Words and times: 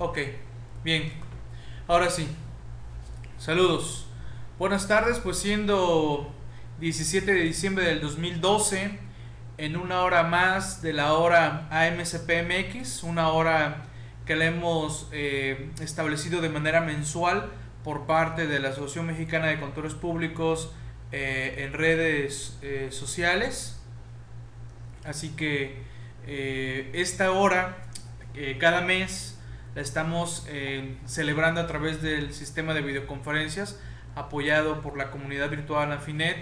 Ok, 0.00 0.18
bien. 0.84 1.12
Ahora 1.88 2.08
sí. 2.08 2.28
Saludos. 3.36 4.06
Buenas 4.56 4.86
tardes, 4.86 5.18
pues 5.18 5.38
siendo 5.38 6.32
17 6.78 7.34
de 7.34 7.40
diciembre 7.40 7.84
del 7.84 8.00
2012, 8.00 8.96
en 9.56 9.76
una 9.76 10.02
hora 10.02 10.22
más 10.22 10.82
de 10.82 10.92
la 10.92 11.14
hora 11.14 11.66
AMCPMX, 11.72 13.02
una 13.02 13.30
hora 13.30 13.86
que 14.24 14.36
la 14.36 14.44
hemos 14.44 15.08
eh, 15.10 15.72
establecido 15.80 16.40
de 16.40 16.48
manera 16.48 16.80
mensual 16.80 17.50
por 17.82 18.06
parte 18.06 18.46
de 18.46 18.60
la 18.60 18.68
Asociación 18.68 19.06
Mexicana 19.06 19.48
de 19.48 19.58
Contadores 19.58 19.94
Públicos 19.94 20.72
eh, 21.10 21.56
en 21.58 21.72
redes 21.72 22.56
eh, 22.62 22.90
sociales. 22.92 23.80
Así 25.04 25.30
que 25.30 25.88
esta 26.92 27.32
hora, 27.32 27.78
cada 28.60 28.82
mes, 28.82 29.37
estamos 29.80 30.46
celebrando 31.06 31.60
a 31.60 31.66
través 31.66 32.02
del 32.02 32.32
sistema 32.32 32.74
de 32.74 32.82
videoconferencias 32.82 33.80
apoyado 34.14 34.80
por 34.80 34.96
la 34.96 35.10
comunidad 35.10 35.50
virtual 35.50 35.92
Afinet 35.92 36.36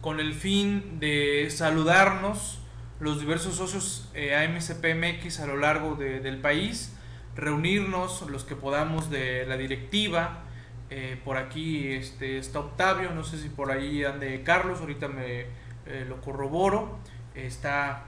con 0.00 0.20
el 0.20 0.34
fin 0.34 0.98
de 0.98 1.48
saludarnos 1.50 2.60
los 3.00 3.20
diversos 3.20 3.56
socios 3.56 4.08
eh, 4.14 4.36
AMCPMX 4.36 5.40
a 5.40 5.46
lo 5.46 5.56
largo 5.56 5.96
del 5.96 6.38
país, 6.38 6.96
reunirnos 7.34 8.22
los 8.30 8.44
que 8.44 8.54
podamos 8.54 9.10
de 9.10 9.44
la 9.46 9.56
directiva. 9.56 10.44
Eh, 10.90 11.18
por 11.24 11.36
aquí 11.36 11.88
este, 11.88 12.38
está 12.38 12.60
Octavio, 12.60 13.10
no 13.10 13.24
sé 13.24 13.38
si 13.38 13.48
por 13.48 13.72
ahí 13.72 14.04
ande 14.04 14.42
Carlos, 14.44 14.80
ahorita 14.80 15.08
me 15.08 15.46
eh, 15.86 16.04
lo 16.08 16.20
corroboro. 16.20 16.98
Está 17.34 18.04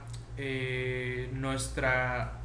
nuestra 1.33 2.41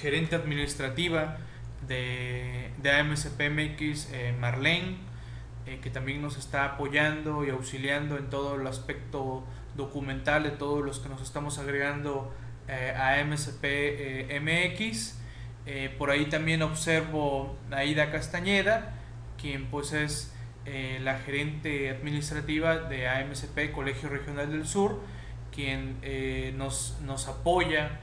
gerente 0.00 0.36
administrativa 0.36 1.38
de, 1.86 2.70
de 2.82 2.90
AMCPMX, 2.90 4.08
Marlene, 4.38 4.96
que 5.82 5.90
también 5.90 6.20
nos 6.20 6.36
está 6.36 6.64
apoyando 6.64 7.44
y 7.44 7.50
auxiliando 7.50 8.18
en 8.18 8.28
todo 8.28 8.56
el 8.60 8.66
aspecto 8.66 9.44
documental 9.76 10.42
de 10.42 10.50
todos 10.50 10.84
los 10.84 11.00
que 11.00 11.08
nos 11.08 11.22
estamos 11.22 11.58
agregando 11.58 12.32
eh, 12.68 12.94
a 12.96 13.22
MSP 13.24 13.64
eh. 13.64 14.92
Eh, 15.66 15.94
por 15.98 16.10
ahí 16.10 16.26
también 16.26 16.62
observo 16.62 17.56
a 17.70 18.10
Castañeda, 18.10 18.94
quien 19.40 19.66
pues 19.66 19.92
es 19.92 20.34
la 21.02 21.18
gerente 21.18 21.90
administrativa 21.90 22.76
de 22.76 23.08
AMSP 23.08 23.72
Colegio 23.72 24.08
Regional 24.08 24.52
del 24.52 24.66
Sur, 24.66 25.00
quien 25.52 25.96
nos, 26.56 26.98
nos 27.04 27.26
apoya 27.26 27.98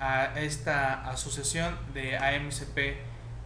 a 0.00 0.40
esta 0.40 1.08
asociación 1.08 1.76
de 1.94 2.16
AMSP 2.16 2.96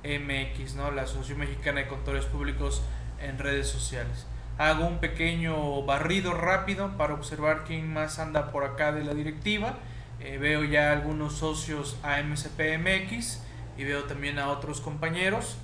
MX, 0.05 0.75
¿no? 0.75 0.91
la 0.91 1.03
Asociación 1.03 1.39
Mexicana 1.39 1.81
de 1.81 1.89
Contadores 1.89 2.25
Públicos 2.25 2.83
en 3.21 3.39
redes 3.39 3.69
sociales. 3.69 4.27
Hago 4.59 4.87
un 4.87 4.99
pequeño 4.99 5.83
barrido 5.83 6.35
rápido 6.35 6.97
para 6.97 7.15
observar 7.15 7.65
quién 7.65 7.93
más 7.93 8.19
anda 8.19 8.51
por 8.51 8.65
acá 8.65 8.93
de 8.93 9.05
la 9.05 9.15
directiva. 9.15 9.79
Eh, 10.21 10.39
veo 10.39 10.65
ya 10.65 10.91
algunos 10.93 11.35
socios 11.35 11.97
a 12.03 12.21
MSPMX 12.23 13.43
y 13.77 13.85
veo 13.85 14.05
también 14.05 14.39
a 14.41 14.49
otros 14.49 14.81
compañeros 14.81 15.59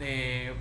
eh, 0.00 0.54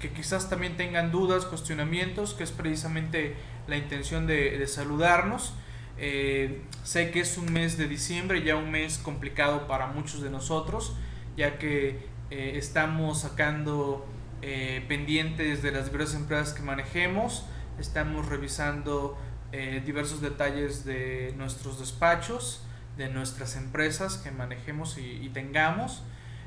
que 0.00 0.10
quizás 0.10 0.48
también 0.48 0.76
tengan 0.76 1.12
dudas, 1.12 1.44
cuestionamientos, 1.44 2.34
que 2.34 2.42
es 2.42 2.50
precisamente 2.50 3.36
la 3.68 3.76
intención 3.76 4.26
de, 4.26 4.66
saludarnos. 4.66 5.54
Eh, 5.98 6.62
sé 6.84 7.10
que 7.10 7.20
es 7.20 7.36
un 7.38 7.52
mes 7.52 7.76
de 7.76 7.88
diciembre, 7.88 8.42
ya 8.42 8.56
un 8.56 8.70
mes 8.70 8.98
complicado 8.98 9.66
para 9.66 9.86
muchos 9.86 10.22
de 10.22 10.30
nosotros, 10.30 10.96
ya 11.36 11.58
que 11.58 12.08
estamos 12.30 13.22
sacando 13.22 14.06
eh, 14.42 14.82
pendientes 14.88 15.62
de 15.62 15.70
las 15.70 15.90
diversas 15.90 16.16
empresas 16.16 16.54
que 16.54 16.62
manejemos, 16.62 17.44
estamos 17.78 18.26
revisando 18.26 19.18
eh, 19.52 19.82
diversos 19.84 20.22
detalles 20.22 20.86
de 20.86 21.34
nuestros 21.36 21.78
despachos, 21.78 22.64
de 22.96 23.10
nuestras 23.10 23.56
empresas 23.56 24.16
que 24.16 24.30
manejemos 24.30 24.96
y, 24.96 25.28
tengamos. 25.28 26.02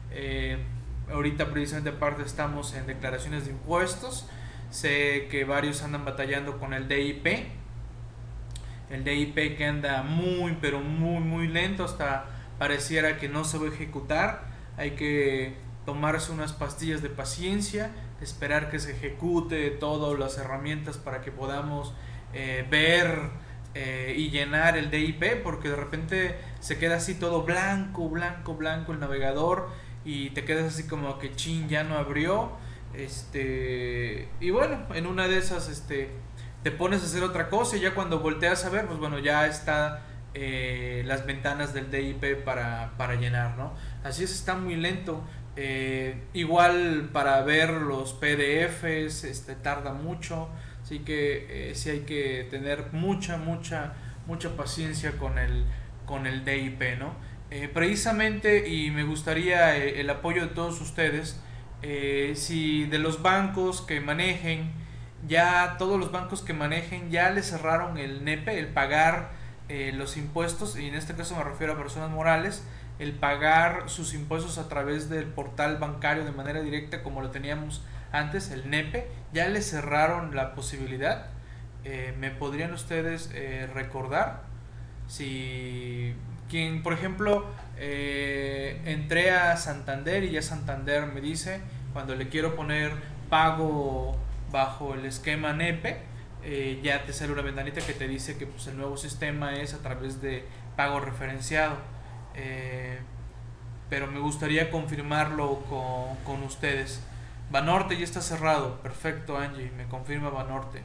Eh, 0.09 0.57
ahorita 1.11 1.51
precisamente 1.51 1.91
aparte 1.91 2.23
estamos 2.23 2.73
en 2.73 2.87
declaraciones 2.87 3.45
de 3.45 3.51
impuestos, 3.51 4.27
sé 4.71 5.27
que 5.29 5.43
varios 5.45 5.83
andan 5.83 6.03
batallando 6.03 6.57
con 6.57 6.73
el 6.73 6.87
DIP, 6.87 7.27
el 8.89 9.03
DIP 9.03 9.57
que 9.57 9.65
anda 9.65 10.03
muy 10.03 10.57
pero 10.61 10.79
muy 10.79 11.19
muy 11.19 11.47
lento 11.47 11.83
hasta 11.85 12.25
pareciera 12.59 13.17
que 13.17 13.29
no 13.29 13.43
se 13.43 13.57
va 13.57 13.65
a 13.65 13.69
ejecutar, 13.69 14.45
hay 14.77 14.91
que 14.91 15.55
tomarse 15.85 16.31
unas 16.31 16.53
pastillas 16.53 17.01
de 17.01 17.09
paciencia, 17.09 17.91
esperar 18.21 18.69
que 18.69 18.79
se 18.79 18.91
ejecute 18.91 19.69
todas 19.71 20.17
las 20.17 20.37
herramientas 20.37 20.97
para 20.97 21.21
que 21.21 21.31
podamos 21.31 21.93
eh, 22.33 22.65
ver 22.69 23.31
eh, 23.75 24.13
y 24.17 24.29
llenar 24.29 24.77
el 24.77 24.91
DIP, 24.91 25.43
porque 25.43 25.69
de 25.69 25.75
repente 25.75 26.35
se 26.59 26.77
queda 26.77 26.97
así 26.97 27.15
todo 27.15 27.43
blanco, 27.43 28.07
blanco, 28.09 28.55
blanco 28.55 28.93
el 28.93 28.99
navegador 28.99 29.69
y 30.05 30.29
te 30.29 30.45
quedas 30.45 30.73
así 30.73 30.87
como 30.87 31.17
que 31.19 31.35
chin 31.35 31.67
ya 31.67 31.83
no 31.83 31.97
abrió. 31.97 32.51
Este, 32.93 34.29
y 34.39 34.51
bueno, 34.51 34.85
en 34.93 35.07
una 35.07 35.27
de 35.27 35.39
esas 35.39 35.67
este, 35.69 36.11
te 36.63 36.71
pones 36.71 37.01
a 37.01 37.05
hacer 37.05 37.23
otra 37.23 37.49
cosa 37.49 37.77
y 37.77 37.81
ya 37.81 37.93
cuando 37.93 38.19
volteas 38.19 38.63
a 38.65 38.69
ver, 38.69 38.85
pues 38.85 38.97
bueno, 38.97 39.19
ya 39.19 39.47
está 39.47 40.01
eh, 40.33 41.03
las 41.05 41.25
ventanas 41.25 41.73
del 41.73 41.91
DIP 41.91 42.43
para, 42.43 42.93
para 42.97 43.15
llenar, 43.15 43.55
¿no? 43.57 43.73
Así 44.03 44.23
es, 44.23 44.31
está 44.31 44.55
muy 44.55 44.75
lento. 44.75 45.21
Eh, 45.55 46.23
igual 46.33 47.09
para 47.13 47.39
ver 47.43 47.69
los 47.69 48.13
PDFs 48.13 49.25
este, 49.25 49.53
tarda 49.53 49.93
mucho, 49.93 50.49
así 50.81 50.99
que 50.99 51.69
eh, 51.69 51.75
sí 51.75 51.91
hay 51.91 51.99
que 51.99 52.47
tener 52.49 52.93
mucha, 52.93 53.37
mucha, 53.37 53.93
mucha 54.25 54.55
paciencia 54.55 55.19
con 55.19 55.37
el, 55.37 55.65
con 56.05 56.25
el 56.25 56.43
DIP, 56.45 56.97
¿no? 56.97 57.33
Precisamente, 57.71 58.67
y 58.67 58.89
me 58.89 59.03
gustaría 59.03 59.75
el 59.77 60.09
apoyo 60.09 60.41
de 60.41 60.55
todos 60.55 60.81
ustedes, 60.81 61.39
si 62.33 62.85
de 62.85 62.97
los 62.97 63.21
bancos 63.21 63.83
que 63.83 64.01
manejen, 64.01 64.71
ya 65.27 65.75
todos 65.77 65.99
los 65.99 66.11
bancos 66.11 66.41
que 66.41 66.53
manejen 66.53 67.11
ya 67.11 67.29
le 67.31 67.43
cerraron 67.43 67.97
el 67.97 68.23
NEPE, 68.23 68.59
el 68.59 68.67
pagar 68.67 69.31
los 69.93 70.17
impuestos, 70.17 70.77
y 70.77 70.87
en 70.87 70.93
este 70.93 71.15
caso 71.15 71.35
me 71.35 71.43
refiero 71.43 71.73
a 71.73 71.77
personas 71.77 72.11
morales, 72.11 72.63
el 72.99 73.13
pagar 73.13 73.89
sus 73.89 74.13
impuestos 74.13 74.59
a 74.59 74.69
través 74.69 75.09
del 75.09 75.25
portal 75.25 75.77
bancario 75.77 76.25
de 76.25 76.31
manera 76.31 76.61
directa 76.61 77.01
como 77.01 77.21
lo 77.21 77.31
teníamos 77.31 77.81
antes, 78.11 78.51
el 78.51 78.69
NEPE, 78.69 79.07
ya 79.33 79.49
le 79.49 79.61
cerraron 79.61 80.35
la 80.35 80.53
posibilidad. 80.53 81.25
Eh, 81.83 82.13
¿Me 82.19 82.29
podrían 82.29 82.71
ustedes 82.71 83.31
eh, 83.33 83.67
recordar? 83.73 84.43
Si 85.07 86.13
quien, 86.49 86.83
por 86.83 86.93
ejemplo, 86.93 87.47
eh, 87.77 88.79
entré 88.85 89.31
a 89.31 89.57
Santander 89.57 90.23
y 90.23 90.31
ya 90.31 90.43
Santander 90.43 91.07
me 91.07 91.21
dice, 91.21 91.59
cuando 91.91 92.15
le 92.15 92.29
quiero 92.29 92.55
poner 92.55 92.91
pago 93.29 94.15
bajo 94.53 94.93
el 94.93 95.05
esquema 95.05 95.51
NEPE, 95.51 96.01
ya 96.81 97.05
te 97.05 97.11
sale 97.11 97.33
una 97.33 97.41
ventanita 97.41 97.81
que 97.81 97.93
te 97.93 98.07
dice 98.07 98.37
que 98.37 98.47
pues, 98.47 98.67
el 98.67 98.77
nuevo 98.77 98.95
sistema 98.95 99.55
es 99.55 99.73
a 99.73 99.79
través 99.79 100.21
de 100.21 100.45
pago 100.77 101.01
referenciado 101.01 101.77
eh, 102.35 102.99
pero 103.89 104.07
me 104.07 104.19
gustaría 104.19 104.71
confirmarlo 104.71 105.59
con, 105.69 106.15
con, 106.25 106.43
ustedes. 106.43 107.01
Banorte 107.51 107.97
ya 107.97 108.03
está 108.03 108.21
cerrado, 108.21 108.79
perfecto 108.81 109.37
Angie, 109.37 109.71
me 109.77 109.85
confirma 109.85 110.29
Banorte. 110.29 110.81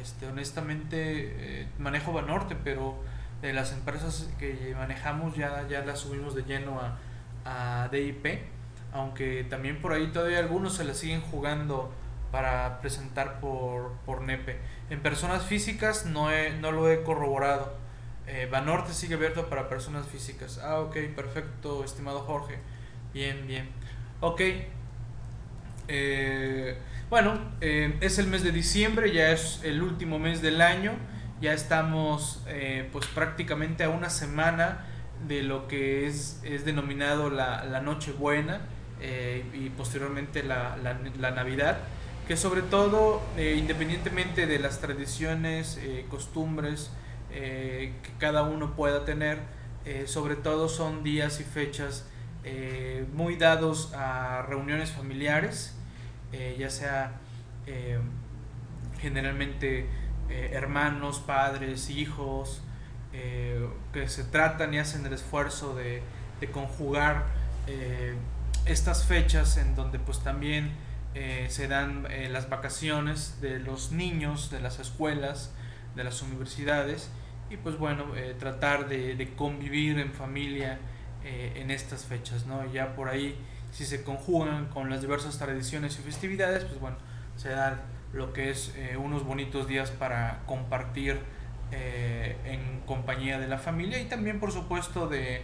Este, 0.00 0.26
honestamente 0.26 1.60
eh, 1.62 1.68
manejo 1.78 2.12
Banorte, 2.12 2.56
pero 2.56 2.96
de 3.42 3.52
las 3.52 3.72
empresas 3.72 4.28
que 4.38 4.74
manejamos 4.76 5.36
ya, 5.36 5.66
ya 5.68 5.84
las 5.84 6.00
subimos 6.00 6.34
de 6.34 6.42
lleno 6.42 6.80
a, 6.80 7.84
a 7.84 7.88
DIP, 7.88 8.26
aunque 8.92 9.44
también 9.44 9.80
por 9.80 9.92
ahí 9.92 10.08
todavía 10.08 10.38
algunos 10.38 10.74
se 10.74 10.84
la 10.84 10.94
siguen 10.94 11.20
jugando 11.20 11.92
para 12.32 12.80
presentar 12.80 13.38
por, 13.38 13.92
por 14.04 14.22
NEPE. 14.22 14.58
En 14.90 15.00
personas 15.00 15.44
físicas 15.44 16.06
no, 16.06 16.28
no 16.60 16.72
lo 16.72 16.90
he 16.90 17.04
corroborado 17.04 17.82
eh, 18.26 18.48
Banorte 18.50 18.92
sigue 18.92 19.14
abierto 19.14 19.48
para 19.48 19.68
personas 19.68 20.06
físicas. 20.06 20.58
Ah, 20.62 20.80
ok, 20.80 20.96
perfecto, 21.14 21.84
estimado 21.84 22.20
Jorge. 22.20 22.58
Bien, 23.12 23.46
bien. 23.46 23.68
Ok. 24.20 24.40
Eh, 25.88 26.78
bueno, 27.10 27.38
eh, 27.60 27.96
es 28.00 28.18
el 28.18 28.28
mes 28.28 28.42
de 28.42 28.52
diciembre, 28.52 29.12
ya 29.12 29.32
es 29.32 29.60
el 29.64 29.82
último 29.82 30.18
mes 30.18 30.40
del 30.40 30.60
año. 30.60 30.92
Ya 31.40 31.52
estamos 31.52 32.44
pues 32.92 33.06
prácticamente 33.06 33.82
a 33.82 33.88
una 33.88 34.10
semana 34.10 34.86
de 35.26 35.42
lo 35.42 35.66
que 35.66 36.06
es, 36.06 36.40
es 36.44 36.64
denominado 36.64 37.30
la, 37.30 37.64
la 37.64 37.80
Nochebuena 37.80 38.60
y 39.52 39.68
posteriormente 39.70 40.44
la, 40.44 40.76
la, 40.76 41.30
Navidad. 41.32 41.78
Que 42.28 42.36
sobre 42.36 42.62
todo, 42.62 43.20
independientemente 43.36 44.46
de 44.46 44.58
las 44.58 44.80
tradiciones, 44.80 45.78
costumbres, 46.08 46.90
eh, 47.34 47.94
que 48.02 48.10
cada 48.18 48.42
uno 48.42 48.76
pueda 48.76 49.04
tener. 49.04 49.38
Eh, 49.84 50.04
sobre 50.06 50.36
todo 50.36 50.68
son 50.68 51.02
días 51.02 51.40
y 51.40 51.44
fechas 51.44 52.06
muy 53.14 53.36
dados 53.36 53.92
a 53.94 54.42
reuniones 54.42 54.90
familiares, 54.90 55.76
ya 56.58 56.70
sea 56.70 57.20
generalmente 59.00 59.86
hermanos, 60.28 61.20
padres, 61.20 61.88
hijos, 61.88 62.62
que 63.12 64.08
se 64.08 64.24
tratan 64.24 64.74
y 64.74 64.78
hacen 64.78 65.06
el 65.06 65.12
esfuerzo 65.12 65.76
de, 65.76 66.02
de 66.40 66.50
conjugar 66.50 67.26
estas 68.66 69.04
fechas 69.04 69.56
en 69.56 69.76
donde 69.76 70.00
pues 70.00 70.18
también 70.24 70.72
eh, 71.14 71.46
se 71.50 71.68
dan 71.68 72.06
eh, 72.10 72.30
las 72.30 72.48
vacaciones 72.48 73.38
de 73.42 73.58
los 73.58 73.92
niños, 73.92 74.50
de 74.50 74.60
las 74.60 74.78
escuelas, 74.78 75.52
de 75.94 76.04
las 76.04 76.22
universidades 76.22 77.10
y 77.50 77.58
pues 77.58 77.76
bueno, 77.76 78.16
eh, 78.16 78.34
tratar 78.38 78.88
de, 78.88 79.32
convivir 79.36 79.98
en 79.98 80.12
familia 80.12 80.78
en 81.24 81.70
estas 81.70 82.04
fechas, 82.06 82.46
¿no? 82.46 82.64
Ya 82.72 82.96
por 82.96 83.08
ahí, 83.08 83.38
si 83.70 83.84
se 83.84 84.02
conjugan 84.02 84.66
con 84.66 84.90
las 84.90 85.02
diversas 85.02 85.38
tradiciones 85.38 85.96
y 86.00 86.02
festividades, 86.02 86.64
pues 86.64 86.80
bueno, 86.80 86.96
se 87.36 87.50
dan 87.50 87.80
lo 88.12 88.32
que 88.32 88.50
es 88.50 88.74
unos 88.98 89.24
bonitos 89.24 89.68
días 89.68 89.92
para 89.92 90.40
compartir 90.46 91.20
en 91.70 92.80
compañía 92.86 93.38
de 93.38 93.46
la 93.46 93.58
familia 93.58 94.00
y 94.00 94.06
también 94.06 94.40
por 94.40 94.50
supuesto 94.50 95.06
de, 95.06 95.42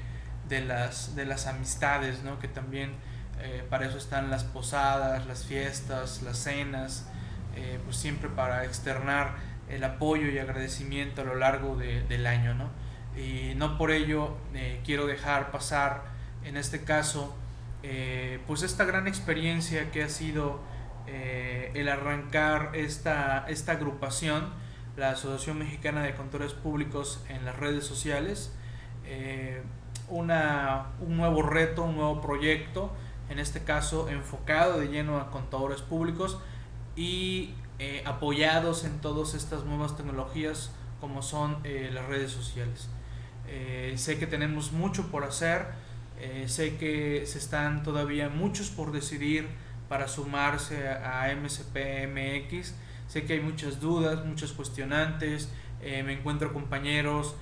de, 0.48 0.62
las, 0.62 1.14
de 1.14 1.26
las 1.26 1.46
amistades, 1.46 2.24
¿no? 2.24 2.40
Que 2.40 2.48
también 2.48 2.90
eh, 3.40 3.64
para 3.68 3.86
eso 3.86 3.98
están 3.98 4.30
las 4.30 4.44
posadas, 4.44 5.26
las 5.26 5.44
fiestas, 5.44 6.22
las 6.22 6.38
cenas, 6.38 7.06
eh, 7.54 7.78
pues 7.84 7.96
siempre 7.96 8.28
para 8.28 8.64
externar 8.64 9.36
el 9.68 9.84
apoyo 9.84 10.28
y 10.28 10.38
agradecimiento 10.38 11.22
a 11.22 11.24
lo 11.24 11.34
largo 11.34 11.76
del 11.76 12.26
año, 12.26 12.54
¿no? 12.54 12.70
Y 13.16 13.54
no 13.56 13.76
por 13.76 13.90
ello 13.90 14.36
eh, 14.54 14.80
quiero 14.84 15.06
dejar 15.06 15.50
pasar, 15.50 16.04
en 16.44 16.56
este 16.56 16.84
caso, 16.84 17.36
pues 18.46 18.62
esta 18.62 18.84
gran 18.84 19.06
experiencia 19.06 19.90
que 19.90 20.02
ha 20.02 20.08
sido 20.08 20.60
el 21.06 21.88
arrancar 21.88 22.70
esta, 22.74 23.44
esta 23.48 23.72
agrupación, 23.72 24.52
la 24.96 25.10
Asociación 25.10 25.58
Mexicana 25.58 26.02
de 26.02 26.14
Contadores 26.14 26.54
Públicos 26.54 27.24
en 27.28 27.44
las 27.44 27.56
redes 27.56 27.84
sociales, 27.84 28.52
una, 30.08 30.86
un 31.00 31.16
nuevo 31.16 31.42
reto, 31.42 31.84
un 31.84 31.96
nuevo 31.96 32.20
proyecto, 32.20 32.92
en 33.28 33.38
este 33.38 33.62
caso 33.64 34.08
enfocado 34.08 34.80
de 34.80 34.88
lleno 34.88 35.18
a 35.18 35.30
contadores 35.30 35.82
públicos 35.82 36.38
y 36.96 37.54
eh, 37.78 38.02
apoyados 38.06 38.84
en 38.84 39.00
todas 39.00 39.34
estas 39.34 39.64
nuevas 39.64 39.96
tecnologías 39.96 40.72
como 41.00 41.22
son 41.22 41.58
eh, 41.62 41.90
las 41.92 42.06
redes 42.06 42.32
sociales. 42.32 42.88
Eh, 43.46 43.94
sé 43.96 44.18
que 44.18 44.26
tenemos 44.26 44.72
mucho 44.72 45.10
por 45.10 45.24
hacer, 45.24 45.66
sé 46.46 46.76
que 46.78 47.24
se 47.26 47.38
están 47.38 47.84
todavía 47.84 48.28
muchos 48.28 48.70
por 48.70 48.90
decidir 48.90 49.46
para 49.88 50.08
sumarse 50.08 50.88
a, 50.88 51.32
MSP 51.32 52.08
MX, 52.08 52.74
sé 53.06 53.24
que 53.24 53.34
hay 53.34 53.40
muchas 53.40 53.78
dudas, 53.78 54.24
muchos 54.26 54.52
cuestionantes, 54.52 55.48
me 55.80 56.12
encuentro 56.12 56.52
compañeros 56.52 57.36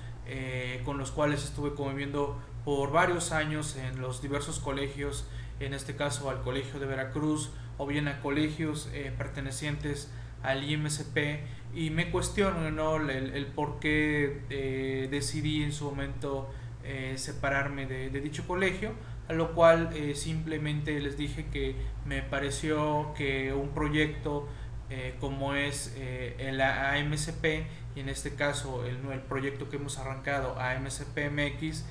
con 0.85 0.99
los 0.99 1.09
cuales 1.09 1.43
estuve 1.43 1.73
conviviendo 1.73 2.39
por 2.63 2.91
varios 2.91 3.31
años 3.31 3.75
en 3.77 3.99
los 3.99 4.21
diversos 4.21 4.59
colegios 4.59 5.25
en 5.59 5.73
este 5.73 5.95
caso 5.95 6.29
al 6.29 6.41
Colegio 6.41 6.79
de 6.79 6.85
Veracruz 6.85 7.51
o 7.77 7.85
bien 7.85 8.07
a 8.07 8.21
colegios 8.21 8.89
eh, 8.93 9.11
pertenecientes 9.17 10.11
al 10.43 10.69
IMSP 10.69 11.17
y 11.73 11.89
me 11.89 12.11
cuestiono 12.11 12.71
¿no? 12.71 12.97
el, 13.09 13.45
por 13.47 13.79
qué 13.79 14.41
eh, 14.49 15.07
decidí 15.09 15.63
en 15.63 15.71
su 15.71 15.85
momento 15.85 16.49
eh, 16.83 17.13
separarme 17.17 17.85
de, 17.85 18.09
dicho 18.21 18.47
colegio, 18.47 18.91
a 19.27 19.33
lo 19.33 19.53
cual 19.53 19.89
simplemente 20.15 20.99
les 20.99 21.17
dije 21.17 21.47
que 21.51 21.75
me 22.05 22.21
pareció 22.21 23.13
que 23.15 23.53
un 23.53 23.69
proyecto 23.69 24.47
como 25.19 25.53
es 25.53 25.93
el 25.97 26.61
AMSP 26.61 27.45
y 27.95 27.99
en 27.99 28.07
este 28.07 28.35
caso 28.35 28.85
el, 28.85 28.97
el 29.11 29.19
proyecto 29.19 29.69
que 29.69 29.75
hemos 29.75 29.97
arrancado 29.97 30.57
AMSP 30.57 31.29
MX, 31.29 31.83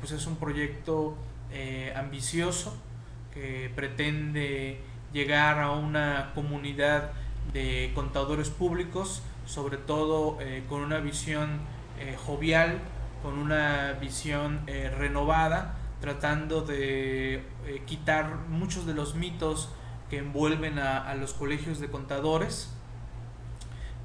pues 0.00 0.12
es 0.12 0.26
un 0.26 0.36
proyecto 0.36 1.16
eh, 1.56 1.92
ambicioso 1.94 2.76
que 3.32 3.70
pretende 3.76 4.80
llegar 5.12 5.60
a 5.60 5.70
una 5.70 6.32
comunidad 6.34 7.12
de 7.52 7.92
contadores 7.94 8.50
públicos, 8.50 9.22
sobre 9.46 9.76
todo 9.76 10.38
eh, 10.40 10.64
con 10.68 10.80
una 10.80 10.98
visión 10.98 11.60
eh, 12.00 12.16
jovial, 12.18 12.80
con 13.22 13.38
una 13.38 13.92
visión 14.00 14.66
renovada, 14.66 15.76
tratando 16.00 16.62
de 16.62 17.44
quitar 17.86 18.34
muchos 18.48 18.84
de 18.84 18.92
los 18.92 19.14
mitos 19.14 19.68
que 20.10 20.18
envuelven 20.18 20.80
a, 20.80 21.14
los 21.14 21.32
colegios 21.32 21.78
de 21.78 21.88
contadores, 21.88 22.70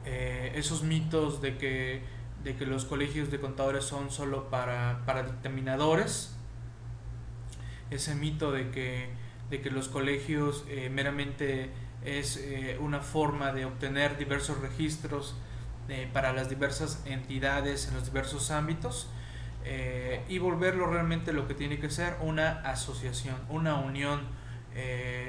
esos 0.06 0.84
mitos 0.84 1.42
de 1.42 1.58
que, 1.58 2.04
de 2.44 2.56
que 2.56 2.66
los 2.66 2.86
colegios 2.86 3.30
de 3.30 3.42
contadores 3.42 3.84
son 3.84 4.10
solo 4.10 4.50
para, 4.50 5.02
para 5.06 5.24
dictaminadores, 5.24 6.39
ese 7.92 8.16
mito 8.16 8.52
de 8.52 8.70
que, 8.72 9.10
de 9.50 9.62
que 9.62 9.70
los 9.72 9.88
colegios 9.88 10.66
eh, 10.70 10.90
meramente 10.90 11.70
es 12.04 12.38
eh, 12.38 12.78
una 12.80 13.02
forma 13.02 13.52
de 13.52 13.66
obtener 13.66 14.18
diversos 14.18 14.60
registros 14.60 15.36
eh, 15.90 16.10
para 16.14 16.34
las 16.34 16.50
diversas 16.50 17.04
entidades 17.06 17.88
en 17.88 17.96
los 17.96 18.06
diversos 18.06 18.52
ámbitos 18.52 19.10
y 20.30 20.40
volverlo 20.40 20.88
realmente 20.88 21.32
lo 21.32 21.48
que 21.48 21.54
tiene 21.54 21.78
que 21.78 21.92
ser 21.92 22.16
una 22.22 22.62
asociación, 22.62 23.36
una 23.50 23.76
unión, 23.76 24.22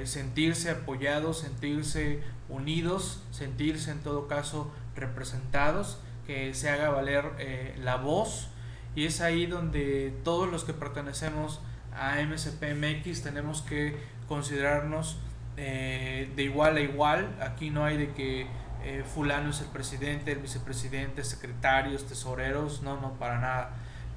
sentirse 0.05 0.71
apoyados, 0.71 1.41
sentirse 1.41 2.23
unidos, 2.49 3.23
sentirse 3.33 3.91
en 3.91 3.99
todo 3.99 4.29
caso 4.29 4.73
representados, 4.97 6.01
que 6.27 6.55
se 6.55 6.71
haga 6.71 6.89
valer 6.89 7.77
la 7.83 7.97
voz. 7.97 8.49
Y 8.95 9.05
es 9.05 9.21
ahí 9.21 9.45
donde 9.45 10.15
todos 10.25 10.51
los 10.51 10.65
que 10.65 10.73
pertenecemos 10.73 11.61
a 12.01 12.17
MSPMX 12.23 13.23
tenemos 13.23 13.61
que 13.61 13.95
considerarnos 14.27 15.19
eh, 15.59 16.33
de 16.35 16.43
igual 16.45 16.79
a 16.79 16.81
igual. 16.81 17.37
Aquí 17.43 17.69
no 17.69 17.85
hay 17.85 17.99
de 17.99 18.13
que 18.13 18.47
eh, 18.83 19.05
fulano 19.05 19.51
es 19.51 19.61
el 19.61 19.67
presidente, 19.67 20.33
el 20.33 20.39
vicepresidente, 20.39 21.23
secretarios, 21.25 22.07
tesoreros, 22.07 22.83
no, 22.83 22.99
no, 22.99 23.13
para 23.15 23.39
nada. 23.39 23.71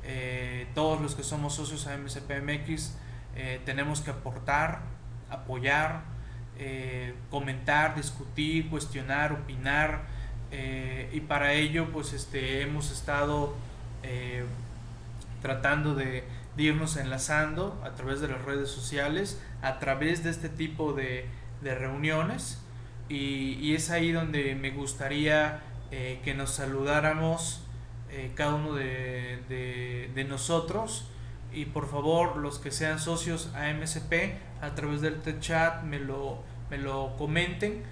Eh, 0.06 0.68
todos 0.74 1.02
los 1.02 1.14
que 1.14 1.24
somos 1.24 1.56
socios 1.56 1.86
a 1.88 1.98
MSPMX 1.98 2.96
tenemos 3.66 4.02
que 4.02 4.12
aportar, 4.12 4.82
apoyar, 5.32 6.04
comentar, 7.32 7.96
discutir, 7.96 8.70
cuestionar, 8.70 9.34
opinar 9.34 10.04
y 11.12 11.20
para 11.22 11.54
ello 11.54 11.92
pues 11.92 12.14
este, 12.14 12.62
hemos 12.62 12.92
estado 12.92 13.56
tratando 15.42 15.96
de 15.96 16.24
de 16.58 16.64
irnos 16.64 16.98
enlazando 16.98 17.82
a 17.84 17.92
través 17.96 18.22
de 18.22 18.28
las 18.28 18.42
redes 18.44 18.70
sociales, 18.70 19.42
a 19.62 19.80
través 19.80 20.24
de 20.24 20.30
este 20.30 20.50
tipo 20.50 20.94
de, 20.94 21.28
reuniones. 21.62 22.62
Y, 23.10 23.74
es 23.74 23.90
ahí 23.90 24.12
donde 24.12 24.56
me 24.56 24.72
gustaría 24.72 25.62
eh, 25.92 26.20
que 26.24 26.34
nos 26.34 26.52
saludáramos 26.52 27.64
eh, 28.10 28.32
cada 28.36 28.56
uno 28.56 28.74
de, 28.74 30.26
nosotros. 30.28 31.10
Y 31.54 31.66
por 31.66 31.88
favor, 31.90 32.38
los 32.38 32.60
que 32.60 32.72
sean 32.72 33.00
socios 33.00 33.52
a 33.56 33.72
MSP, 33.72 34.14
a 34.62 34.74
través 34.76 35.02
del 35.02 35.22
chat 35.40 35.84
me 35.84 36.00
lo, 36.00 36.42
me 36.70 36.78
lo 36.78 37.16
comenten 37.18 37.84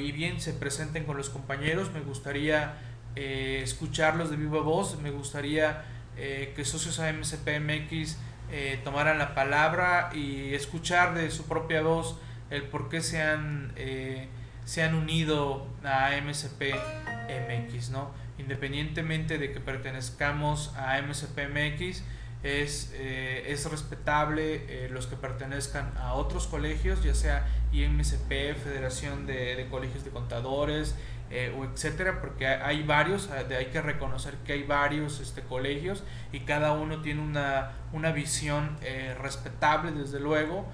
y 0.00 0.12
bien 0.12 0.40
se 0.40 0.52
presenten 0.52 1.04
con 1.04 1.16
los 1.16 1.30
compañeros. 1.30 1.92
Me 1.92 2.00
gustaría 2.00 2.74
eh, 3.16 3.60
escucharlos 3.62 4.30
de 4.30 4.36
viva 4.36 4.60
voz, 4.60 4.98
me 5.00 5.10
gustaría 5.10 5.84
eh, 6.18 6.52
que 6.56 6.64
socios 6.64 6.98
AMCPMX 6.98 8.16
eh, 8.50 8.80
tomaran 8.82 9.18
la 9.18 9.34
palabra 9.34 10.10
y 10.12 10.52
escuchar 10.52 11.14
de 11.14 11.30
su 11.30 11.46
propia 11.46 11.80
voz 11.82 12.18
el 12.50 12.64
por 12.64 12.88
qué 12.88 13.02
se 13.02 13.22
han, 13.22 13.72
eh, 13.76 14.26
se 14.64 14.82
han 14.82 14.94
unido 14.94 15.68
a 15.84 16.10
MSPMX, 16.20 17.90
¿no? 17.90 18.10
Independientemente 18.38 19.38
de 19.38 19.52
que 19.52 19.60
pertenezcamos 19.60 20.74
a 20.76 21.00
MSPMX, 21.00 22.02
es, 22.44 22.92
es 22.94 23.68
respetable 23.68 24.88
los 24.90 25.08
que 25.08 25.16
pertenezcan 25.16 25.92
a 25.98 26.12
otros 26.12 26.46
colegios, 26.46 27.02
ya 27.02 27.12
sea 27.12 27.44
IMSP, 27.72 28.54
Federación 28.62 29.26
de, 29.26 29.56
de 29.56 29.66
Colegios 29.68 30.04
de 30.04 30.10
Contadores, 30.10 30.94
eh, 31.30 31.54
o 31.58 31.64
etcétera, 31.64 32.20
porque 32.20 32.46
hay 32.46 32.82
varios, 32.82 33.28
eh, 33.28 33.54
hay 33.54 33.66
que 33.66 33.82
reconocer 33.82 34.34
que 34.46 34.54
hay 34.54 34.62
varios 34.62 35.20
este, 35.20 35.42
colegios 35.42 36.02
y 36.32 36.40
cada 36.40 36.72
uno 36.72 37.02
tiene 37.02 37.20
una, 37.20 37.72
una 37.92 38.12
visión 38.12 38.78
eh, 38.82 39.14
respetable, 39.20 39.92
desde 39.92 40.20
luego, 40.20 40.66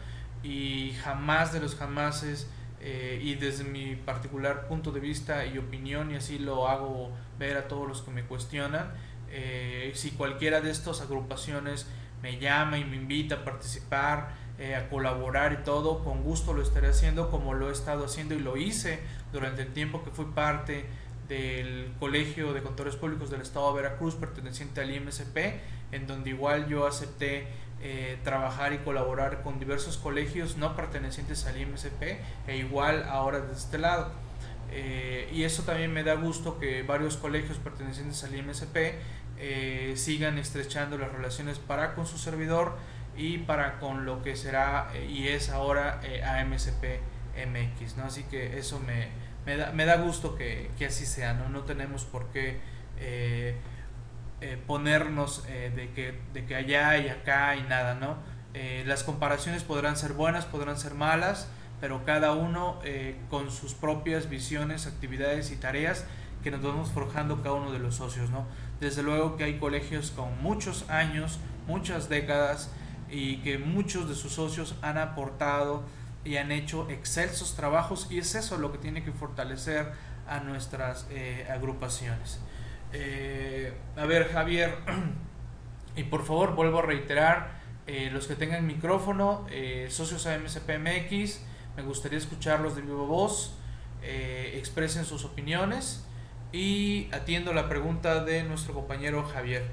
y 0.43 0.93
jamás 1.03 1.53
de 1.53 1.61
los 1.61 1.75
jamases, 1.75 2.51
y 3.23 3.37
desde 3.37 3.65
mi 3.65 3.97
particular 3.97 4.69
punto 4.69 4.93
de 4.93 5.01
vista 5.01 5.47
y 5.47 5.57
opinión, 5.57 6.11
y 6.11 6.17
así 6.17 6.39
lo 6.39 6.69
hago 6.69 7.11
ver 7.39 7.57
a 7.57 7.67
todos 7.67 7.89
los 7.89 8.03
que 8.03 8.11
me 8.11 8.25
cuestionan, 8.25 8.93
si 9.95 10.11
cualquiera 10.11 10.61
de 10.61 10.71
estas 10.71 11.01
agrupaciones 11.01 11.87
me 12.23 12.39
llama 12.39 12.77
y 12.77 12.85
me 12.85 12.97
invita 12.97 13.37
a 13.37 13.45
participar, 13.45 14.35
eh, 14.57 14.77
a 14.77 14.89
colaborar 14.89 15.53
y 15.53 15.65
todo, 15.65 16.05
con 16.05 16.23
gusto 16.23 16.53
lo 16.53 16.63
estaré 16.63 16.87
haciendo 16.87 17.29
como 17.29 17.55
lo 17.55 17.71
he 17.71 17.73
estado 17.73 18.05
haciendo 18.05 18.37
y 18.37 18.39
lo 18.39 18.57
hice 18.57 19.01
durante 19.35 19.63
el 19.63 19.73
tiempo 19.73 20.03
que 20.05 20.11
fui 20.11 20.27
parte 20.27 20.87
del 21.29 21.93
Colegio 21.99 22.53
de 22.53 22.63
Contadores 22.63 22.97
Públicos 22.97 23.31
del 23.31 23.41
Estado 23.41 23.75
de 23.75 23.83
Veracruz 23.83 24.15
perteneciente 24.15 24.81
al 24.81 24.95
IMSP, 24.95 25.37
en 25.93 26.07
donde 26.07 26.31
igual 26.31 26.69
yo 26.69 26.87
acepté 26.87 27.49
eh, 27.83 28.17
trabajar 28.23 28.73
y 28.73 28.79
colaborar 28.79 29.43
con 29.43 29.59
diversos 29.59 29.99
colegios 29.99 30.57
no 30.57 30.77
pertenecientes 30.77 31.47
al 31.47 31.61
IMSP 31.61 32.03
e 32.47 32.57
igual 32.57 33.05
ahora 33.09 33.41
de 33.41 33.53
este 33.53 33.79
lado. 33.79 34.13
Eh, 34.71 35.29
y 35.33 35.43
eso 35.43 35.65
también 35.65 35.93
me 35.93 36.05
da 36.05 36.15
gusto 36.15 36.59
que 36.59 36.83
varios 36.83 37.17
colegios 37.17 37.59
pertenecientes 37.59 38.23
al 38.23 38.35
IMSP 38.37 38.77
eh, 39.39 39.95
sigan 39.97 40.39
estrechando 40.39 40.97
las 40.97 41.13
relaciones 41.13 41.59
para 41.59 41.95
con 41.95 42.07
su 42.07 42.19
servidor 42.19 42.77
y 43.17 43.39
para 43.39 43.81
con 43.81 44.05
lo 44.05 44.23
que 44.23 44.37
será 44.37 44.93
y 45.09 45.29
es 45.29 45.51
ahora 45.51 46.01
AMSP 46.41 47.01
MX. 47.35 47.97
¿no? 47.97 48.05
Así 48.05 48.23
que 48.25 48.59
eso 48.59 48.81
me, 48.81 49.09
me, 49.47 49.57
da, 49.57 49.73
me 49.73 49.85
da 49.85 49.97
gusto 49.97 50.35
que, 50.35 50.71
que, 50.79 50.87
así 50.87 51.07
sea, 51.07 51.35
¿no? 51.35 51.49
no 51.49 51.63
tenemos 51.63 52.05
por 52.05 52.27
qué 52.29 52.61
eh, 54.45 54.59
ponernos 54.67 55.43
eh, 55.49 55.73
de, 55.75 55.91
que, 55.93 56.21
de 56.35 56.45
que 56.45 56.55
allá 56.55 56.99
y 56.99 57.09
acá 57.09 57.57
y 57.57 57.63
nada, 57.63 57.95
¿no? 57.95 58.17
Eh, 58.53 58.85
las 58.87 59.03
comparaciones 59.03 59.63
podrán 59.63 59.97
ser 59.97 60.13
buenas, 60.13 60.45
podrán 60.45 60.77
ser 60.77 60.93
malas, 60.93 61.49
pero 61.81 62.05
cada 62.05 62.33
uno 62.33 62.79
con 63.31 63.51
sus 63.51 63.73
propias 63.73 64.29
visiones, 64.29 64.87
actividades 64.87 65.51
y 65.51 65.57
tareas 65.57 66.05
que 66.43 66.51
nos 66.51 66.63
vamos 66.63 66.91
forjando 66.91 67.39
cada 67.43 67.55
uno 67.55 67.73
de 67.73 67.79
los 67.79 67.97
socios, 67.97 68.29
¿no? 68.29 68.45
Desde 68.81 69.03
luego 69.03 69.37
que 69.37 69.45
hay 69.45 69.59
colegios 69.59 70.11
con 70.11 70.43
muchos 70.43 70.91
años, 70.91 71.39
muchas 71.67 72.11
décadas 72.11 72.71
y 73.11 73.39
que 73.39 73.57
muchos 73.59 74.11
de 74.11 74.15
sus 74.15 74.33
socios 74.33 74.77
han 74.83 74.99
aportado 74.99 75.85
y 76.25 76.37
han 76.37 76.53
hecho 76.53 76.89
excelsos 76.91 77.55
trabajos 77.55 78.09
y 78.11 78.19
es 78.19 78.35
eso 78.35 78.57
lo 78.59 78.73
que 78.73 78.79
tiene 78.79 79.05
que 79.05 79.13
fortalecer 79.13 79.93
a 80.27 80.41
nuestras 80.41 81.07
agrupaciones. 81.51 82.41
Eh, 82.97 83.73
a 83.97 84.07
ver, 84.07 84.29
Javier, 84.29 84.77
y 85.97 86.05
por 86.05 86.25
favor 86.25 86.55
vuelvo 86.55 86.79
a 86.79 86.83
reiterar, 86.83 87.51
eh, 87.87 88.09
los 88.13 88.29
que 88.29 88.37
tengan 88.37 88.67
micrófono, 88.67 89.47
eh, 89.51 89.89
socios 89.91 90.27
AMCPMX, 90.27 91.41
me 91.77 91.83
gustaría 91.83 92.19
escucharlos 92.19 92.77
de 92.77 92.83
viva 92.83 93.05
voz, 93.05 93.59
expresen 94.03 95.07
sus 95.07 95.25
opiniones 95.25 96.07
y 96.53 97.09
atiendo 97.11 97.55
la 97.55 97.71
pregunta 97.71 98.23
de 98.23 98.43
nuestro 98.45 98.75
compañero 98.75 99.25
Javier. 99.25 99.73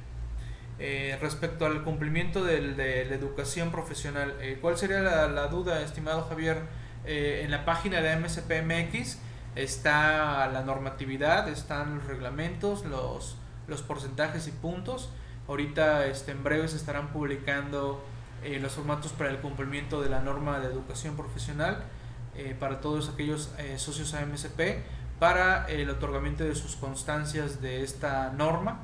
Respecto 1.19 1.65
al 1.65 1.83
cumplimiento 1.83 2.43
de 2.43 2.61
la 2.61 3.15
educación 3.15 3.71
profesional, 3.71 4.35
¿cuál 4.61 4.77
sería 4.77 5.01
la, 5.01 5.47
duda, 5.47 5.81
estimado 5.81 6.23
Javier? 6.27 6.57
en 7.05 7.49
la 7.49 7.65
página 7.65 8.01
de 8.01 8.11
AMCPMX 8.11 9.17
está 9.55 10.47
la 10.47 10.63
normatividad, 10.63 11.47
están 11.49 11.95
los 11.95 12.05
reglamentos, 12.05 12.85
los, 12.85 13.37
los 13.67 13.81
porcentajes 13.81 14.47
y 14.47 14.51
puntos. 14.51 15.09
Ahorita 15.47 16.05
este, 16.05 16.31
en 16.31 16.43
breve 16.43 16.67
se 16.67 16.77
estarán 16.77 17.09
publicando 17.09 18.03
eh, 18.43 18.59
los 18.59 18.73
formatos 18.73 19.11
para 19.13 19.29
el 19.29 19.37
cumplimiento 19.37 20.01
de 20.01 20.09
la 20.09 20.21
norma 20.21 20.59
de 20.59 20.67
educación 20.67 21.15
profesional 21.15 21.83
eh, 22.35 22.55
para 22.59 22.81
todos 22.81 23.09
aquellos 23.09 23.53
eh, 23.57 23.77
socios 23.77 24.13
AMSP 24.13 24.59
para 25.19 25.65
el 25.65 25.89
otorgamiento 25.89 26.43
de 26.43 26.55
sus 26.55 26.75
constancias 26.75 27.61
de 27.61 27.83
esta 27.83 28.31
norma 28.31 28.79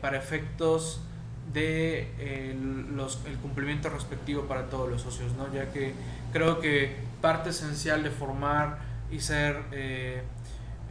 para 0.00 0.18
efectos 0.18 1.00
de 1.52 2.54
los, 2.92 3.20
el 3.26 3.36
cumplimiento 3.38 3.88
respectivo 3.88 4.44
para 4.44 4.66
todos 4.66 4.88
los 4.88 5.02
socios, 5.02 5.34
¿no? 5.34 5.52
ya 5.52 5.72
que 5.72 5.94
creo 6.32 6.60
que 6.60 6.94
parte 7.20 7.50
esencial 7.50 8.02
de 8.02 8.10
formar 8.10 8.78
y 9.10 9.20
ser 9.20 9.60
eh, 9.72 10.22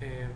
eh, 0.02 0.28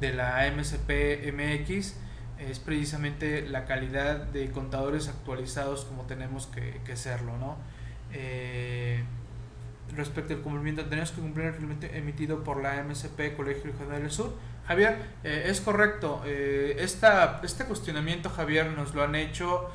de 0.00 0.12
la 0.12 0.50
MSP 0.50 1.32
MX 1.32 1.94
es 2.38 2.58
precisamente 2.58 3.48
la 3.48 3.64
calidad 3.64 4.16
de 4.18 4.50
contadores 4.50 5.08
actualizados 5.08 5.84
como 5.84 6.02
tenemos 6.02 6.46
que, 6.48 6.80
que 6.84 6.96
serlo, 6.96 7.38
¿no? 7.38 7.56
Eh, 9.96 9.98
respecto 9.98 10.34
al 10.34 10.40
cumplimiento, 10.40 10.84
tenemos 10.84 11.10
que 11.10 11.20
cumplir 11.20 11.46
el 11.46 11.52
reglamento 11.54 11.86
emitido 11.86 12.44
por 12.44 12.62
la 12.62 12.82
MSP 12.82 13.36
Colegio 13.36 13.64
Regional 13.72 14.02
del 14.02 14.10
Sur. 14.10 14.36
Javier, 14.66 14.98
es 15.22 15.60
correcto. 15.60 16.22
esta, 16.24 17.40
este 17.44 17.64
cuestionamiento, 17.64 18.30
Javier, 18.30 18.72
nos 18.72 18.94
lo 18.94 19.04
han 19.04 19.14
hecho 19.14 19.70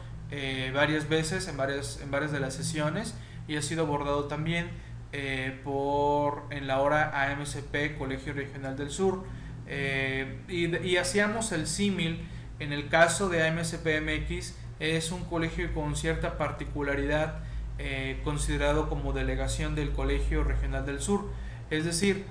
varias 0.73 1.07
veces 1.07 1.47
en 1.47 1.55
varias, 1.55 2.01
en 2.01 2.11
varias 2.11 2.33
de 2.33 2.41
las 2.41 2.53
sesiones 2.53 3.15
y 3.47 3.55
ha 3.55 3.61
sido 3.61 3.83
abordado 3.83 4.25
también. 4.25 4.69
Eh, 5.13 5.59
por 5.65 6.43
en 6.51 6.67
la 6.67 6.79
hora 6.79 7.11
AMCP 7.13 7.97
Colegio 7.97 8.31
Regional 8.31 8.77
del 8.77 8.89
Sur 8.89 9.25
eh, 9.67 10.39
y, 10.47 10.95
hacíamos 10.95 11.51
el 11.51 11.67
símil 11.67 12.25
en 12.59 12.71
el 12.71 12.87
caso 12.87 13.27
de 13.27 13.45
AMCP 13.45 13.99
MX 14.01 14.55
es 14.79 15.11
un 15.11 15.25
colegio 15.25 15.73
con 15.73 15.97
cierta 15.97 16.37
particularidad 16.37 17.39
eh, 17.83 18.21
considerado 18.23 18.89
como 18.89 19.13
delegación 19.13 19.75
del 19.75 19.91
Colegio 19.91 20.43
Regional 20.43 20.85
del 20.85 21.01
Sur 21.01 21.29
es 21.69 21.85
decir 21.85 22.25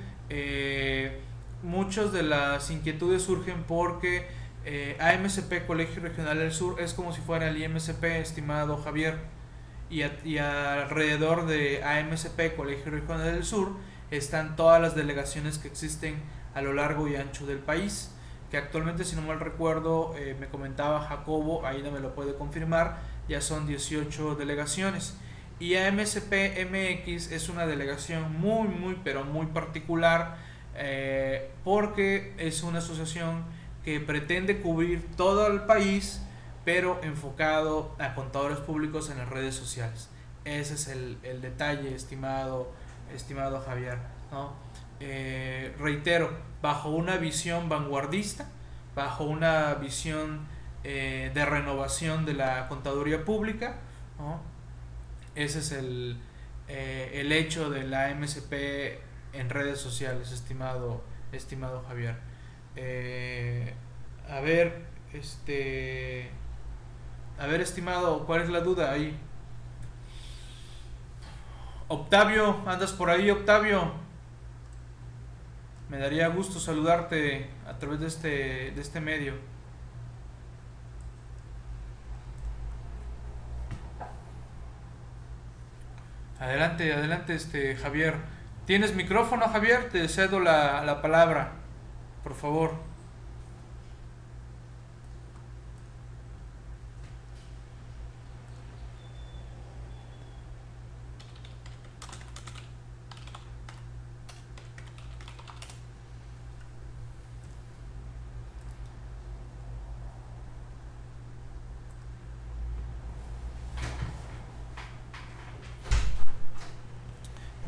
muchas 1.62 2.12
de 2.12 2.22
las 2.22 2.70
inquietudes 2.70 3.22
surgen 3.22 3.64
porque 3.66 4.28
AMCP 5.00 5.66
Colegio 5.66 6.02
Regional 6.02 6.38
del 6.38 6.52
Sur 6.52 6.80
es 6.80 6.94
como 6.94 7.12
si 7.12 7.20
fuera 7.20 7.48
el 7.48 7.60
IMCP 7.60 8.04
estimado 8.04 8.76
Javier 8.76 9.18
y, 9.90 10.38
alrededor 10.38 11.46
de 11.46 11.82
AMSP, 11.82 12.54
Colegio 12.56 12.92
Regional 12.92 13.34
del 13.34 13.44
Sur, 13.44 13.72
están 14.10 14.56
todas 14.56 14.80
las 14.80 14.94
delegaciones 14.94 15.58
que 15.58 15.68
existen 15.68 16.22
a 16.54 16.62
lo 16.62 16.72
largo 16.72 17.08
y 17.08 17.16
ancho 17.16 17.46
del 17.46 17.58
país, 17.58 18.12
que 18.50 18.56
actualmente, 18.56 19.04
si 19.04 19.16
no 19.16 19.22
mal 19.22 19.40
recuerdo, 19.40 20.14
eh, 20.16 20.36
me 20.38 20.48
comentaba 20.48 21.00
Jacobo, 21.02 21.66
ahí 21.66 21.82
no 21.82 21.90
me 21.90 22.00
lo 22.00 22.14
puede 22.14 22.34
confirmar, 22.34 22.98
ya 23.28 23.40
son 23.40 23.66
18 23.66 24.36
delegaciones. 24.36 25.16
Y 25.60 25.76
AMSP 25.76 26.32
MX 26.70 27.32
es 27.32 27.50
una 27.50 27.66
delegación 27.66 28.40
muy, 28.40 28.66
muy, 28.66 28.98
pero 29.04 29.24
muy 29.24 29.46
particular, 29.46 30.38
eh, 30.74 31.50
porque 31.62 32.34
es 32.38 32.62
una 32.62 32.78
asociación 32.78 33.44
que 33.84 34.00
pretende 34.00 34.60
cubrir 34.60 35.06
todo 35.16 35.46
el 35.48 35.62
país, 35.62 36.22
pero 36.64 36.98
enfocado 37.02 37.94
a 37.98 38.14
contadores 38.14 38.58
públicos 38.58 39.10
en 39.10 39.18
las 39.18 39.28
redes 39.28 39.54
sociales. 39.54 40.08
Ese 40.46 40.74
es 40.74 40.88
el, 40.88 41.18
el 41.22 41.42
detalle, 41.42 41.94
estimado, 41.94 42.72
estimado 43.14 43.60
Javier. 43.60 43.98
¿no? 44.32 44.54
Eh, 45.00 45.74
reitero, 45.78 46.30
bajo 46.62 46.90
una 46.90 47.16
visión 47.16 47.68
vanguardista, 47.68 48.48
bajo 48.94 49.24
una 49.24 49.74
visión 49.74 50.40
eh, 50.84 51.30
de 51.34 51.44
renovación 51.44 52.24
de 52.24 52.34
la 52.34 52.68
contaduría 52.68 53.24
pública, 53.24 53.76
¿no? 54.18 54.40
Ese 55.34 55.60
es 55.60 55.72
el, 55.72 56.18
eh, 56.68 57.10
el 57.14 57.32
hecho 57.32 57.70
de 57.70 57.84
la 57.84 58.14
MSP 58.14 58.52
en 59.32 59.50
redes 59.50 59.80
sociales, 59.80 60.32
estimado, 60.32 61.02
estimado 61.32 61.84
Javier. 61.88 62.16
a 64.28 64.40
ver, 64.40 64.86
este 65.12 66.30
a 67.40 67.46
ver, 67.46 67.62
estimado, 67.62 68.26
¿cuál 68.26 68.42
es 68.42 68.50
la 68.50 68.60
duda 68.60 68.92
ahí? 68.92 69.18
Octavio, 71.88 72.62
¿andas 72.66 72.92
por 72.92 73.08
ahí, 73.08 73.30
Octavio? 73.30 73.94
Me 75.88 75.96
daría 75.96 76.28
gusto 76.28 76.60
saludarte 76.60 77.48
a 77.66 77.78
través 77.78 78.00
de 78.00 78.06
este, 78.08 78.28
de 78.72 78.80
este 78.80 79.00
medio. 79.00 79.32
Adelante, 86.40 86.92
adelante, 86.92 87.34
este 87.34 87.76
Javier. 87.76 88.14
¿Tienes 88.66 88.94
micrófono, 88.94 89.46
Javier? 89.48 89.90
Te 89.90 90.08
cedo 90.08 90.40
la, 90.40 90.82
la 90.84 91.02
palabra, 91.02 91.52
por 92.24 92.34
favor. 92.34 92.72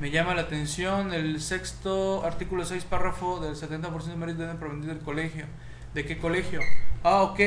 Me 0.03 0.11
llama 0.11 0.35
la 0.35 0.43
atención 0.43 1.15
el 1.15 1.41
sexto 1.41 2.27
artículo 2.27 2.65
6 2.65 2.87
párrafo 2.87 3.39
del 3.39 3.55
70% 3.55 4.03
de 4.03 4.17
méritos 4.17 4.41
deben 4.41 4.59
provenir 4.59 4.87
del 4.87 4.99
colegio. 4.99 5.47
¿De 5.95 6.05
qué 6.05 6.19
colegio? 6.19 6.59
Ah, 7.05 7.23
ok. 7.23 7.39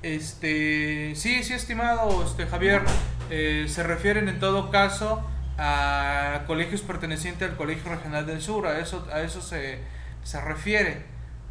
Este, 0.00 1.12
sí, 1.14 1.42
sí, 1.42 1.52
estimado 1.52 2.24
este, 2.24 2.46
Javier, 2.46 2.80
eh, 3.28 3.66
se 3.68 3.82
refieren 3.82 4.30
en 4.30 4.40
todo 4.40 4.70
caso 4.70 5.22
a 5.58 6.44
colegios 6.46 6.80
pertenecientes 6.80 7.50
al 7.50 7.58
Colegio 7.58 7.90
Regional 7.90 8.24
del 8.24 8.40
Sur, 8.40 8.66
a 8.66 8.78
eso, 8.78 9.06
a 9.12 9.20
eso 9.20 9.42
se, 9.42 9.80
se 10.22 10.40
refiere, 10.40 11.02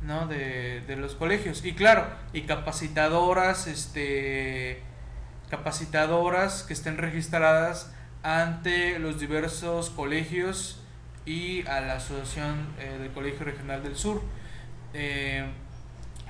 ¿no? 0.02 0.26
De, 0.26 0.82
de, 0.82 0.96
los 0.96 1.14
colegios. 1.14 1.64
Y 1.64 1.76
claro, 1.76 2.08
y 2.34 2.48
capacitadoras, 2.48 3.68
este, 3.68 4.82
capacitadoras 5.52 6.64
que 6.64 6.74
estén 6.74 6.98
registradas 6.98 7.94
ante 8.24 9.00
los 9.00 9.20
diversos 9.20 9.90
colegios 9.90 10.82
y 11.26 11.66
a 11.68 11.82
la 11.82 11.94
Asociación 11.96 12.68
eh, 12.80 12.98
del 13.00 13.12
Colegio 13.12 13.46
Regional 13.46 13.84
del 13.84 13.96
Sur. 13.96 14.22
Eh, 14.94 15.46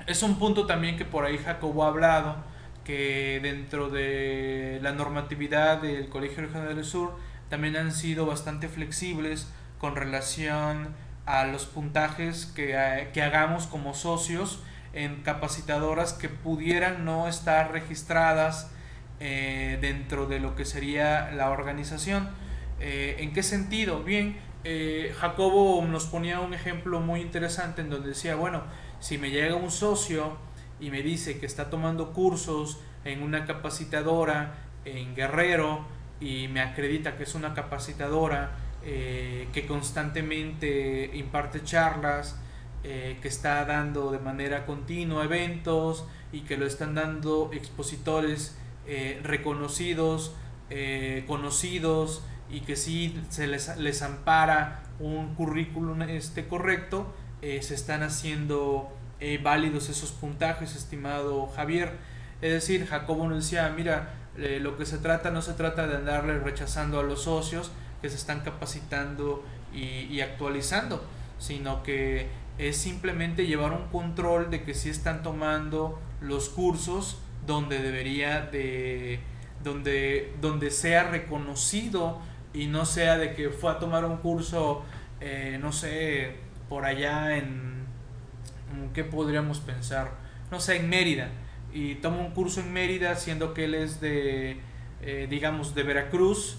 es 0.06 0.22
un 0.22 0.38
punto 0.38 0.66
también 0.66 0.96
que 0.96 1.04
por 1.04 1.24
ahí 1.24 1.38
Jacobo 1.38 1.84
ha 1.84 1.88
hablado, 1.88 2.36
que 2.84 3.40
dentro 3.42 3.88
de 3.88 4.78
la 4.82 4.92
normatividad 4.92 5.80
del 5.82 6.08
Colegio 6.08 6.42
Regional 6.42 6.74
del 6.74 6.84
Sur 6.84 7.16
también 7.48 7.76
han 7.76 7.92
sido 7.92 8.26
bastante 8.26 8.68
flexibles 8.68 9.48
con 9.78 9.96
relación 9.96 10.88
a 11.26 11.44
los 11.44 11.66
puntajes 11.66 12.46
que, 12.46 13.08
que 13.12 13.22
hagamos 13.22 13.66
como 13.66 13.94
socios 13.94 14.62
en 14.92 15.22
capacitadoras 15.22 16.12
que 16.12 16.28
pudieran 16.28 17.04
no 17.04 17.28
estar 17.28 17.72
registradas 17.72 18.70
eh, 19.20 19.78
dentro 19.80 20.26
de 20.26 20.40
lo 20.40 20.56
que 20.56 20.64
sería 20.64 21.30
la 21.30 21.50
organización. 21.50 22.28
Eh, 22.80 23.16
¿En 23.20 23.32
qué 23.32 23.42
sentido? 23.42 24.02
Bien, 24.02 24.36
Jacobo 25.18 25.82
nos 25.86 26.04
ponía 26.06 26.40
un 26.40 26.52
ejemplo 26.52 27.00
muy 27.00 27.20
interesante 27.20 27.80
en 27.80 27.88
donde 27.88 28.10
decía, 28.10 28.34
bueno, 28.34 28.62
si 28.98 29.16
me 29.16 29.30
llega 29.30 29.54
un 29.54 29.70
socio 29.70 30.36
y 30.80 30.90
me 30.90 31.02
dice 31.02 31.38
que 31.38 31.46
está 31.46 31.70
tomando 31.70 32.12
cursos 32.12 32.78
en 33.04 33.22
una 33.22 33.46
capacitadora 33.46 34.54
en 34.84 35.14
Guerrero 35.14 35.84
y 36.20 36.48
me 36.48 36.60
acredita 36.60 37.16
que 37.16 37.24
es 37.24 37.34
una 37.34 37.54
capacitadora 37.54 38.50
eh, 38.82 39.48
que 39.52 39.66
constantemente 39.66 41.10
imparte 41.14 41.62
charlas, 41.62 42.38
eh, 42.82 43.18
que 43.20 43.28
está 43.28 43.64
dando 43.64 44.10
de 44.10 44.18
manera 44.18 44.64
continua 44.64 45.24
eventos 45.24 46.06
y 46.32 46.40
que 46.40 46.56
lo 46.56 46.66
están 46.66 46.94
dando 46.94 47.50
expositores 47.52 48.56
eh, 48.86 49.20
reconocidos, 49.22 50.34
conocidos 51.26 52.22
y 52.52 52.60
que 52.60 52.76
sí 52.76 53.20
se 53.28 53.46
les, 53.46 54.02
ampara 54.02 54.82
un 54.98 55.34
currículum 55.34 56.02
este 56.02 56.46
correcto, 56.46 57.12
eh, 57.42 57.62
se 57.62 57.74
están 57.74 58.02
haciendo 58.02 58.92
eh, 59.20 59.38
válidos 59.42 59.88
esos 59.88 60.12
puntajes, 60.12 60.74
estimado 60.74 61.46
Javier. 61.48 61.92
Es 62.42 62.52
decir, 62.52 62.86
Jacobo 62.86 63.28
nos 63.28 63.44
decía, 63.44 63.72
mira, 63.74 64.14
eh, 64.36 64.58
lo 64.60 64.76
que 64.76 64.86
se 64.86 64.98
trata 64.98 65.30
no 65.30 65.42
se 65.42 65.52
trata 65.54 65.86
de 65.86 65.96
andarle 65.96 66.38
rechazando 66.38 66.98
a 66.98 67.02
los 67.02 67.22
socios 67.22 67.70
que 68.02 68.08
se 68.08 68.16
están 68.16 68.40
capacitando 68.40 69.44
y, 69.72 70.20
actualizando, 70.20 71.04
sino 71.38 71.84
que 71.84 72.28
es 72.58 72.76
simplemente 72.76 73.46
llevar 73.46 73.72
un 73.72 73.86
control 73.88 74.50
de 74.50 74.64
que 74.64 74.74
si 74.74 74.90
están 74.90 75.22
tomando 75.22 76.00
los 76.20 76.48
cursos 76.48 77.18
donde 77.52 77.82
debería 77.82 78.40
de 78.42 79.20
donde 79.62 80.34
donde 80.40 80.70
sea 80.70 81.04
reconocido 81.04 82.20
y 82.54 82.66
no 82.66 82.84
sea 82.84 83.18
de 83.18 83.34
que 83.34 83.50
fue 83.50 83.70
a 83.70 83.78
tomar 83.78 84.04
un 84.04 84.18
curso 84.18 84.84
no 85.60 85.70
sé 85.72 86.50
por 86.70 86.84
allá 86.84 87.36
en, 87.36 87.84
¿qué 88.94 89.02
podríamos 89.02 89.58
pensar? 89.58 90.12
No 90.50 90.60
sé, 90.60 90.76
en 90.76 90.88
Mérida. 90.88 91.28
Y 91.74 91.96
toma 91.96 92.18
un 92.18 92.30
curso 92.30 92.60
en 92.60 92.72
Mérida, 92.72 93.16
siendo 93.16 93.52
que 93.52 93.64
él 93.64 93.74
es 93.74 94.00
de, 94.00 94.60
eh, 95.02 95.26
digamos, 95.28 95.74
de 95.74 95.82
Veracruz. 95.82 96.58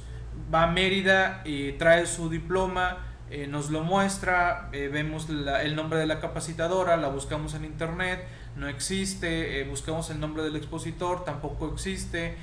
Va 0.54 0.64
a 0.64 0.68
Mérida 0.68 1.42
y 1.46 1.72
trae 1.74 2.06
su 2.06 2.30
diploma, 2.30 2.98
eh, 3.30 3.48
nos 3.48 3.70
lo 3.70 3.84
muestra, 3.84 4.70
eh, 4.74 4.90
vemos 4.92 5.30
el 5.30 5.76
nombre 5.76 5.98
de 5.98 6.06
la 6.06 6.20
capacitadora, 6.20 6.98
la 6.98 7.08
buscamos 7.08 7.54
en 7.54 7.64
internet, 7.64 8.26
no 8.56 8.68
existe, 8.68 9.64
buscamos 9.66 10.10
el 10.10 10.20
nombre 10.20 10.44
del 10.44 10.56
expositor, 10.56 11.24
tampoco 11.24 11.72
existe. 11.74 12.38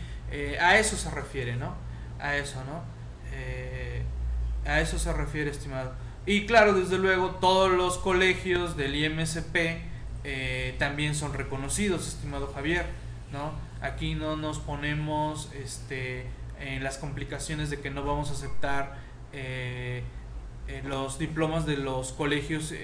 a 0.61 0.79
eso 0.79 0.97
se 0.97 1.11
refiere, 1.11 1.57
¿no? 1.57 1.75
A 2.19 2.37
eso, 2.37 2.63
¿no? 2.65 2.83
a 4.65 4.81
eso 4.81 4.99
se 4.99 5.13
refiere, 5.13 5.51
estimado. 5.51 5.93
Y 6.27 6.45
claro, 6.45 6.75
desde 6.75 6.99
luego, 6.99 7.31
todos 7.41 7.71
los 7.71 7.97
colegios 7.97 8.77
del 8.77 8.95
IMSP 8.95 9.57
eh, 10.25 10.75
también 10.79 11.15
son 11.15 11.33
reconocidos, 11.33 12.07
estimado 12.07 12.53
Javier, 12.53 12.85
¿no? 13.33 13.53
Aquí 13.81 14.15
no 14.15 14.37
nos 14.37 14.59
ponemos 14.59 15.51
este, 15.55 16.27
en 16.61 16.85
las 16.85 16.99
complicaciones 16.99 17.71
de 17.71 17.81
que 17.81 17.89
no 17.89 18.05
vamos 18.05 18.29
a 18.29 18.33
aceptar 18.35 18.99
eh, 20.69 20.79
eh, 20.79 20.83
los 20.87 21.19
diplomas 21.19 21.67
de 21.67 21.77
los 21.77 22.13
colegios 22.13 22.75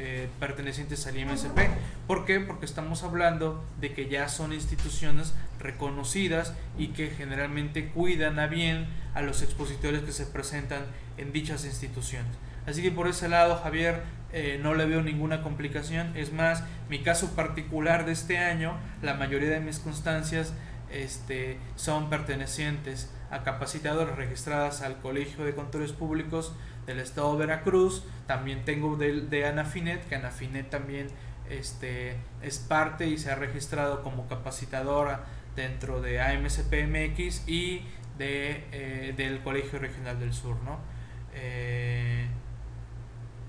pertenecientes 0.40 1.06
al 1.06 1.18
IMSP. 1.18 1.58
¿Por 2.06 2.24
qué? 2.24 2.40
Porque 2.40 2.66
estamos 2.66 3.02
hablando 3.02 3.64
de 3.80 3.92
que 3.92 4.08
ya 4.08 4.28
son 4.28 4.52
instituciones 4.52 5.34
reconocidas 5.58 6.54
y 6.78 6.88
que 6.88 7.10
generalmente 7.10 7.88
cuidan 7.88 8.38
a 8.38 8.46
bien 8.46 8.86
a 9.14 9.22
los 9.22 9.42
expositores 9.42 10.02
que 10.02 10.12
se 10.12 10.26
presentan 10.26 10.84
en 11.16 11.32
dichas 11.32 11.64
instituciones. 11.64 12.32
Así 12.66 12.82
que 12.82 12.90
por 12.90 13.08
ese 13.08 13.28
lado, 13.28 13.60
Javier, 13.62 14.02
eh, 14.32 14.58
no 14.62 14.74
le 14.74 14.86
veo 14.86 15.02
ninguna 15.02 15.42
complicación. 15.42 16.16
Es 16.16 16.32
más, 16.32 16.64
mi 16.88 17.02
caso 17.02 17.36
particular 17.36 18.06
de 18.06 18.12
este 18.12 18.38
año, 18.38 18.76
la 19.02 19.14
mayoría 19.14 19.50
de 19.50 19.60
mis 19.60 19.78
constancias 19.78 20.54
este, 20.90 21.58
son 21.76 22.10
pertenecientes 22.10 23.10
a 23.30 23.42
capacitadoras 23.42 24.16
registradas 24.16 24.82
al 24.82 25.00
Colegio 25.00 25.44
de 25.44 25.54
Contadores 25.54 25.92
Públicos 25.92 26.52
del 26.86 27.00
Estado 27.00 27.32
de 27.32 27.46
Veracruz. 27.46 28.04
También 28.26 28.64
tengo 28.64 28.96
de, 28.96 29.22
de 29.22 29.46
Anafinet, 29.46 30.06
que 30.08 30.14
Anafinet 30.14 30.70
también 30.70 31.08
este, 31.48 32.16
es 32.42 32.58
parte 32.58 33.06
y 33.06 33.18
se 33.18 33.30
ha 33.30 33.34
registrado 33.34 34.02
como 34.02 34.26
capacitadora 34.28 35.24
dentro 35.56 36.00
de 36.00 36.20
AMCPMX 36.20 37.48
y 37.48 37.82
de, 38.18 38.64
eh, 38.72 39.14
del 39.16 39.40
Colegio 39.40 39.78
Regional 39.78 40.18
del 40.18 40.32
Sur. 40.32 40.56
¿no? 40.64 40.78
Eh, 41.34 42.26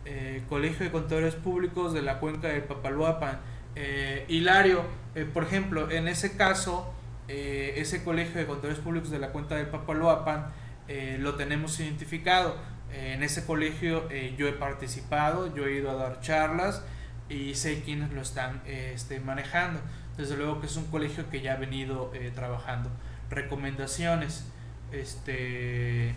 eh, 0.06 0.44
Colegio 0.50 0.86
de 0.86 0.92
Contadores 0.92 1.36
Públicos 1.36 1.94
de 1.94 2.02
la 2.02 2.20
Cuenca 2.20 2.50
del 2.50 2.64
Papaloapan. 2.64 3.40
Hilario, 4.30 4.86
por 5.34 5.44
ejemplo, 5.44 5.92
en 5.92 6.08
ese 6.08 6.38
caso, 6.38 6.94
ese 7.28 8.06
Colegio 8.06 8.40
de 8.40 8.46
Contadores 8.46 8.80
Públicos 8.80 9.10
de 9.10 9.20
la 9.20 9.34
Cuenca 9.34 9.56
del 9.56 9.68
Papaloapan 9.68 10.48
lo 11.20 11.36
tenemos 11.36 11.78
identificado. 11.82 12.56
En 12.92 13.24
ese 13.24 13.46
colegio 13.46 14.10
yo 14.38 14.48
he 14.48 14.54
participado, 14.54 15.54
yo 15.56 15.66
he 15.66 15.78
ido 15.78 15.92
a 15.92 15.96
dar 15.96 16.22
charlas 16.22 16.84
y 17.30 17.56
sé 17.56 17.82
quiénes 17.84 18.14
lo 18.14 18.22
están 18.22 18.62
este, 18.66 19.20
manejando. 19.20 19.80
Desde 20.18 20.38
luego 20.38 20.62
que 20.62 20.68
es 20.68 20.78
un 20.78 20.86
colegio 20.86 21.30
que 21.30 21.42
ya 21.42 21.54
ha 21.54 21.58
venido 21.58 22.12
trabajando. 22.36 22.90
Recomendaciones. 23.30 24.46
Este, 24.92 26.16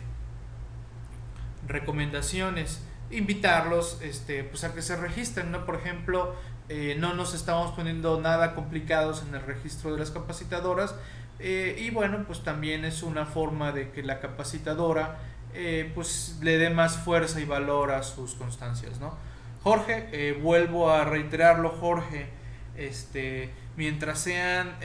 recomendaciones 1.67 2.83
invitarlos 3.11 3.99
este, 4.03 4.45
pues 4.45 4.65
a 4.65 4.75
que 4.75 4.83
se 4.83 4.97
registren, 4.97 5.51
¿no? 5.51 5.65
Por 5.65 5.77
ejemplo, 5.77 6.35
eh, 6.69 6.97
no 6.99 7.15
nos 7.15 7.35
estamos 7.35 7.73
poniendo 7.73 8.21
nada 8.21 8.55
complicados 8.55 9.25
en 9.27 9.35
el 9.35 9.43
registro 9.43 9.93
de 9.93 9.99
las 9.99 10.11
capacitadoras 10.11 10.95
eh, 11.39 11.77
y 11.79 11.91
bueno, 11.91 12.25
pues 12.27 12.43
también 12.43 12.85
es 12.85 13.03
una 13.03 13.25
forma 13.25 13.73
de 13.73 13.91
que 13.91 14.03
la 14.03 14.21
capacitadora 14.21 15.19
eh, 15.55 15.91
pues 15.95 16.39
le 16.43 16.59
dé 16.59 16.71
más 16.71 16.97
fuerza 16.99 17.41
y 17.41 17.45
valor 17.45 17.91
a 17.91 18.03
sus 18.03 18.35
constancias, 18.35 19.01
¿no? 19.01 19.15
Jorge, 19.63 20.39
vuelvo 20.41 20.91
a 20.91 21.05
reiterarlo, 21.05 21.71
Jorge, 21.71 22.29
este, 22.77 23.51
mientras 23.77 24.21
sean 24.21 24.77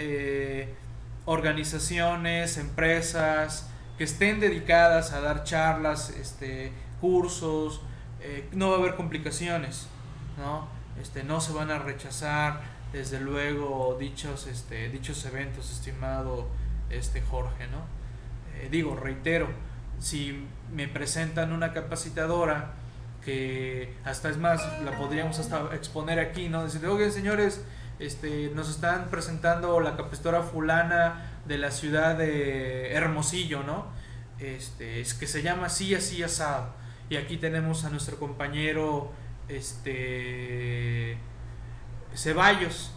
organizaciones, 1.25 2.57
empresas 2.57 3.69
que 3.97 4.03
estén 4.03 4.39
dedicadas 4.39 5.13
a 5.13 5.21
dar 5.21 5.43
charlas, 5.43 6.09
este, 6.09 6.71
cursos, 6.99 7.81
eh, 8.21 8.47
no 8.53 8.69
va 8.69 8.77
a 8.77 8.79
haber 8.79 8.95
complicaciones, 8.95 9.87
¿no? 10.37 10.67
Este, 11.01 11.23
no 11.23 11.41
se 11.41 11.53
van 11.53 11.71
a 11.71 11.79
rechazar, 11.79 12.61
desde 12.91 13.19
luego, 13.19 13.97
dichos, 13.99 14.47
este, 14.47 14.89
dichos 14.89 15.25
eventos, 15.25 15.71
estimado 15.71 16.47
este 16.89 17.21
Jorge, 17.21 17.67
¿no? 17.67 17.79
Eh, 18.55 18.69
digo, 18.69 18.95
reitero, 18.95 19.49
si 19.99 20.45
me 20.71 20.87
presentan 20.87 21.51
una 21.51 21.73
capacitadora 21.73 22.73
que 23.23 23.95
hasta 24.03 24.29
es 24.29 24.37
más, 24.37 24.61
la 24.83 24.97
podríamos 24.97 25.39
hasta 25.39 25.73
exponer 25.73 26.19
aquí, 26.19 26.49
¿no? 26.49 26.63
Decir, 26.63 26.85
oye, 26.85 27.09
señores, 27.11 27.63
este, 27.99 28.51
nos 28.53 28.69
están 28.69 29.09
presentando 29.09 29.79
la 29.79 29.95
capacitadora 29.95 30.43
fulana 30.43 31.31
de 31.45 31.57
la 31.57 31.71
ciudad 31.71 32.17
de 32.17 32.91
Hermosillo, 32.91 33.63
¿no? 33.63 33.87
Este, 34.39 34.99
es 34.99 35.13
que 35.13 35.27
se 35.27 35.41
llama 35.41 35.67
así, 35.67 35.95
así, 35.95 36.21
asado 36.21 36.83
y 37.09 37.17
aquí 37.17 37.37
tenemos 37.37 37.85
a 37.85 37.89
nuestro 37.89 38.17
compañero 38.17 39.11
este 39.47 41.17
Ceballos. 42.15 42.91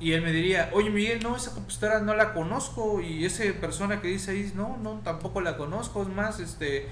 y 0.00 0.12
él 0.12 0.22
me 0.22 0.32
diría, 0.32 0.70
oye 0.72 0.90
Miguel, 0.90 1.22
no, 1.22 1.36
esa 1.36 1.52
compositora 1.52 2.00
no 2.00 2.14
la 2.14 2.32
conozco 2.32 3.00
y 3.00 3.24
esa 3.24 3.44
persona 3.60 4.00
que 4.00 4.08
dice 4.08 4.30
ahí, 4.30 4.52
no, 4.54 4.76
no, 4.78 5.00
tampoco 5.04 5.40
la 5.40 5.56
conozco, 5.56 6.02
es 6.02 6.08
más, 6.08 6.40
este, 6.40 6.88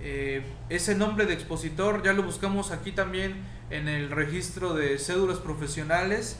eh, 0.00 0.42
ese 0.68 0.94
nombre 0.94 1.26
de 1.26 1.34
expositor 1.34 2.02
ya 2.02 2.12
lo 2.12 2.22
buscamos 2.22 2.70
aquí 2.70 2.92
también 2.92 3.34
en 3.70 3.88
el 3.88 4.10
registro 4.10 4.74
de 4.74 4.98
cédulas 4.98 5.38
profesionales, 5.38 6.36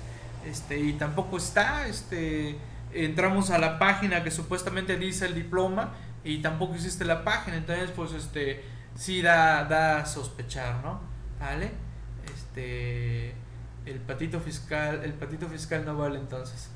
este, 0.46 0.78
y 0.78 0.94
tampoco 0.94 1.36
está, 1.36 1.86
este, 1.86 2.56
entramos 2.92 3.50
a 3.50 3.58
la 3.58 3.78
página 3.78 4.24
que 4.24 4.30
supuestamente 4.30 4.96
dice 4.96 5.26
el 5.26 5.34
diploma 5.34 5.94
y 6.24 6.38
tampoco 6.38 6.74
existe 6.74 7.04
la 7.04 7.24
página, 7.24 7.56
entonces 7.56 7.90
pues 7.90 8.12
este, 8.12 8.64
sí 8.94 9.22
da, 9.22 9.64
da 9.64 9.98
a 9.98 10.06
sospechar, 10.06 10.82
¿no? 10.82 11.00
¿Vale? 11.38 11.70
Este 12.34 13.34
el 13.86 13.98
patito 14.00 14.40
fiscal, 14.40 15.02
el 15.04 15.14
patito 15.14 15.48
fiscal 15.48 15.84
no 15.84 15.96
vale 15.96 16.18
entonces. 16.18 16.70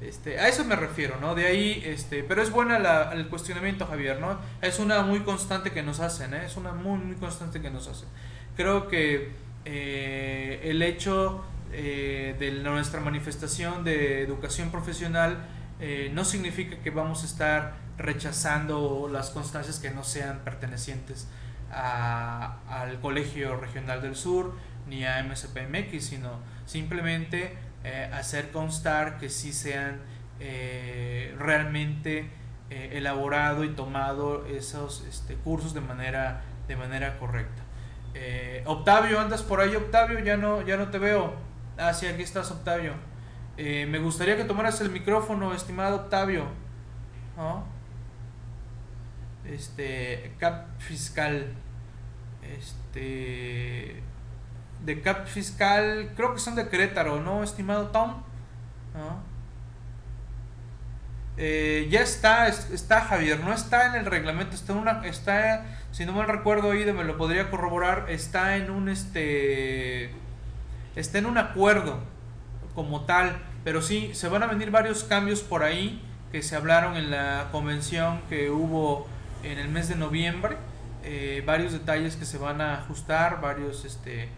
Este, 0.00 0.38
a 0.38 0.46
eso 0.48 0.64
me 0.64 0.76
refiero, 0.76 1.16
¿no? 1.20 1.34
De 1.34 1.46
ahí, 1.46 1.82
este, 1.84 2.22
pero 2.22 2.40
es 2.40 2.50
buena 2.50 3.10
el 3.12 3.28
cuestionamiento, 3.28 3.86
Javier, 3.86 4.20
¿no? 4.20 4.38
Es 4.62 4.78
una 4.78 5.02
muy 5.02 5.20
constante 5.20 5.72
que 5.72 5.82
nos 5.82 5.98
hacen, 5.98 6.34
¿eh? 6.34 6.44
Es 6.44 6.56
una 6.56 6.72
muy, 6.72 6.98
muy 6.98 7.16
constante 7.16 7.60
que 7.60 7.70
nos 7.70 7.88
hacen. 7.88 8.08
Creo 8.56 8.86
que 8.86 9.32
eh, 9.64 10.60
el 10.64 10.82
hecho 10.82 11.44
eh, 11.72 12.36
de 12.38 12.52
nuestra 12.52 13.00
manifestación 13.00 13.84
de 13.84 14.22
educación 14.22 14.70
profesional 14.70 15.46
eh, 15.80 16.10
no 16.14 16.24
significa 16.24 16.78
que 16.78 16.90
vamos 16.90 17.22
a 17.22 17.26
estar 17.26 17.74
rechazando 17.98 19.08
las 19.12 19.30
constancias 19.30 19.78
que 19.78 19.90
no 19.90 20.04
sean 20.04 20.40
pertenecientes 20.44 21.28
al 21.70 22.98
Colegio 23.02 23.56
Regional 23.56 24.00
del 24.00 24.16
Sur, 24.16 24.54
ni 24.88 25.04
a 25.04 25.22
MSPMX, 25.22 26.02
sino 26.02 26.38
simplemente 26.64 27.58
eh, 27.88 28.10
hacer 28.12 28.50
constar 28.50 29.16
que 29.16 29.30
sí 29.30 29.50
sean 29.50 30.00
eh, 30.40 31.34
realmente 31.38 32.28
eh, 32.68 32.90
elaborado 32.92 33.64
y 33.64 33.70
tomado 33.70 34.44
esos 34.44 35.06
este, 35.08 35.36
cursos 35.36 35.72
de 35.72 35.80
manera, 35.80 36.42
de 36.66 36.76
manera 36.76 37.18
correcta. 37.18 37.62
Octavio, 38.64 39.20
andas 39.20 39.42
por 39.42 39.60
ahí, 39.60 39.76
Octavio, 39.76 40.18
ya 40.18 40.36
no, 40.36 40.60
ya 40.62 40.76
no 40.76 40.88
te 40.90 40.98
veo. 40.98 41.34
Ah, 41.78 41.94
sí, 41.94 42.06
aquí 42.06 42.22
estás, 42.22 42.50
Octavio. 42.50 42.94
me 43.56 43.98
gustaría 44.00 44.36
que 44.36 44.42
tomaras 44.42 44.80
el 44.80 44.90
micrófono, 44.90 45.54
estimado 45.54 45.96
Octavio. 45.96 46.46
Este, 49.44 50.34
CAP 50.38 50.80
fiscal. 50.80 51.54
Este 52.42 54.02
de 54.84 55.00
CAP 55.00 55.26
fiscal, 55.26 56.12
creo 56.16 56.34
que 56.34 56.40
son 56.40 56.54
de 56.54 56.68
Querétaro, 56.68 57.20
¿no, 57.20 57.42
estimado 57.42 57.88
Tom? 57.88 58.22
Eh, 61.36 61.86
ya 61.88 62.00
está, 62.00 62.48
está 62.48 63.02
Javier, 63.02 63.38
no 63.40 63.52
está 63.52 63.86
en 63.86 63.94
el 63.94 64.06
reglamento, 64.06 64.56
está 64.56 64.72
en 64.72 64.78
una, 64.80 65.06
está, 65.06 65.64
si 65.92 66.04
no 66.04 66.12
mal 66.12 66.26
recuerdo 66.26 66.68
oído, 66.68 66.94
me 66.94 67.04
lo 67.04 67.16
podría 67.16 67.48
corroborar, 67.48 68.06
está 68.08 68.56
en 68.56 68.70
un 68.70 68.88
este, 68.88 70.10
está 70.96 71.18
en 71.18 71.26
un 71.26 71.38
acuerdo 71.38 72.00
como 72.74 73.02
tal, 73.02 73.38
pero 73.62 73.82
sí, 73.82 74.10
se 74.14 74.28
van 74.28 74.42
a 74.42 74.46
venir 74.46 74.72
varios 74.72 75.04
cambios 75.04 75.42
por 75.42 75.62
ahí 75.62 76.02
que 76.32 76.42
se 76.42 76.56
hablaron 76.56 76.96
en 76.96 77.10
la 77.10 77.48
convención 77.52 78.20
que 78.28 78.50
hubo 78.50 79.06
en 79.44 79.58
el 79.58 79.68
mes 79.68 79.88
de 79.88 79.94
noviembre, 79.94 80.56
eh, 81.04 81.42
varios 81.46 81.72
detalles 81.72 82.16
que 82.16 82.24
se 82.24 82.38
van 82.38 82.60
a 82.60 82.74
ajustar, 82.74 83.40
varios 83.40 83.84
este, 83.84 84.28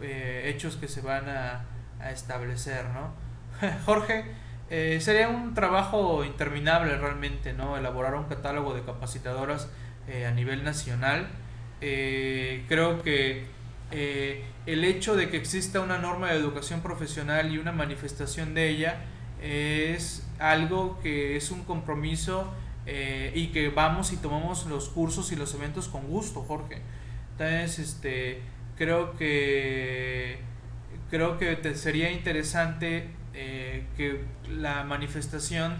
eh, 0.00 0.44
hechos 0.46 0.76
que 0.76 0.88
se 0.88 1.00
van 1.00 1.28
a, 1.28 1.66
establecer, 2.10 2.86
¿no? 2.94 3.12
Jorge, 3.84 4.24
eh, 4.70 4.98
sería 5.02 5.28
un 5.28 5.52
trabajo 5.52 6.24
interminable 6.24 6.96
realmente, 6.96 7.52
¿no? 7.52 7.76
Elaborar 7.76 8.14
un 8.14 8.24
catálogo 8.24 8.72
de 8.72 8.82
capacitadoras 8.82 9.68
eh, 10.08 10.24
a 10.24 10.30
nivel 10.30 10.64
nacional. 10.64 11.28
creo 11.80 13.02
que 13.02 13.44
el 13.90 14.84
hecho 14.84 15.14
de 15.14 15.28
que 15.28 15.36
exista 15.36 15.80
una 15.80 15.98
norma 15.98 16.30
de 16.30 16.38
educación 16.38 16.80
profesional 16.80 17.52
y 17.52 17.58
una 17.58 17.72
manifestación 17.72 18.54
de 18.54 18.70
ella 18.70 18.96
es 19.42 20.26
algo 20.38 21.00
que 21.02 21.36
es 21.36 21.50
un 21.50 21.64
compromiso 21.64 22.50
y 23.34 23.48
que 23.48 23.68
vamos 23.68 24.12
y 24.12 24.16
tomamos 24.16 24.64
los 24.66 24.88
cursos 24.88 25.32
y 25.32 25.36
los 25.36 25.54
eventos 25.54 25.88
con 25.88 26.06
gusto, 26.06 26.40
Jorge. 26.42 26.80
Entonces, 27.32 27.78
este, 27.78 28.42
creo 28.80 29.14
que 29.14 30.38
creo 31.10 31.36
que 31.36 31.74
sería 31.74 32.10
interesante 32.10 33.10
eh, 33.34 33.84
que 33.94 34.24
la 34.48 34.84
manifestación 34.84 35.74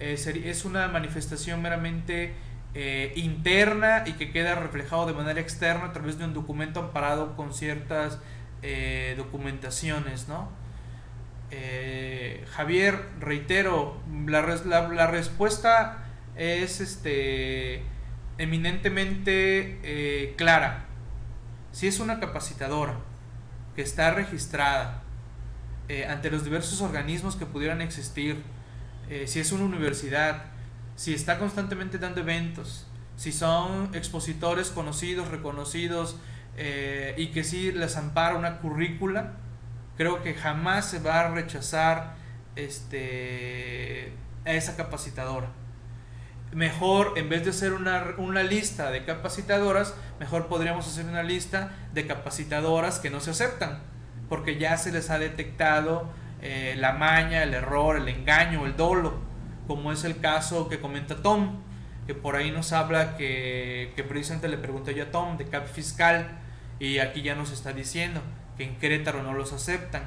eh, 0.00 0.16
es 0.42 0.64
una 0.64 0.88
manifestación 0.88 1.60
meramente 1.60 2.32
eh, 2.72 3.12
interna 3.16 4.04
y 4.06 4.14
que 4.14 4.32
queda 4.32 4.54
reflejado 4.54 5.04
de 5.04 5.12
manera 5.12 5.38
externa 5.38 5.84
a 5.84 5.92
través 5.92 6.18
de 6.18 6.24
un 6.24 6.32
documento 6.32 6.80
amparado 6.80 7.36
con 7.36 7.52
ciertas 7.52 8.20
documentaciones, 9.16 10.26
¿no? 10.26 10.50
Javier, 12.50 12.98
reitero, 13.20 14.00
la, 14.26 14.40
la, 14.64 14.88
la, 14.88 15.06
respuesta 15.06 16.04
es 16.34 16.80
este 16.80 17.82
eminentemente 18.38 20.34
clara 20.36 20.86
si 21.76 21.86
es 21.86 22.00
una 22.00 22.20
capacitadora 22.20 22.94
que 23.74 23.82
está 23.82 24.10
registrada 24.10 25.02
eh, 25.90 26.06
ante 26.06 26.30
los 26.30 26.42
diversos 26.42 26.80
organismos 26.80 27.36
que 27.36 27.44
pudieran 27.44 27.82
existir, 27.82 28.42
eh, 29.10 29.26
si 29.26 29.40
es 29.40 29.52
una 29.52 29.64
universidad, 29.64 30.44
si 30.94 31.12
está 31.12 31.38
constantemente 31.38 31.98
dando 31.98 32.22
eventos, 32.22 32.86
si 33.18 33.30
son 33.30 33.94
expositores 33.94 34.70
conocidos, 34.70 35.28
reconocidos 35.28 36.16
eh, 36.56 37.14
y 37.18 37.26
que 37.26 37.44
si 37.44 37.70
les 37.72 37.98
ampara 37.98 38.36
una 38.36 38.56
currícula, 38.60 39.34
creo 39.98 40.22
que 40.22 40.32
jamás 40.32 40.88
se 40.88 40.98
va 40.98 41.20
a 41.20 41.28
rechazar 41.28 42.14
este, 42.56 44.14
a 44.46 44.52
esa 44.52 44.78
capacitadora 44.78 45.50
mejor, 46.56 47.12
en 47.16 47.28
vez 47.28 47.44
de 47.44 47.50
hacer 47.50 47.74
una, 47.74 48.42
lista 48.42 48.90
de 48.90 49.04
capacitadoras, 49.04 49.94
mejor 50.18 50.46
podríamos 50.46 50.88
hacer 50.88 51.04
una 51.04 51.22
lista 51.22 51.70
de 51.92 52.06
capacitadoras 52.06 52.98
que 52.98 53.10
no 53.10 53.20
se 53.20 53.30
aceptan, 53.30 53.80
porque 54.30 54.56
ya 54.56 54.78
se 54.78 54.90
les 54.90 55.10
ha 55.10 55.18
detectado 55.18 56.08
eh, 56.40 56.74
la 56.78 56.94
maña, 56.94 57.42
el 57.42 57.52
error, 57.52 57.98
el 57.98 58.08
engaño, 58.08 58.64
el 58.64 58.74
dolo, 58.74 59.20
como 59.66 59.92
es 59.92 60.04
el 60.04 60.18
caso 60.18 60.70
que 60.70 60.80
comenta 60.80 61.16
Tom, 61.16 61.58
que 62.06 62.14
por 62.14 62.36
ahí 62.36 62.50
nos 62.50 62.72
habla 62.72 63.18
que, 63.18 63.92
que 63.94 64.02
precisamente 64.02 64.48
le 64.48 64.56
pregunté 64.56 64.94
yo 64.94 65.04
a 65.04 65.10
Tom 65.10 65.36
de 65.36 65.44
CAP 65.44 65.66
fiscal, 65.66 66.38
y 66.80 67.00
aquí 67.00 67.20
ya 67.20 67.34
nos 67.34 67.52
está 67.52 67.74
diciendo 67.74 68.22
que 68.56 68.64
en 68.64 68.78
Querétaro 68.78 69.22
no 69.22 69.34
los 69.34 69.52
aceptan, 69.52 70.04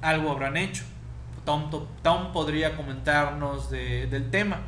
algo 0.00 0.30
habrán 0.30 0.56
hecho. 0.56 0.84
Tom, 1.44 1.70
Tom 2.02 2.32
podría 2.32 2.76
comentarnos 2.76 3.70
del 3.70 4.30
tema. 4.30 4.60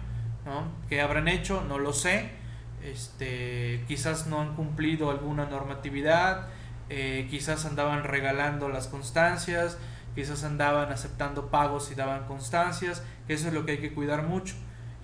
¿No? 0.45 0.65
¿Qué 0.89 1.01
habrán 1.01 1.29
hecho? 1.29 1.65
No 1.69 1.79
lo 1.79 1.93
sé. 1.93 2.43
Este, 2.83 3.85
quizás 3.87 4.27
no 4.27 4.41
han 4.41 4.55
cumplido 4.57 5.11
alguna 5.11 5.47
normatividad, 5.47 6.49
eh, 6.89 7.29
quizás 7.31 7.65
andaban 7.65 8.03
regalando 8.03 8.69
las 8.69 8.89
constancias, 8.89 9.79
quizás 10.17 10.43
andaban 10.43 10.91
aceptando 10.91 11.47
pagos 11.47 11.93
y 11.93 11.95
daban 11.95 12.27
constancias, 12.27 13.05
eso 13.29 13.49
es 13.49 13.55
lo 13.55 13.65
que 13.65 13.73
hay 13.73 13.79
que 13.79 13.95
cuidar 13.95 14.25
mucho, 14.25 14.55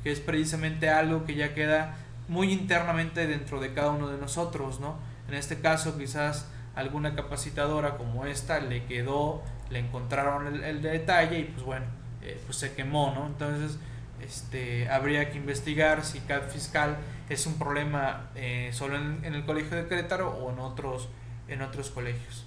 que 0.02 0.10
es 0.10 0.18
precisamente 0.18 0.90
algo 0.90 1.24
que 1.24 1.36
ya 1.36 1.54
queda 1.54 1.96
muy 2.26 2.52
internamente 2.52 3.26
dentro 3.28 3.60
de 3.60 3.72
cada 3.72 3.90
uno 3.90 4.08
de 4.08 4.18
nosotros, 4.18 4.80
¿no? 4.80 4.98
En 5.28 5.34
este 5.34 5.60
caso 5.60 5.96
quizás 5.96 6.48
alguna 6.74 7.14
capacitadora 7.14 7.96
como 7.96 8.26
esta 8.26 8.58
le 8.58 8.84
quedó, 8.86 9.42
le 9.70 9.78
encontraron 9.78 10.62
el, 10.64 10.82
detalle 10.82 11.38
y 11.38 11.44
pues 11.44 11.64
bueno, 11.64 11.86
eh, 12.22 12.40
pues 12.44 12.58
se 12.58 12.74
quemó, 12.74 13.12
¿no? 13.14 13.26
Entonces 13.26 13.78
este, 14.22 14.88
habría 14.88 15.30
que 15.30 15.38
investigar 15.38 16.04
si 16.04 16.20
CAD 16.20 16.48
fiscal 16.48 16.96
es 17.28 17.46
un 17.46 17.58
problema 17.58 18.30
eh, 18.34 18.70
solo 18.72 18.96
en, 18.96 19.24
el 19.24 19.44
colegio 19.44 19.76
de 19.76 19.86
Querétaro 19.86 20.30
o 20.30 20.50
en 20.50 20.58
otros, 20.58 21.08
en 21.48 21.62
otros 21.62 21.90
colegios. 21.90 22.46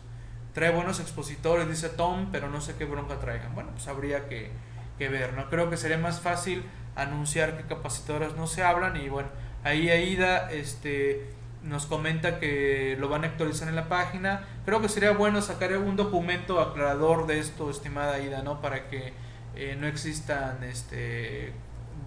Trae 0.54 0.72
buenos 0.72 1.00
expositores, 1.00 1.68
dice 1.70 1.90
Tom, 1.90 2.30
pero 2.32 2.50
no 2.50 2.60
sé 2.62 2.76
qué 2.76 2.86
bronca 2.86 3.20
traigan. 3.20 3.56
Bueno, 3.56 3.72
pues 3.72 3.88
habría 3.88 4.28
que, 4.28 4.52
ver, 5.00 5.34
¿no? 5.34 5.50
Creo 5.50 5.70
que 5.70 5.78
sería 5.78 5.98
más 5.98 6.20
fácil 6.20 6.64
anunciar 6.96 7.58
que 7.58 7.64
capacitadoras 7.64 8.36
no 8.36 8.46
se 8.46 8.64
hablan 8.64 8.98
y 8.98 9.10
bueno, 9.10 9.30
ahí 9.64 9.90
Aida 9.90 10.52
este, 10.52 11.32
nos 11.64 11.88
comenta 11.88 12.40
que 12.40 12.98
lo 13.00 13.10
van 13.10 13.24
a 13.24 13.28
actualizar 13.28 13.68
en 13.68 13.76
la 13.76 13.88
página. 13.88 14.46
Creo 14.66 14.82
que 14.82 14.90
sería 14.90 15.12
bueno 15.12 15.42
sacar 15.42 15.76
un 15.78 15.96
documento 15.96 16.60
aclarador 16.60 17.26
de 17.26 17.40
esto, 17.40 17.72
estimada 17.72 18.16
Aida, 18.16 18.44
¿no? 18.44 18.62
Para 18.62 18.90
que 18.90 19.14
eh, 19.62 19.76
no 19.76 19.86
existan 19.86 20.63
este, 20.63 21.54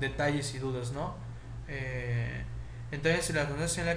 detalles 0.01 0.53
y 0.57 0.59
dudas, 0.59 0.91
¿no? 0.91 1.15
Eh, 1.69 2.43
entonces, 2.91 3.27
si 3.27 3.33
las 3.33 3.47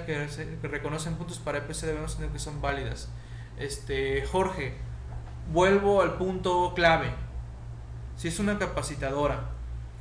que, 0.02 0.28
que 0.62 0.68
reconocen 0.68 1.16
puntos 1.16 1.40
para 1.40 1.58
EPC 1.58 1.82
debemos 1.82 2.14
tener 2.14 2.30
que 2.30 2.38
son 2.38 2.60
válidas. 2.60 3.08
Este, 3.58 4.24
Jorge, 4.26 4.76
vuelvo 5.52 6.02
al 6.02 6.18
punto 6.18 6.72
clave. 6.76 7.10
Si 8.16 8.28
es 8.28 8.38
una 8.38 8.60
capacitadora 8.60 9.50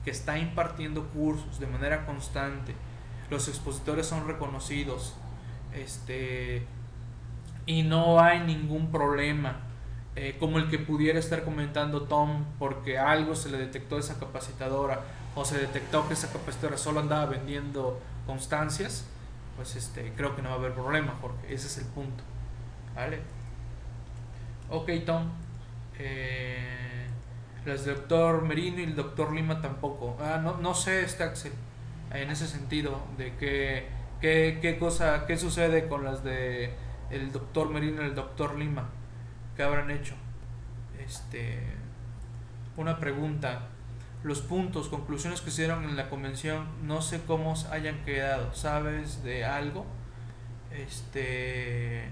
que 0.06 0.12
está 0.12 0.38
impartiendo 0.38 1.08
cursos 1.08 1.60
de 1.60 1.66
manera 1.66 2.06
constante, 2.06 2.76
los 3.32 3.48
expositores 3.48 4.06
son 4.06 4.28
reconocidos, 4.28 5.16
este, 5.74 6.64
y 7.66 7.82
no 7.82 8.20
hay 8.20 8.42
ningún 8.42 8.92
problema, 8.92 9.67
eh, 10.20 10.36
como 10.40 10.58
el 10.58 10.68
que 10.68 10.80
pudiera 10.80 11.20
estar 11.20 11.44
comentando 11.44 12.02
Tom, 12.02 12.44
porque 12.58 12.98
algo 12.98 13.36
se 13.36 13.50
le 13.50 13.60
detectó 13.60 13.98
a 13.98 14.00
esa 14.00 14.20
capacitadora, 14.20 15.02
o 15.36 15.46
se 15.46 15.60
detectó 15.60 16.08
que 16.08 16.16
esa 16.16 16.34
capacitadora 16.34 16.76
solo 16.76 17.02
andaba 17.02 17.28
vendiendo 17.28 18.02
constancias, 18.26 19.06
pues 19.56 19.76
este, 19.76 20.12
creo 20.18 20.36
que 20.36 20.42
no 20.42 20.50
va 20.50 20.56
a 20.56 20.58
haber 20.58 20.74
problema, 20.74 21.20
porque 21.22 21.54
ese 21.54 21.68
es 21.68 21.78
el 21.78 21.86
punto. 21.86 22.24
¿Vale? 22.96 23.20
Ok, 24.72 24.90
Tom. 25.06 25.30
Eh, 26.00 27.06
las 27.64 27.86
del 27.86 27.98
doctor 27.98 28.42
Merino 28.42 28.80
y 28.80 28.86
el 28.86 28.96
doctor 28.96 29.32
Lima 29.32 29.62
tampoco. 29.62 30.18
Ah, 30.20 30.40
no, 30.42 30.58
no 30.58 30.74
sé, 30.74 31.02
este 31.02 31.26
Axel, 31.26 31.52
en 32.12 32.32
ese 32.32 32.48
sentido, 32.48 33.02
de 33.20 33.36
qué, 33.36 33.88
qué, 34.20 34.58
qué 34.64 34.80
cosa, 34.80 35.28
qué 35.28 35.38
sucede 35.38 35.88
con 35.88 36.04
las 36.04 36.24
de 36.24 36.74
el 37.12 37.32
doctor 37.32 37.70
Merino 37.70 38.02
y 38.02 38.06
el 38.06 38.16
doctor 38.16 38.58
Lima. 38.58 38.90
¿Qué 39.58 39.64
habrán 39.64 39.90
hecho? 39.90 40.14
Este, 41.04 41.60
una 42.78 43.00
pregunta. 43.00 43.70
Los 44.24 44.42
puntos, 44.42 44.88
conclusiones 44.88 45.42
que 45.42 45.50
se 45.50 45.64
dieron 45.64 45.84
en 45.86 45.96
la 45.96 46.12
convención, 46.12 46.68
no 46.84 47.02
sé 47.02 47.22
cómo 47.26 47.56
hayan 47.72 48.06
quedado. 48.06 48.54
¿Sabes 48.54 49.24
de 49.24 49.46
algo? 49.46 49.88
Este, 50.72 52.04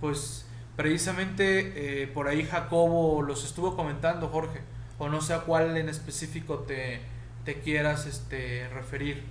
pues 0.00 0.46
precisamente 0.76 2.02
eh, 2.02 2.06
por 2.06 2.28
ahí 2.28 2.44
Jacobo 2.44 3.20
los 3.22 3.44
estuvo 3.44 3.74
comentando, 3.74 4.28
Jorge, 4.28 4.60
o 4.98 5.08
no 5.08 5.20
sé 5.20 5.34
a 5.34 5.40
cuál 5.40 5.76
en 5.76 5.88
específico 5.88 6.60
te, 6.60 7.00
te 7.44 7.58
quieras 7.60 8.06
este, 8.06 8.68
referir, 8.68 9.24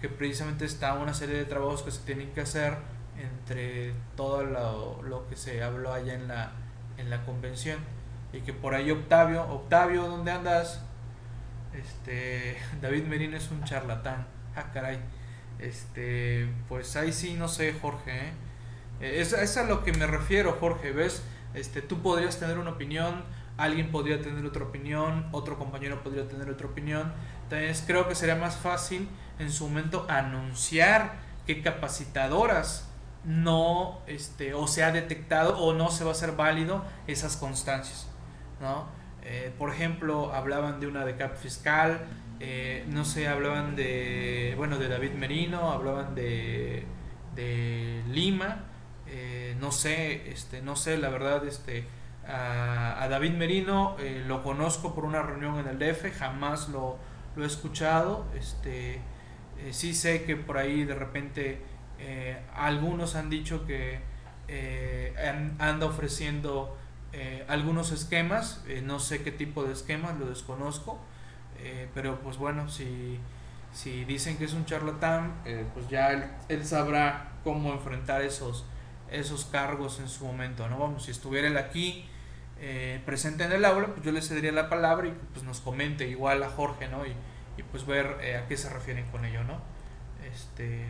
que 0.00 0.08
precisamente 0.08 0.66
está 0.66 0.94
una 0.94 1.14
serie 1.14 1.34
de 1.34 1.46
trabajos 1.46 1.82
que 1.82 1.90
se 1.90 2.02
tienen 2.02 2.30
que 2.30 2.42
hacer 2.42 2.76
entre 3.18 3.92
todo 4.14 4.44
lo, 4.44 5.02
lo 5.02 5.28
que 5.28 5.34
se 5.34 5.64
habló 5.64 5.92
allá 5.92 6.14
en 6.14 6.28
la, 6.28 6.52
en 6.98 7.10
la 7.10 7.24
convención 7.24 7.78
y 8.32 8.40
que 8.40 8.52
por 8.52 8.74
ahí 8.74 8.90
Octavio, 8.90 9.42
Octavio, 9.42 10.02
¿dónde 10.04 10.30
andas? 10.30 10.80
Este, 11.74 12.56
David 12.80 13.04
Merino 13.04 13.36
es 13.36 13.50
un 13.50 13.64
charlatán, 13.64 14.26
ah 14.56 14.70
caray, 14.72 14.98
este, 15.58 16.48
pues 16.68 16.96
ahí 16.96 17.12
sí 17.12 17.34
no 17.34 17.48
sé 17.48 17.74
Jorge, 17.80 18.28
¿eh? 18.28 18.32
Eh, 19.00 19.20
es, 19.20 19.32
es, 19.32 19.56
a 19.56 19.64
lo 19.64 19.84
que 19.84 19.92
me 19.92 20.06
refiero, 20.06 20.56
Jorge, 20.60 20.92
¿ves? 20.92 21.22
Este, 21.54 21.82
tú 21.82 22.02
podrías 22.02 22.38
tener 22.38 22.58
una 22.58 22.70
opinión, 22.70 23.24
alguien 23.56 23.90
podría 23.90 24.20
tener 24.22 24.44
otra 24.44 24.64
opinión, 24.64 25.28
otro 25.32 25.58
compañero 25.58 26.02
podría 26.02 26.26
tener 26.26 26.48
otra 26.48 26.66
opinión. 26.66 27.12
Entonces 27.44 27.84
creo 27.86 28.08
que 28.08 28.14
sería 28.14 28.36
más 28.36 28.56
fácil 28.56 29.08
en 29.38 29.50
su 29.50 29.68
momento 29.68 30.06
anunciar 30.08 31.14
que 31.46 31.62
capacitadoras 31.62 32.88
no, 33.24 34.00
este, 34.06 34.54
o 34.54 34.66
se 34.66 34.82
ha 34.82 34.92
detectado 34.92 35.58
o 35.58 35.72
no 35.74 35.90
se 35.90 36.04
va 36.04 36.10
a 36.10 36.12
hacer 36.12 36.32
válido 36.32 36.84
esas 37.06 37.36
constancias, 37.36 38.08
¿no? 38.60 38.86
Eh, 39.24 39.52
por 39.56 39.70
ejemplo, 39.70 40.32
hablaban 40.32 40.80
de 40.80 40.88
una 40.88 41.04
de 41.04 41.16
cap 41.16 41.36
fiscal, 41.36 42.00
eh, 42.44 42.84
no 42.88 43.04
sé, 43.04 43.28
hablaban 43.28 43.76
de, 43.76 44.54
bueno, 44.56 44.76
de 44.76 44.88
David 44.88 45.12
Merino, 45.12 45.70
hablaban 45.70 46.16
de, 46.16 46.84
de 47.36 48.02
Lima, 48.08 48.64
eh, 49.06 49.56
no 49.60 49.70
sé, 49.70 50.28
este, 50.28 50.60
no 50.60 50.74
sé, 50.74 50.98
la 50.98 51.08
verdad, 51.08 51.46
este, 51.46 51.84
a, 52.26 53.06
David 53.08 53.34
Merino 53.34 53.94
eh, 54.00 54.24
lo 54.26 54.42
conozco 54.42 54.92
por 54.92 55.04
una 55.04 55.22
reunión 55.22 55.56
en 55.60 55.68
el 55.68 55.78
DF, 55.78 56.18
jamás 56.18 56.68
lo, 56.68 56.98
lo 57.36 57.44
he 57.44 57.46
escuchado, 57.46 58.26
este, 58.36 59.00
sí 59.70 59.94
sé 59.94 60.24
que 60.24 60.34
por 60.34 60.58
ahí 60.58 60.82
de 60.82 60.96
repente 60.96 61.62
algunos 62.54 63.14
han 63.14 63.30
dicho 63.30 63.64
que 63.66 64.00
anda 65.58 65.86
ofreciendo 65.86 66.76
algunos 67.48 67.92
esquemas, 67.92 68.64
no 68.82 69.00
sé 69.00 69.22
qué 69.22 69.30
tipo 69.30 69.64
de 69.64 69.72
esquemas, 69.72 70.18
lo 70.18 70.26
desconozco, 70.26 70.98
pero 71.94 72.20
pues 72.20 72.36
bueno, 72.36 72.68
si, 72.68 73.18
si 73.72 74.04
dicen 74.04 74.36
que 74.36 74.44
es 74.44 74.52
un 74.52 74.64
charlatán, 74.64 75.34
pues 75.74 75.88
ya 75.88 76.12
él, 76.12 76.24
él 76.48 76.66
sabrá 76.66 77.32
cómo 77.44 77.72
enfrentar 77.72 78.22
esos 78.22 78.64
esos 79.12 79.44
cargos 79.44 80.00
en 80.00 80.08
su 80.08 80.24
momento, 80.24 80.68
¿no? 80.68 80.78
Vamos, 80.78 81.04
si 81.04 81.10
estuviera 81.10 81.46
él 81.46 81.56
aquí 81.56 82.06
eh, 82.60 83.00
presente 83.04 83.44
en 83.44 83.52
el 83.52 83.64
aula, 83.64 83.88
pues 83.88 84.02
yo 84.02 84.12
le 84.12 84.22
cedería 84.22 84.52
la 84.52 84.68
palabra 84.68 85.08
y 85.08 85.14
pues 85.32 85.44
nos 85.44 85.60
comente 85.60 86.08
igual 86.08 86.42
a 86.42 86.48
Jorge, 86.48 86.88
¿no? 86.88 87.04
Y, 87.06 87.14
pues 87.70 87.86
ver 87.86 88.18
eh, 88.22 88.36
a 88.36 88.48
qué 88.48 88.56
se 88.56 88.68
refieren 88.68 89.06
con 89.12 89.24
ello, 89.24 89.44
¿no? 89.44 89.60
Este, 90.32 90.84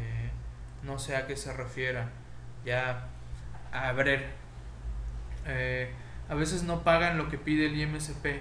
no 0.83 0.99
sé 0.99 1.16
a 1.16 1.27
qué 1.27 1.37
se 1.37 1.53
refiera. 1.53 2.11
Ya, 2.64 3.09
a 3.73 3.92
ver, 3.92 4.31
eh, 5.47 5.92
a 6.29 6.35
veces 6.35 6.62
no 6.62 6.85
pagan 6.85 7.18
lo 7.18 7.29
que 7.29 7.38
pide 7.38 7.66
el 7.66 7.81
IMSP. 7.81 8.40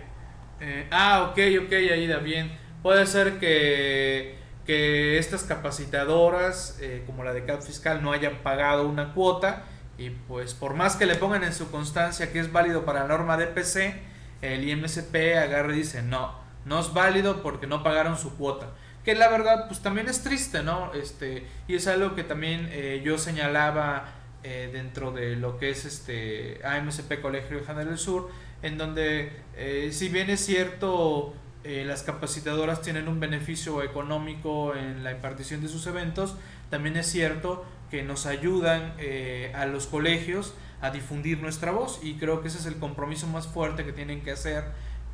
ah, 0.92 1.30
ok, 1.30 1.40
ok, 1.66 1.72
Aida, 1.74 2.18
bien. 2.18 2.52
Puede 2.84 3.06
ser 3.06 3.40
que 3.40 4.40
que 4.66 5.18
estas 5.18 5.44
capacitadoras, 5.44 6.80
como 7.08 7.24
la 7.24 7.34
de 7.34 7.46
CAP 7.46 7.64
Fiscal, 7.64 8.04
no 8.04 8.12
hayan 8.12 8.44
pagado 8.44 8.88
una 8.88 9.14
cuota 9.14 9.64
y 10.02 10.10
pues 10.10 10.56
por 10.56 10.74
más 10.74 10.96
que 10.96 11.06
le 11.06 11.16
pongan 11.16 11.44
en 11.44 11.54
su 11.54 11.70
constancia 11.70 12.32
que 12.32 12.40
es 12.40 12.52
válido 12.52 12.86
para 12.86 13.02
la 13.02 13.08
norma 13.08 13.38
DPC, 13.38 13.94
el 14.42 14.68
IMSP 14.68 15.38
agarra 15.38 15.74
y 15.74 15.78
dice, 15.78 16.02
no, 16.02 16.34
no 16.66 16.80
es 16.80 16.92
válido 16.92 17.44
porque 17.44 17.68
no 17.68 17.84
pagaron 17.84 18.18
su 18.18 18.36
cuota. 18.36 18.72
Que 19.04 19.16
la 19.16 19.30
verdad, 19.30 19.68
pues 19.68 19.82
también 19.82 20.08
es 20.08 20.24
triste, 20.24 20.64
¿no? 20.64 20.94
Este, 20.94 21.46
y 21.68 21.76
es 21.76 21.88
algo 21.88 22.16
que 22.16 22.24
también 22.24 22.70
eh, 22.72 23.02
yo 23.04 23.18
señalaba 23.18 24.14
eh, 24.44 24.70
dentro 24.72 25.12
de 25.12 25.36
lo 25.36 25.58
que 25.58 25.72
es 25.72 25.86
este 25.86 26.60
AMSP 26.64 27.22
Colegio 27.22 27.58
de 27.58 27.64
Janeiro 27.64 27.90
del 27.90 28.00
Sur, 28.00 28.30
en 28.62 28.78
donde 28.78 29.32
eh, 29.56 29.90
si 29.92 30.10
bien 30.10 30.30
es 30.30 30.46
cierto, 30.46 31.34
las 31.64 32.02
capacitadoras 32.02 32.82
tienen 32.82 33.08
un 33.08 33.20
beneficio 33.20 33.84
económico 33.84 34.76
en 34.76 35.04
la 35.04 35.12
impartición 35.12 35.62
de 35.62 35.68
sus 35.68 35.86
eventos, 35.86 36.36
también 36.72 36.98
es 36.98 37.06
cierto 37.06 37.64
que 37.92 38.02
nos 38.02 38.26
ayudan 38.26 38.94
eh, 38.98 39.52
a 39.54 39.66
los 39.66 39.86
colegios 39.86 40.56
a 40.82 40.90
difundir 40.90 41.40
nuestra 41.40 41.72
voz 41.72 42.00
y 42.02 42.16
creo 42.16 42.42
que 42.42 42.48
ese 42.48 42.58
es 42.58 42.66
el 42.66 42.78
compromiso 42.78 43.28
más 43.28 43.46
fuerte 43.48 43.86
que 43.86 43.92
tienen 43.92 44.22
que 44.22 44.32
hacer 44.32 44.64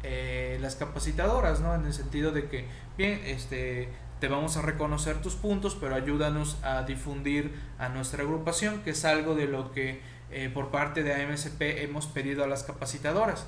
eh, 0.03 0.57
las 0.61 0.75
capacitadoras, 0.75 1.61
¿no? 1.61 1.75
En 1.75 1.85
el 1.85 1.93
sentido 1.93 2.31
de 2.31 2.47
que, 2.47 2.65
bien, 2.97 3.21
este, 3.25 3.89
te 4.19 4.27
vamos 4.27 4.57
a 4.57 4.61
reconocer 4.61 5.21
tus 5.21 5.35
puntos, 5.35 5.77
pero 5.79 5.95
ayúdanos 5.95 6.57
a 6.63 6.83
difundir 6.83 7.53
a 7.79 7.89
nuestra 7.89 8.23
agrupación, 8.23 8.81
que 8.83 8.91
es 8.91 9.05
algo 9.05 9.35
de 9.35 9.47
lo 9.47 9.71
que 9.71 10.01
eh, 10.31 10.49
por 10.53 10.69
parte 10.69 11.03
de 11.03 11.13
AMSP 11.13 11.61
hemos 11.83 12.07
pedido 12.07 12.43
a 12.43 12.47
las 12.47 12.63
capacitadoras. 12.63 13.47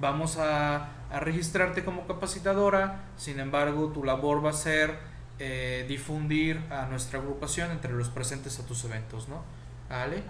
vamos 0.00 0.36
a, 0.38 0.90
a 1.10 1.20
registrarte 1.20 1.84
como 1.84 2.06
capacitadora, 2.06 3.04
sin 3.16 3.40
embargo, 3.40 3.88
tu 3.88 4.04
labor 4.04 4.44
va 4.44 4.50
a 4.50 4.54
ser 4.54 4.98
eh, 5.42 5.86
difundir 5.88 6.60
a 6.70 6.84
nuestra 6.84 7.18
agrupación 7.18 7.70
entre 7.70 7.94
los 7.94 8.10
presentes 8.10 8.60
a 8.60 8.66
tus 8.66 8.84
eventos, 8.84 9.26
¿no? 9.30 9.42
¿Vale? 9.88 10.22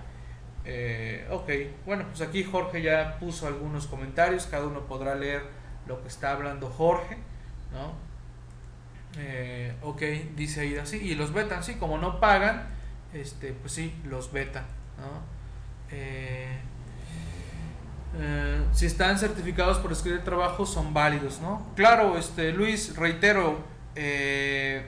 Eh, 0.65 1.27
ok, 1.31 1.51
bueno, 1.87 2.05
pues 2.09 2.21
aquí 2.21 2.45
Jorge 2.45 2.83
ya 2.83 3.19
puso 3.19 3.47
algunos 3.47 3.87
comentarios, 3.87 4.47
cada 4.47 4.67
uno 4.67 4.81
podrá 4.87 5.15
leer 5.15 5.43
lo 5.87 6.03
que 6.03 6.09
está 6.09 6.33
hablando 6.33 6.69
Jorge, 6.69 7.17
¿no? 7.73 7.95
Eh, 9.19 9.75
ok, 9.83 10.03
dice 10.37 10.61
ahí 10.61 10.77
así, 10.77 10.99
y 10.99 11.15
los 11.15 11.33
vetan, 11.33 11.65
sí, 11.65 11.75
como 11.75 11.99
no 11.99 12.21
pagan, 12.21 12.69
este, 13.13 13.53
pues 13.53 13.73
sí, 13.73 13.95
los 14.05 14.33
vetan, 14.33 14.65
¿no? 14.99 15.41
si 18.73 18.87
están 18.87 19.19
certificados 19.19 19.79
por 19.79 19.93
escribir 19.93 20.23
trabajo 20.23 20.65
son 20.65 20.95
válidos, 20.95 21.41
¿no? 21.41 21.67
Claro, 21.75 22.17
este, 22.17 22.53
Luis, 22.53 22.97
reitero, 22.97 23.59
eh, 23.95 24.85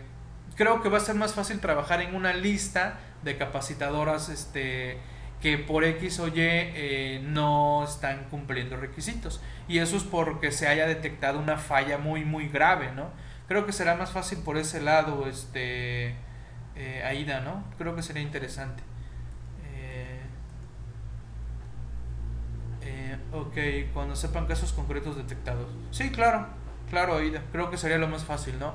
creo 0.56 0.82
que 0.82 0.88
va 0.88 0.98
a 0.98 1.00
ser 1.00 1.14
más 1.14 1.34
fácil 1.34 1.60
trabajar 1.60 2.00
en 2.00 2.14
una 2.14 2.32
lista 2.32 3.00
de 3.22 3.36
capacitadoras 3.36 4.28
este, 4.28 4.98
que 5.42 5.58
por 5.58 5.82
X 5.84 6.20
o 6.20 6.28
Y 6.28 6.34
eh, 6.36 7.20
no 7.24 7.82
están 7.84 8.28
cumpliendo 8.30 8.76
requisitos. 8.76 9.42
Y 9.66 9.78
eso 9.78 9.96
es 9.96 10.04
porque 10.04 10.52
se 10.52 10.68
haya 10.68 10.86
detectado 10.86 11.40
una 11.40 11.58
falla 11.58 11.98
muy, 11.98 12.24
muy 12.24 12.48
grave, 12.48 12.92
¿no? 12.92 13.10
Creo 13.48 13.66
que 13.66 13.72
será 13.72 13.96
más 13.96 14.12
fácil 14.12 14.38
por 14.38 14.56
ese 14.56 14.80
lado, 14.80 15.26
este, 15.26 16.14
eh, 16.76 17.02
Aida, 17.04 17.40
¿no? 17.40 17.64
Creo 17.76 17.96
que 17.96 18.02
sería 18.02 18.22
interesante. 18.22 18.84
Eh, 22.84 23.16
ok, 23.32 23.92
cuando 23.92 24.14
sepan 24.14 24.46
casos 24.46 24.72
concretos 24.72 25.16
detectados. 25.16 25.68
Sí, 25.90 26.10
claro, 26.10 26.46
claro, 26.88 27.16
Aida. 27.16 27.42
Creo 27.50 27.68
que 27.68 27.76
sería 27.76 27.98
lo 27.98 28.06
más 28.06 28.24
fácil, 28.24 28.58
¿no? 28.58 28.74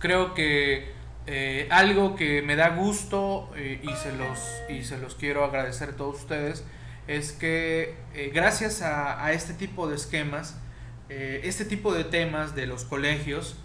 creo 0.00 0.34
que 0.34 0.92
eh, 1.26 1.68
algo 1.70 2.16
que 2.16 2.42
me 2.42 2.56
da 2.56 2.70
gusto 2.70 3.50
eh, 3.54 3.80
y, 3.82 3.92
se 3.94 4.12
los, 4.12 4.38
y 4.68 4.84
se 4.84 4.98
los 4.98 5.14
quiero 5.14 5.44
agradecer 5.44 5.90
a 5.90 5.96
todos 5.96 6.20
ustedes 6.20 6.64
es 7.06 7.32
que 7.32 7.96
eh, 8.14 8.30
gracias 8.32 8.82
a, 8.82 9.32
este 9.32 9.52
tipo 9.52 9.88
de 9.88 9.96
esquemas, 9.96 10.56
este 11.08 11.64
tipo 11.64 11.92
de 11.92 12.04
temas 12.04 12.54
de 12.54 12.66
los 12.68 12.84
colegios, 12.84 13.56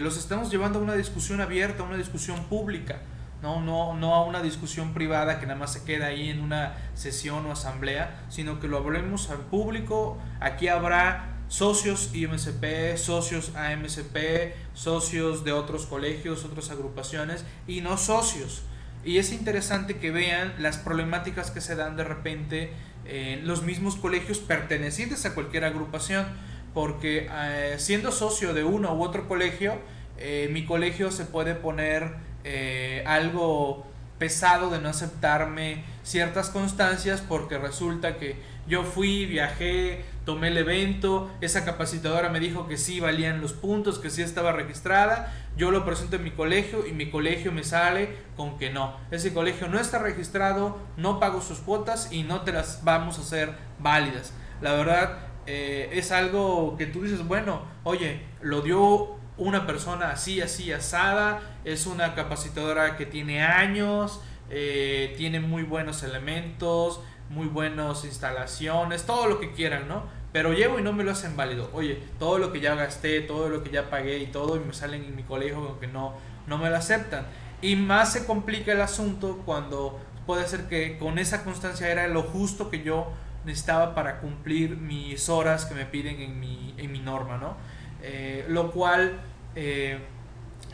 los 0.00 0.16
estamos 0.16 0.52
llevando 0.52 0.78
a 0.78 0.82
una 0.82 0.94
discusión 0.94 1.40
abierta, 1.40 1.82
a 1.82 1.86
una 1.86 1.96
discusión 1.96 2.44
pública, 2.44 3.00
¿no? 3.42 3.60
No, 3.60 3.94
no 3.94 4.14
a 4.14 4.24
una 4.24 4.40
discusión 4.40 4.94
privada 4.94 5.40
que 5.40 5.46
nada 5.46 5.58
más 5.58 5.72
se 5.72 5.84
queda 5.84 6.06
ahí 6.06 6.30
en 6.30 6.38
una 6.38 6.76
sesión 6.94 7.44
o 7.46 7.50
asamblea, 7.50 8.24
sino 8.28 8.60
que 8.60 8.68
lo 8.68 8.78
hablemos 8.78 9.30
al 9.30 9.38
público. 9.38 10.16
Aquí 10.38 10.68
habrá 10.68 11.35
socios 11.48 12.10
IMSP, 12.14 12.96
socios 12.96 13.52
AMSP, 13.54 14.54
socios 14.74 15.44
de 15.44 15.52
otros 15.52 15.86
colegios, 15.86 16.44
otras 16.44 16.70
agrupaciones 16.70 17.44
y 17.66 17.80
no 17.80 17.96
socios. 17.98 18.62
Y 19.04 19.18
es 19.18 19.32
interesante 19.32 19.98
que 19.98 20.10
vean 20.10 20.54
las 20.58 20.78
problemáticas 20.78 21.50
que 21.50 21.60
se 21.60 21.76
dan 21.76 21.96
de 21.96 22.04
repente 22.04 22.72
en 23.04 23.46
los 23.46 23.62
mismos 23.62 23.94
colegios 23.96 24.38
pertenecientes 24.38 25.24
a 25.26 25.34
cualquier 25.34 25.64
agrupación, 25.64 26.26
porque 26.74 27.28
eh, 27.30 27.76
siendo 27.78 28.10
socio 28.10 28.52
de 28.52 28.64
uno 28.64 28.94
u 28.94 29.02
otro 29.02 29.28
colegio, 29.28 29.78
eh, 30.18 30.48
mi 30.52 30.64
colegio 30.64 31.12
se 31.12 31.24
puede 31.24 31.54
poner 31.54 32.14
eh, 32.44 33.04
algo 33.06 33.86
pesado 34.18 34.70
de 34.70 34.80
no 34.80 34.88
aceptarme 34.88 35.84
ciertas 36.06 36.50
constancias 36.50 37.20
porque 37.20 37.58
resulta 37.58 38.16
que 38.16 38.36
yo 38.68 38.84
fui, 38.84 39.26
viajé, 39.26 40.04
tomé 40.24 40.48
el 40.48 40.58
evento, 40.58 41.28
esa 41.40 41.64
capacitadora 41.64 42.28
me 42.28 42.38
dijo 42.38 42.68
que 42.68 42.76
sí 42.76 43.00
valían 43.00 43.40
los 43.40 43.52
puntos, 43.52 43.98
que 43.98 44.08
sí 44.08 44.22
estaba 44.22 44.52
registrada, 44.52 45.34
yo 45.56 45.72
lo 45.72 45.84
presento 45.84 46.16
en 46.16 46.22
mi 46.22 46.30
colegio 46.30 46.86
y 46.86 46.92
mi 46.92 47.10
colegio 47.10 47.50
me 47.50 47.64
sale 47.64 48.10
con 48.36 48.56
que 48.56 48.70
no. 48.70 48.96
Ese 49.10 49.34
colegio 49.34 49.66
no 49.66 49.80
está 49.80 49.98
registrado, 49.98 50.78
no 50.96 51.18
pago 51.18 51.40
sus 51.40 51.58
cuotas 51.58 52.12
y 52.12 52.22
no 52.22 52.42
te 52.42 52.52
las 52.52 52.84
vamos 52.84 53.18
a 53.18 53.22
hacer 53.22 53.54
válidas. 53.80 54.32
La 54.60 54.72
verdad 54.74 55.18
eh, 55.46 55.90
es 55.92 56.12
algo 56.12 56.76
que 56.78 56.86
tú 56.86 57.02
dices, 57.02 57.26
bueno, 57.26 57.62
oye, 57.82 58.20
lo 58.40 58.62
dio 58.62 59.16
una 59.38 59.66
persona 59.66 60.10
así, 60.10 60.40
así, 60.40 60.72
asada, 60.72 61.40
es 61.64 61.86
una 61.86 62.14
capacitadora 62.14 62.96
que 62.96 63.06
tiene 63.06 63.42
años, 63.42 64.20
eh, 64.50 65.14
tiene 65.16 65.40
muy 65.40 65.62
buenos 65.62 66.02
elementos, 66.02 67.00
muy 67.28 67.46
buenas 67.46 68.04
instalaciones, 68.04 69.04
todo 69.04 69.26
lo 69.26 69.40
que 69.40 69.52
quieran, 69.52 69.88
¿no? 69.88 70.04
Pero 70.32 70.52
llevo 70.52 70.78
y 70.78 70.82
no 70.82 70.92
me 70.92 71.02
lo 71.02 71.12
hacen 71.12 71.36
válido. 71.36 71.70
Oye, 71.72 71.98
todo 72.18 72.38
lo 72.38 72.52
que 72.52 72.60
ya 72.60 72.74
gasté, 72.74 73.20
todo 73.20 73.48
lo 73.48 73.62
que 73.62 73.70
ya 73.70 73.90
pagué 73.90 74.18
y 74.18 74.26
todo, 74.26 74.56
y 74.56 74.60
me 74.60 74.72
salen 74.72 75.04
en 75.04 75.16
mi 75.16 75.22
colegio 75.22 75.78
que 75.80 75.86
no, 75.86 76.14
no 76.46 76.58
me 76.58 76.70
lo 76.70 76.76
aceptan. 76.76 77.26
Y 77.62 77.76
más 77.76 78.12
se 78.12 78.26
complica 78.26 78.72
el 78.72 78.80
asunto 78.80 79.42
cuando 79.46 79.98
puede 80.26 80.46
ser 80.46 80.68
que 80.68 80.98
con 80.98 81.18
esa 81.18 81.44
constancia 81.44 81.88
era 81.88 82.06
lo 82.08 82.22
justo 82.22 82.68
que 82.70 82.82
yo 82.82 83.12
necesitaba 83.44 83.94
para 83.94 84.18
cumplir 84.20 84.76
mis 84.76 85.28
horas 85.28 85.64
que 85.64 85.74
me 85.74 85.86
piden 85.86 86.20
en 86.20 86.38
mi, 86.38 86.74
en 86.76 86.92
mi 86.92 87.00
norma, 87.00 87.38
¿no? 87.38 87.56
Eh, 88.02 88.44
lo 88.48 88.72
cual, 88.72 89.20
eh, 89.54 89.98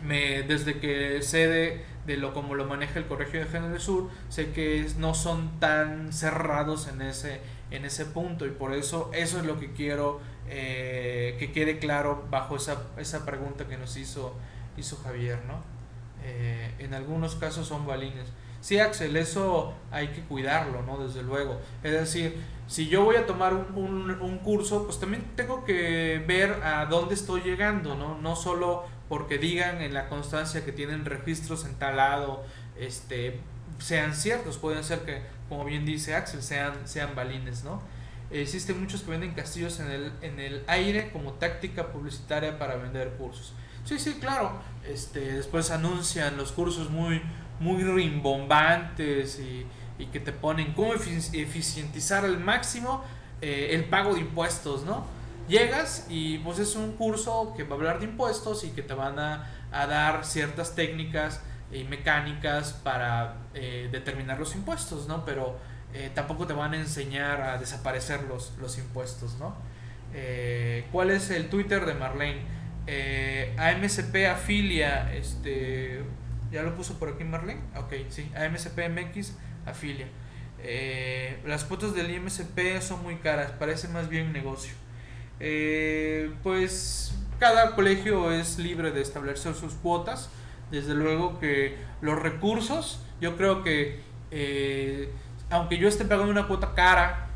me, 0.02 0.42
desde 0.42 0.80
que 0.80 1.22
sé 1.22 1.46
de, 1.46 1.84
de, 2.06 2.16
lo 2.16 2.34
como 2.34 2.54
lo 2.54 2.66
maneja 2.66 2.98
el 2.98 3.06
Colegio 3.06 3.40
de 3.40 3.46
Género 3.46 3.78
Sur, 3.80 4.10
sé 4.28 4.52
que 4.52 4.86
no 4.98 5.14
son 5.14 5.58
tan 5.60 6.12
cerrados 6.12 6.88
en 6.88 7.02
ese, 7.02 7.40
en 7.70 7.84
ese 7.84 8.06
punto 8.06 8.46
y 8.46 8.50
por 8.50 8.74
eso 8.74 9.10
eso 9.14 9.38
es 9.38 9.44
lo 9.44 9.58
que 9.58 9.72
quiero 9.72 10.20
eh, 10.48 11.36
que 11.38 11.52
quede 11.52 11.78
claro 11.78 12.26
bajo 12.30 12.56
esa, 12.56 12.82
esa 12.96 13.24
pregunta 13.24 13.66
que 13.66 13.78
nos 13.78 13.96
hizo, 13.96 14.34
hizo 14.76 14.96
Javier, 14.98 15.40
¿no? 15.46 15.72
en 16.78 16.94
algunos 16.94 17.34
casos 17.34 17.66
son 17.66 17.84
balines. 17.84 18.28
Sí, 18.62 18.78
Axel, 18.78 19.16
eso 19.16 19.74
hay 19.90 20.08
que 20.08 20.20
cuidarlo, 20.20 20.82
¿no? 20.82 20.96
Desde 20.96 21.24
luego. 21.24 21.60
Es 21.82 21.90
decir, 21.90 22.40
si 22.68 22.88
yo 22.88 23.04
voy 23.04 23.16
a 23.16 23.26
tomar 23.26 23.54
un, 23.54 24.08
un, 24.20 24.38
curso, 24.38 24.84
pues 24.84 25.00
también 25.00 25.32
tengo 25.34 25.64
que 25.64 26.22
ver 26.28 26.62
a 26.62 26.86
dónde 26.86 27.14
estoy 27.14 27.40
llegando, 27.40 27.96
¿no? 27.96 28.18
No 28.18 28.36
solo 28.36 28.84
porque 29.12 29.36
digan 29.36 29.82
en 29.82 29.92
la 29.92 30.08
constancia 30.08 30.64
que 30.64 30.72
tienen 30.72 31.04
registros 31.04 31.66
en 31.66 31.74
tal 31.74 31.98
lado, 31.98 32.42
este, 32.78 33.40
sean 33.78 34.14
ciertos, 34.14 34.56
pueden 34.56 34.82
ser 34.82 35.00
que, 35.00 35.20
como 35.50 35.66
bien 35.66 35.84
dice 35.84 36.14
Axel, 36.14 36.42
sean, 36.42 36.72
sean 36.88 37.14
balines, 37.14 37.62
¿no? 37.62 37.82
Existen 38.30 38.80
muchos 38.80 39.02
que 39.02 39.10
venden 39.10 39.34
castillos 39.34 39.80
en 39.80 39.90
el, 39.90 40.12
en 40.22 40.40
el 40.40 40.64
aire 40.66 41.10
como 41.12 41.32
táctica 41.34 41.92
publicitaria 41.92 42.58
para 42.58 42.76
vender 42.76 43.10
cursos. 43.18 43.52
Sí, 43.84 43.98
sí, 43.98 44.14
claro. 44.14 44.52
Este, 44.88 45.20
después 45.34 45.70
anuncian 45.70 46.38
los 46.38 46.50
cursos 46.50 46.88
muy, 46.88 47.20
muy 47.60 47.84
rimbombantes 47.84 49.38
y 49.40 49.66
y 50.02 50.06
que 50.06 50.20
te 50.20 50.32
ponen 50.32 50.72
cómo 50.72 50.94
eficientizar 50.94 52.24
al 52.24 52.40
máximo 52.40 53.04
eh, 53.40 53.68
el 53.72 53.84
pago 53.84 54.14
de 54.14 54.20
impuestos, 54.20 54.84
¿no? 54.84 55.06
Llegas 55.48 56.06
y 56.08 56.38
pues 56.38 56.58
es 56.58 56.76
un 56.76 56.92
curso 56.92 57.54
que 57.56 57.64
va 57.64 57.74
a 57.74 57.78
hablar 57.78 57.98
de 57.98 58.06
impuestos 58.06 58.64
y 58.64 58.70
que 58.70 58.82
te 58.82 58.94
van 58.94 59.18
a, 59.18 59.48
dar 59.70 60.24
ciertas 60.24 60.74
técnicas 60.74 61.40
y 61.72 61.84
mecánicas 61.84 62.74
para 62.74 63.36
eh, 63.54 63.88
determinar 63.90 64.38
los 64.38 64.54
impuestos, 64.54 65.08
¿no? 65.08 65.24
Pero 65.24 65.58
eh, 65.94 66.10
tampoco 66.14 66.46
te 66.46 66.52
van 66.52 66.74
a 66.74 66.76
enseñar 66.76 67.40
a 67.40 67.58
desaparecer 67.58 68.24
los, 68.24 68.52
los 68.60 68.78
impuestos, 68.78 69.36
¿no? 69.38 69.56
¿Cuál 70.92 71.10
es 71.10 71.30
el 71.30 71.48
Twitter 71.48 71.86
de 71.86 71.94
Marlene? 71.94 72.42
AMCP 73.56 74.26
afilia, 74.30 75.14
este, 75.14 76.02
¿ya 76.50 76.62
lo 76.62 76.74
puso 76.76 76.98
por 76.98 77.08
aquí 77.08 77.24
Marlene? 77.24 77.62
Ok, 77.76 77.94
sí, 78.10 78.30
AMCP 78.36 78.90
MX 78.90 79.32
afilia. 79.64 80.06
Eh, 80.64 81.40
las 81.44 81.64
cuotas 81.64 81.94
del 81.94 82.10
IMSP 82.10 82.80
son 82.80 83.02
muy 83.02 83.16
caras, 83.16 83.50
parece 83.52 83.88
más 83.88 84.08
bien 84.08 84.32
negocio. 84.32 84.74
Eh, 85.44 86.32
pues 86.42 87.12
cada 87.38 87.74
colegio 87.74 88.30
es 88.30 88.58
libre 88.58 88.92
de 88.92 89.02
establecer 89.02 89.54
sus 89.54 89.74
cuotas. 89.74 90.30
Desde 90.70 90.94
luego 90.94 91.38
que 91.38 91.76
los 92.00 92.18
recursos, 92.18 93.00
yo 93.20 93.36
creo 93.36 93.62
que 93.62 94.00
eh, 94.30 95.12
aunque 95.50 95.76
yo 95.76 95.88
esté 95.88 96.06
pagando 96.06 96.30
una 96.30 96.48
cuota 96.48 96.74
cara, 96.74 97.28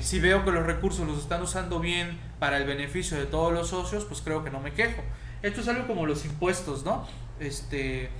si 0.00 0.20
veo 0.20 0.44
que 0.44 0.50
los 0.50 0.66
recursos 0.66 1.06
los 1.06 1.18
están 1.18 1.40
usando 1.42 1.78
bien 1.80 2.18
para 2.38 2.58
el 2.58 2.64
beneficio 2.64 3.16
de 3.16 3.24
todos 3.24 3.52
los 3.52 3.68
socios, 3.68 4.04
pues 4.04 4.20
creo 4.20 4.42
que 4.42 4.50
no 4.50 4.60
me 4.60 4.72
quejo. 4.72 5.02
Esto 5.42 5.60
es 5.60 5.68
algo 5.68 5.86
como 5.86 6.06
los 6.06 6.24
impuestos, 6.24 6.84
¿no? 6.84 7.06
Este, 7.38 8.10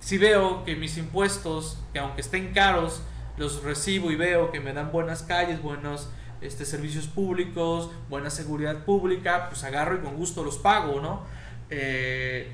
si 0.00 0.18
veo 0.18 0.64
que 0.64 0.76
mis 0.76 0.96
impuestos, 0.96 1.78
que 1.92 1.98
aunque 1.98 2.20
estén 2.22 2.52
caros, 2.52 3.02
los 3.36 3.62
recibo 3.62 4.10
y 4.10 4.16
veo 4.16 4.50
que 4.50 4.60
me 4.60 4.72
dan 4.72 4.92
buenas 4.92 5.22
calles, 5.22 5.62
buenos 5.62 6.08
este, 6.40 6.64
servicios 6.64 7.06
públicos, 7.06 7.90
buena 8.08 8.30
seguridad 8.30 8.84
pública, 8.84 9.48
pues 9.48 9.64
agarro 9.64 9.96
y 9.96 9.98
con 9.98 10.16
gusto 10.16 10.42
los 10.42 10.58
pago, 10.58 11.00
¿no? 11.00 11.22
Eh, 11.70 12.50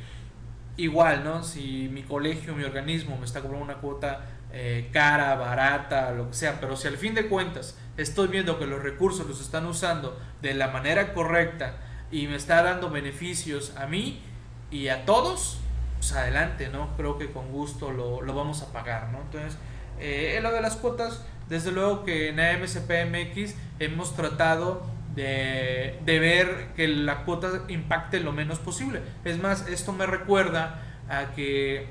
igual, 0.77 1.25
¿no? 1.25 1.42
Si 1.42 1.88
mi 1.92 2.03
colegio, 2.03 2.55
mi 2.55 2.64
organismo 2.64 3.16
me 3.16 3.25
está 3.25 3.40
cobrando 3.40 3.64
una 3.64 3.77
cuota 3.77 4.27
eh, 4.53 4.88
cara, 4.92 5.35
barata, 5.35 6.12
lo 6.12 6.29
que 6.29 6.35
sea, 6.35 6.61
pero 6.61 6.77
si 6.77 6.88
al 6.88 6.96
fin 6.96 7.14
de 7.14 7.29
cuentas 7.29 7.77
estoy 7.96 8.29
viendo 8.29 8.59
que 8.59 8.66
los 8.66 8.83
recursos 8.83 9.27
los 9.27 9.40
están 9.40 9.66
usando 9.66 10.18
de 10.42 10.55
la 10.55 10.68
manera 10.68 11.12
correcta 11.14 11.77
y 12.11 12.27
me 12.27 12.37
está 12.37 12.62
dando 12.62 12.90
beneficios 12.90 13.75
a 13.77 13.87
mí 13.87 14.22
y 14.70 14.88
a 14.88 15.05
todos, 15.05 15.59
pues 15.99 16.12
adelante, 16.12 16.68
¿no? 16.68 16.96
Creo 16.96 17.18
que 17.18 17.31
con 17.31 17.51
gusto 17.51 17.90
lo, 17.90 18.22
lo 18.22 18.35
vamos 18.35 18.62
a 18.62 18.72
pagar, 18.72 19.09
¿no? 19.11 19.20
Entonces, 19.22 19.59
eh, 19.99 20.38
lo 20.42 20.53
de 20.53 20.61
las 20.61 20.77
cuotas, 20.77 21.25
desde 21.49 21.73
luego 21.73 22.05
que 22.05 22.29
en 22.29 22.41
AMSPMX 22.41 23.55
hemos 23.79 24.17
tratado 24.17 24.87
de, 25.15 25.99
de, 26.05 26.19
ver 26.19 26.69
que 26.77 26.89
la 26.89 27.25
cuota 27.25 27.65
impacte 27.69 28.21
lo 28.21 28.33
menos 28.33 28.59
posible. 28.59 29.01
Es 29.25 29.39
más, 29.39 29.67
esto 29.69 29.93
me 29.93 30.07
recuerda 30.07 30.83
a 31.09 31.33
que 31.33 31.87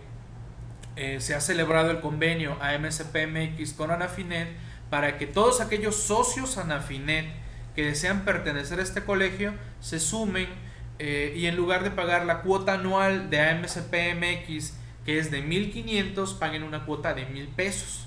eh, 0.95 1.19
se 1.19 1.35
ha 1.35 1.41
celebrado 1.41 1.91
el 1.91 1.99
convenio 1.99 2.57
AMSPMX 2.61 3.73
con 3.73 3.91
Anafinet 3.91 4.47
para 4.89 5.17
que 5.17 5.27
todos 5.27 5.59
aquellos 5.59 5.95
socios 5.95 6.57
Anafinet 6.57 7.25
que 7.75 7.83
desean 7.83 8.23
pertenecer 8.23 8.79
a 8.79 8.83
este 8.83 9.03
colegio 9.03 9.53
se 9.81 9.99
sumen 9.99 10.47
eh, 10.99 11.33
y 11.35 11.47
en 11.47 11.57
lugar 11.57 11.83
de 11.83 11.91
pagar 11.91 12.25
la 12.25 12.41
cuota 12.41 12.75
anual 12.75 13.29
de 13.29 13.41
AMCPMX, 13.41 14.77
que 15.05 15.19
es 15.19 15.29
de 15.31 15.41
1500, 15.41 16.33
paguen 16.35 16.63
una 16.63 16.85
cuota 16.85 17.13
de 17.13 17.25
1000 17.25 17.49
pesos. 17.49 18.04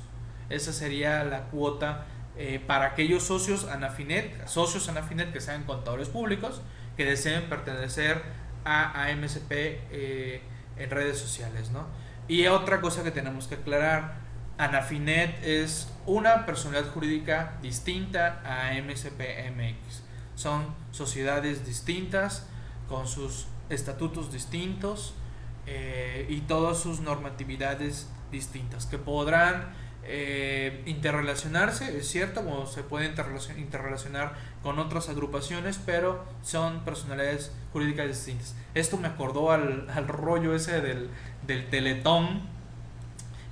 Esa 0.51 0.73
sería 0.73 1.25
la 1.25 1.45
cuota 1.45 2.07
eh, 2.37 2.63
para 2.65 2.87
aquellos 2.87 3.25
socios 3.25 3.65
Anafinet, 3.65 4.47
socios 4.47 4.89
Anafinet 4.89 5.33
que 5.33 5.41
sean 5.41 5.65
contadores 5.65 6.09
públicos, 6.09 6.63
que 6.97 7.05
deseen 7.05 7.49
pertenecer 7.49 8.23
a 8.65 9.05
AMCP 9.07 9.51
eh, 9.51 10.43
en 10.77 10.91
redes 10.91 11.19
sociales. 11.19 11.71
¿no? 11.71 11.87
Y 12.29 12.47
otra 12.47 12.81
cosa 12.81 13.03
que 13.03 13.11
tenemos 13.11 13.49
que 13.49 13.57
aclarar, 13.57 14.29
Anafinet 14.59 15.43
es 15.45 15.93
una 16.07 16.45
personalidad 16.47 16.91
jurídica 16.91 17.59
distinta 17.63 18.43
a 18.45 18.69
AMCPMX. 18.69 20.03
Son 20.35 20.75
sociedades 20.91 21.67
distintas 21.67 22.47
con 22.89 23.07
sus 23.07 23.47
estatutos 23.69 24.33
distintos 24.33 25.15
eh, 25.67 26.27
y 26.29 26.41
todas 26.43 26.79
sus 26.79 27.01
normatividades 27.01 28.09
distintas, 28.31 28.87
que 28.87 28.99
podrán 28.99 29.75
eh, 30.11 30.83
interrelacionarse, 30.87 31.99
es 31.99 32.09
cierto, 32.09 32.43
como 32.43 32.67
se 32.67 32.83
puede 32.83 33.13
interrelacionar 33.57 34.35
con 34.63 34.79
otras 34.79 35.11
agrupaciones, 35.11 35.79
pero 35.85 36.25
son 36.43 36.85
personalidades 36.85 37.53
jurídicas 37.73 38.07
distintas. 38.09 38.55
Esto 38.75 38.97
me 38.97 39.09
acordó 39.09 39.53
al, 39.53 39.87
rollo 40.09 40.55
ese 40.55 40.81
del, 40.81 41.11
del 41.47 41.69
teletón 41.69 42.41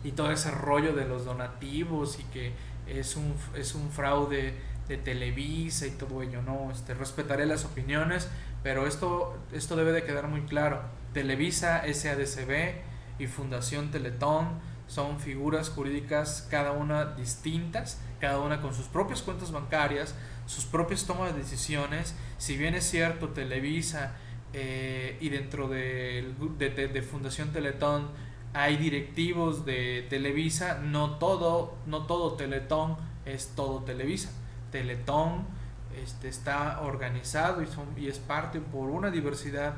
y 0.02 0.12
todo 0.12 0.30
ese 0.30 0.50
rollo 0.50 0.94
de 0.94 1.06
los 1.06 1.26
donativos 1.26 2.18
y 2.18 2.24
que 2.24 2.52
es 2.86 3.16
un, 3.16 3.34
es 3.54 3.74
un 3.74 3.90
fraude 3.90 4.54
de 4.88 4.96
Televisa 4.96 5.86
y 5.86 5.90
todo 5.90 6.22
ello, 6.22 6.42
¿no? 6.42 6.70
Este, 6.70 6.94
respetaré 6.94 7.44
las 7.44 7.64
opiniones, 7.64 8.28
pero 8.62 8.86
esto, 8.86 9.36
esto 9.52 9.76
debe 9.76 9.92
de 9.92 10.04
quedar 10.04 10.28
muy 10.28 10.42
claro. 10.42 10.80
Televisa, 11.12 11.82
SADCB 11.92 12.76
y 13.18 13.26
Fundación 13.26 13.90
Teletón 13.90 14.48
son 14.86 15.18
figuras 15.20 15.68
jurídicas 15.70 16.46
cada 16.50 16.72
una 16.72 17.04
distintas, 17.04 18.00
cada 18.20 18.38
una 18.40 18.60
con 18.60 18.74
sus 18.74 18.86
propias 18.86 19.22
cuentas 19.22 19.52
bancarias, 19.52 20.14
sus 20.46 20.64
propias 20.64 21.04
tomas 21.04 21.34
de 21.34 21.40
decisiones. 21.40 22.14
Si 22.38 22.56
bien 22.56 22.74
es 22.74 22.88
cierto, 22.88 23.30
Televisa 23.30 24.16
eh, 24.52 25.18
y 25.20 25.28
dentro 25.28 25.68
de, 25.68 26.32
de, 26.58 27.02
Fundación 27.02 27.52
Teletón 27.52 28.08
hay 28.54 28.76
directivos 28.76 29.66
de 29.66 30.06
Televisa, 30.08 30.78
no 30.78 31.18
todo, 31.18 31.76
no 31.86 32.06
todo 32.06 32.34
Teletón 32.34 32.96
es 33.24 33.52
todo 33.56 33.82
Televisa. 33.82 34.30
Teletón 34.70 35.44
este, 36.02 36.28
está 36.28 36.80
organizado 36.82 37.62
y, 37.62 37.66
son, 37.66 37.86
y 37.96 38.08
es 38.08 38.18
parte 38.18 38.60
por 38.60 38.88
una 38.90 39.10
diversidad 39.10 39.74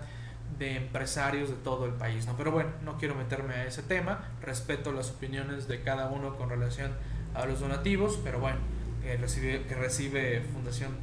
de 0.59 0.77
empresarios 0.77 1.51
de 1.51 1.57
todo 1.57 1.87
el 1.87 1.93
país. 1.93 2.27
¿no? 2.27 2.37
Pero 2.37 2.51
bueno, 2.51 2.71
no 2.85 2.99
quiero 2.99 3.15
meterme 3.15 3.55
a 3.55 3.65
ese 3.67 3.83
tema, 3.83 4.29
respeto 4.43 4.93
las 4.93 5.11
opiniones 5.11 5.69
de 5.69 5.83
cada 5.83 6.09
uno 6.09 6.37
con 6.37 6.49
relación 6.49 6.93
a 7.35 7.45
los 7.47 7.61
donativos, 7.61 8.19
pero 8.25 8.41
bueno, 8.41 8.59
que 9.03 9.17
recibe, 9.17 9.65
que 9.67 9.75
recibe 9.75 10.43
Fundación 10.53 10.97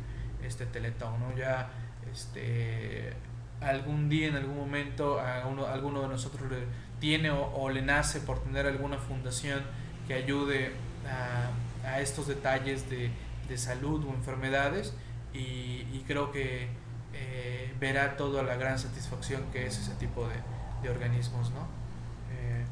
este, 0.44 0.66
Teletón, 0.66 1.20
¿no? 1.20 1.36
Ya 1.36 1.70
este, 2.12 3.14
algún 3.62 4.10
día, 4.10 4.28
en 4.28 4.36
algún 4.36 4.58
momento, 4.58 5.20
a 5.20 5.46
uno, 5.48 5.66
alguno 5.66 6.02
de 6.02 6.08
nosotros 6.10 6.50
le 6.52 6.58
tiene 7.00 7.30
o, 7.32 7.70
le 7.70 7.82
nace 7.82 8.20
por 8.20 8.44
tener 8.44 8.66
alguna 8.66 8.98
fundación 8.98 9.62
que 10.08 10.14
ayude 10.14 10.72
a, 11.08 11.88
a 11.88 12.02
estos 12.02 12.28
detalles 12.28 12.90
de, 12.90 13.12
de, 13.48 13.58
salud 13.58 14.06
o 14.06 14.14
enfermedades 14.14 14.94
y, 15.34 15.86
y 15.94 16.04
creo 16.08 16.32
que 16.32 16.70
eh, 17.16 17.74
verá 17.80 18.18
toda 18.18 18.44
la 18.44 18.56
gran 18.56 18.78
satisfacción 18.78 19.44
que 19.52 19.66
es 19.66 19.78
ese 19.80 19.94
tipo 19.96 20.28
de, 20.28 20.36
de 20.84 20.90
organismos, 20.90 21.52
¿no? 21.52 21.62
Eh, 22.32 22.66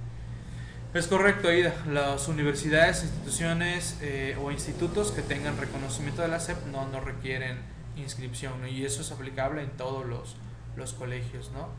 es 0.94 1.08
correcto, 1.08 1.48
Aida. 1.48 1.74
Las 1.88 2.28
universidades, 2.28 3.04
instituciones 3.04 3.98
eh, 4.02 4.38
o 4.40 4.52
institutos 4.52 5.12
que 5.12 5.22
tengan 5.22 5.58
reconocimiento 5.58 6.22
de 6.22 6.28
la 6.28 6.40
SEP 6.40 6.68
no, 6.68 6.88
no 6.88 7.00
requieren 7.00 7.58
inscripción, 7.96 8.68
Y 8.68 8.86
eso 8.86 9.02
es 9.02 9.12
aplicable 9.12 9.62
en 9.62 9.70
todos 9.72 10.06
los, 10.06 10.36
los 10.76 10.94
colegios, 10.94 11.52
¿no? 11.52 11.70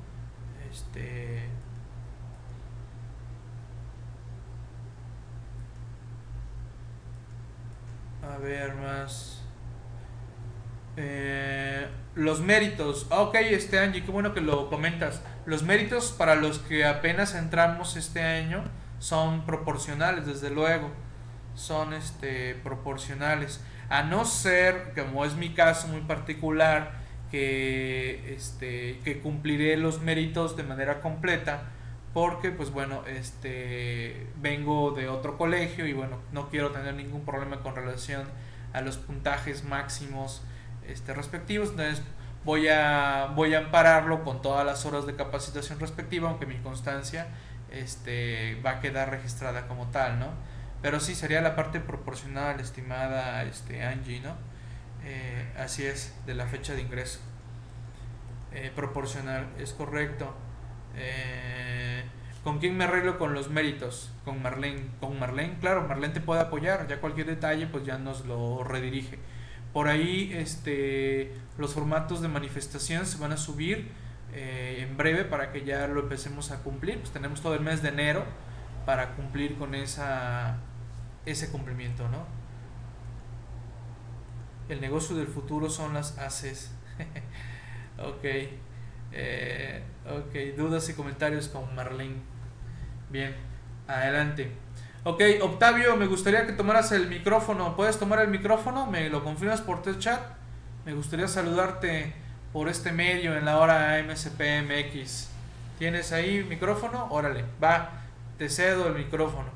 Este... 0.72 1.48
A 8.22 8.38
ver, 8.38 8.74
más... 8.74 9.43
Eh, 10.97 11.86
los 12.14 12.40
méritos. 12.40 13.07
Ah, 13.11 13.22
ok, 13.22 13.34
este 13.36 13.78
Angie, 13.78 14.05
qué 14.05 14.11
bueno 14.11 14.34
que 14.34 14.40
lo 14.40 14.70
comentas. 14.70 15.22
Los 15.47 15.62
méritos 15.62 16.12
para 16.12 16.34
los 16.34 16.59
que 16.61 16.84
apenas 16.84 17.34
entramos 17.34 17.97
este 17.97 18.22
año 18.22 18.62
son 18.99 19.45
proporcionales, 19.47 20.26
desde 20.26 20.51
luego. 20.51 20.90
Son 21.55 21.92
este 21.92 22.55
proporcionales. 22.55 23.61
A 23.88 24.03
no 24.03 24.24
ser, 24.24 24.92
como 24.95 25.24
es 25.24 25.34
mi 25.34 25.55
caso 25.55 25.88
muy 25.88 26.01
particular, 26.03 26.92
que 27.30 28.34
este 28.34 29.01
que 29.05 29.20
cumpliré 29.20 29.76
los 29.76 30.01
méritos 30.01 30.57
de 30.57 30.62
manera 30.62 31.01
completa 31.01 31.64
porque 32.12 32.53
pues 32.53 32.70
bueno, 32.70 33.03
este 33.09 34.28
vengo 34.36 34.92
de 34.92 35.09
otro 35.09 35.36
colegio 35.36 35.84
y 35.86 35.92
bueno, 35.92 36.18
no 36.32 36.49
quiero 36.49 36.70
tener 36.70 36.95
ningún 36.95 37.24
problema 37.24 37.61
con 37.61 37.74
relación 37.74 38.22
a 38.72 38.80
los 38.82 38.99
puntajes 38.99 39.64
máximos 39.64 40.42
este, 40.89 41.14
respectivos. 41.14 41.70
Entonces 41.70 42.03
voy 42.45 42.68
a, 42.68 43.32
voy 43.35 43.55
a 43.55 43.59
ampararlo 43.59 44.24
con 44.24 44.43
todas 44.43 44.64
las 44.64 44.85
horas 44.87 45.07
de 45.07 45.14
capacitación 45.14 45.80
respectiva, 45.80 46.28
aunque 46.28 46.47
mi 46.47 46.57
constancia 46.57 47.28
este, 47.70 48.61
va 48.64 48.70
a 48.70 48.80
quedar 48.80 49.11
registrada 49.11 49.66
como 49.66 49.87
tal, 49.89 50.18
¿no? 50.18 50.28
Pero 50.82 51.01
sí, 51.01 51.14
sería 51.14 51.41
la 51.41 51.57
parte 51.57 51.80
proporcional, 51.80 52.61
estimada 52.61 53.43
este, 53.45 53.82
Angie, 53.82 54.20
¿no? 54.20 54.35
Eh, 55.05 55.53
así 55.59 55.85
es, 55.85 56.14
de 56.26 56.35
la 56.35 56.47
fecha 56.47 56.74
de 56.74 56.82
ingreso. 56.82 57.20
Eh, 58.53 58.70
proporcional, 58.74 59.49
es 59.59 59.72
correcto. 59.72 60.35
Eh, 60.97 62.05
¿Con 62.45 62.59
quién 62.59 62.76
me 62.76 62.85
arreglo 62.85 63.18
con 63.18 63.35
los 63.35 63.49
méritos? 63.51 64.12
Con 64.24 64.43
Marlene. 64.43 64.82
Con 65.01 65.18
Marlene, 65.18 65.59
claro, 65.59 65.89
Marlene 65.89 66.14
te 66.14 66.20
puede 66.20 66.43
apoyar. 66.43 66.87
Ya 66.87 67.01
cualquier 67.01 67.26
detalle, 67.26 67.66
pues 67.66 67.85
ya 67.85 67.99
nos 67.99 68.26
lo 68.26 68.62
redirige. 68.62 69.18
Por 69.75 69.89
ahí 69.89 70.33
este, 70.33 71.33
los 71.59 71.75
formatos 71.75 72.22
de 72.22 72.29
manifestación 72.29 73.07
se 73.07 73.18
van 73.18 73.33
a 73.33 73.37
subir 73.37 73.91
eh, 74.33 74.87
en 74.89 74.97
breve 74.97 75.25
para 75.25 75.51
que 75.51 75.64
ya 75.64 75.89
lo 75.89 76.01
empecemos 76.01 76.53
a 76.53 76.62
cumplir. 76.62 77.01
Pues 77.01 77.11
tenemos 77.11 77.43
todo 77.43 77.55
el 77.55 77.61
mes 77.61 77.83
de 77.83 77.89
enero 77.89 78.25
para 78.87 79.16
cumplir 79.16 79.57
con 79.57 79.75
esa, 79.75 80.59
ese 81.27 81.51
cumplimiento, 81.51 82.09
¿no? 82.09 82.25
El 84.68 84.81
negocio 84.81 85.16
del 85.16 85.27
futuro 85.27 85.68
son 85.68 85.93
las 85.93 86.18
ACES. 86.18 86.70
ok. 87.99 88.25
Eh, 89.12 89.83
ok, 90.07 90.57
dudas 90.57 90.89
y 90.89 90.95
comentarios 90.95 91.49
con 91.49 91.75
Marlene. 91.75 92.22
Bien, 93.11 93.35
adelante. 93.89 94.53
Ok, 95.07 95.20
Octavio, 95.42 95.96
me 95.96 96.07
gustaría 96.07 96.46
que 96.46 96.55
tomaras 96.55 96.90
el 96.92 97.09
micrófono. 97.09 97.76
¿Puedes 97.76 97.98
tomar 97.98 98.20
el 98.20 98.28
micrófono? 98.28 98.86
¿Me 98.86 99.11
lo 99.11 99.22
confirmas 99.22 99.61
por 99.61 99.82
tu 99.82 99.92
chat? 99.96 100.18
Me 100.86 100.94
gustaría 100.94 101.28
saludarte 101.28 102.14
por 102.55 102.70
este 102.70 102.90
medio 102.90 103.36
en 103.36 103.44
la 103.44 103.59
hora 103.59 104.02
MSPMX. 104.02 105.28
¿Tienes 105.78 106.11
ahí 106.12 106.42
micrófono? 106.48 107.09
Órale, 107.11 107.44
va, 107.62 107.90
te 108.38 108.48
cedo 108.48 108.88
el 108.88 108.94
micrófono. 108.94 109.50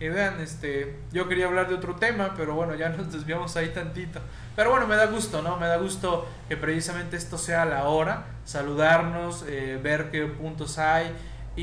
Y 0.00 0.08
vean, 0.08 0.38
este, 0.38 0.98
yo 1.12 1.28
quería 1.28 1.46
hablar 1.46 1.68
de 1.70 1.76
otro 1.76 1.96
tema, 1.96 2.34
pero 2.36 2.52
bueno, 2.54 2.74
ya 2.74 2.88
nos 2.98 3.10
desviamos 3.10 3.56
ahí 3.56 3.70
tantito. 3.70 4.20
Pero 4.54 4.68
bueno, 4.68 4.86
me 4.86 4.96
da 4.96 5.06
gusto, 5.06 5.40
¿no? 5.40 5.56
Me 5.56 5.66
da 5.66 5.78
gusto 5.78 6.28
que 6.46 6.58
precisamente 6.58 7.16
esto 7.16 7.38
sea 7.38 7.64
la 7.64 7.84
hora, 7.84 8.26
saludarnos, 8.44 9.46
eh, 9.48 9.80
ver 9.82 10.10
qué 10.10 10.26
puntos 10.26 10.76
hay 10.78 11.10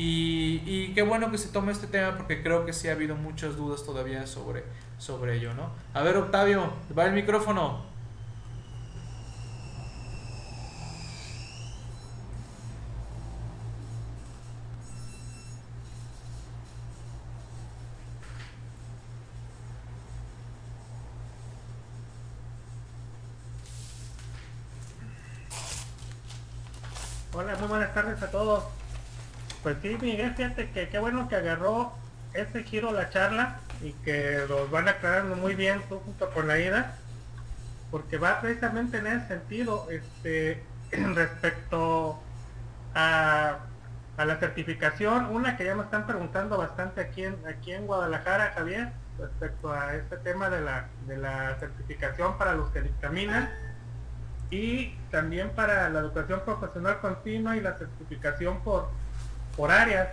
y, 0.00 0.92
qué 0.94 1.02
bueno 1.02 1.30
que 1.30 1.38
se 1.38 1.48
tome 1.48 1.72
este 1.72 1.86
tema 1.86 2.16
porque 2.16 2.42
creo 2.42 2.64
que 2.64 2.72
sí 2.72 2.88
ha 2.88 2.92
habido 2.92 3.16
muchas 3.16 3.56
dudas 3.56 3.84
todavía 3.84 4.26
sobre, 4.26 4.64
sobre 4.98 5.36
ello, 5.36 5.54
¿no? 5.54 5.70
A 5.94 6.02
ver, 6.02 6.16
Octavio, 6.16 6.72
va 6.96 7.06
el 7.06 7.12
micrófono. 7.12 7.84
Pues 29.68 29.80
sí, 29.82 29.98
Miguel, 30.00 30.32
fíjate 30.34 30.70
que 30.70 30.88
qué 30.88 30.98
bueno 30.98 31.28
que 31.28 31.36
agarró 31.36 31.92
ese 32.32 32.64
giro 32.64 32.90
la 32.90 33.10
charla 33.10 33.60
y 33.82 33.92
que 33.92 34.46
los 34.48 34.70
van 34.70 34.88
aclarando 34.88 35.36
muy 35.36 35.54
bien 35.54 35.82
junto 35.82 36.30
con 36.30 36.48
la 36.48 36.58
ida, 36.58 36.96
porque 37.90 38.16
va 38.16 38.40
precisamente 38.40 38.96
en 38.96 39.08
ese 39.08 39.28
sentido, 39.28 39.86
este, 39.90 40.64
respecto 40.90 42.18
a, 42.94 43.58
la 44.16 44.36
certificación, 44.38 45.26
una 45.26 45.58
que 45.58 45.66
ya 45.66 45.74
me 45.74 45.82
están 45.82 46.06
preguntando 46.06 46.56
bastante 46.56 47.02
aquí 47.02 47.24
en, 47.24 47.36
aquí 47.46 47.72
en 47.72 47.86
Guadalajara, 47.86 48.54
Javier, 48.54 48.92
respecto 49.18 49.70
a 49.70 49.94
este 49.96 50.16
tema 50.16 50.48
de 50.48 50.62
la, 50.62 50.88
de 51.06 51.18
la 51.18 51.58
certificación 51.60 52.38
para 52.38 52.54
los 52.54 52.70
que 52.70 52.80
dictaminan 52.80 53.50
y 54.50 54.94
también 55.10 55.50
para 55.50 55.90
la 55.90 56.00
educación 56.00 56.40
profesional 56.46 57.00
continua 57.02 57.54
y 57.54 57.60
la 57.60 57.76
certificación 57.76 58.60
por 58.60 58.88
por 59.58 59.72
áreas. 59.72 60.08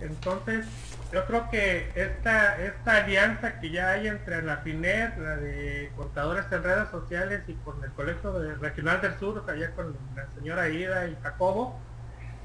Entonces, 0.00 0.66
yo 1.12 1.26
creo 1.26 1.50
que 1.50 1.90
esta, 1.94 2.56
esta 2.62 2.98
alianza 2.98 3.58
que 3.58 3.70
ya 3.70 3.90
hay 3.90 4.06
entre 4.06 4.42
la 4.42 4.58
FINET, 4.58 5.18
la 5.18 5.36
de 5.36 5.90
contadores 5.96 6.44
en 6.52 6.62
redes 6.62 6.88
sociales 6.90 7.42
y 7.48 7.54
con 7.54 7.82
el 7.82 7.90
Colegio 7.92 8.32
Regional 8.60 9.00
del 9.00 9.18
Sur, 9.18 9.42
allá 9.48 9.72
con 9.72 9.96
la 10.14 10.26
señora 10.36 10.68
Ida 10.68 11.08
y 11.08 11.16
Jacobo, 11.22 11.80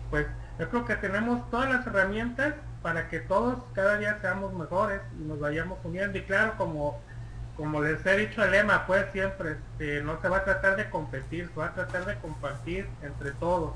pues 0.10 0.26
Yo 0.58 0.70
creo 0.70 0.86
que 0.86 0.96
tenemos 0.96 1.50
todas 1.52 1.70
las 1.70 1.86
herramientas 1.86 2.54
para 2.82 3.10
que 3.10 3.20
todos 3.20 3.58
cada 3.74 3.98
día 3.98 4.18
seamos 4.22 4.54
mejores 4.54 5.02
y 5.20 5.24
nos 5.24 5.40
vayamos 5.40 5.78
uniendo. 5.84 6.18
Y 6.18 6.22
claro, 6.22 6.54
como, 6.58 7.02
como 7.58 7.82
les 7.82 8.06
he 8.06 8.16
dicho 8.16 8.42
el 8.44 8.52
lema, 8.52 8.88
pues 8.88 9.06
siempre, 9.12 9.58
este, 9.58 10.02
no 10.02 10.22
se 10.22 10.30
va 10.30 10.38
a 10.38 10.44
tratar 10.46 10.78
de 10.78 10.90
competir, 10.90 11.50
se 11.54 11.60
va 11.60 11.68
a 11.68 11.74
tratar 11.74 12.06
de 12.06 12.16
compartir 12.20 12.88
entre 13.02 13.32
todos 13.32 13.74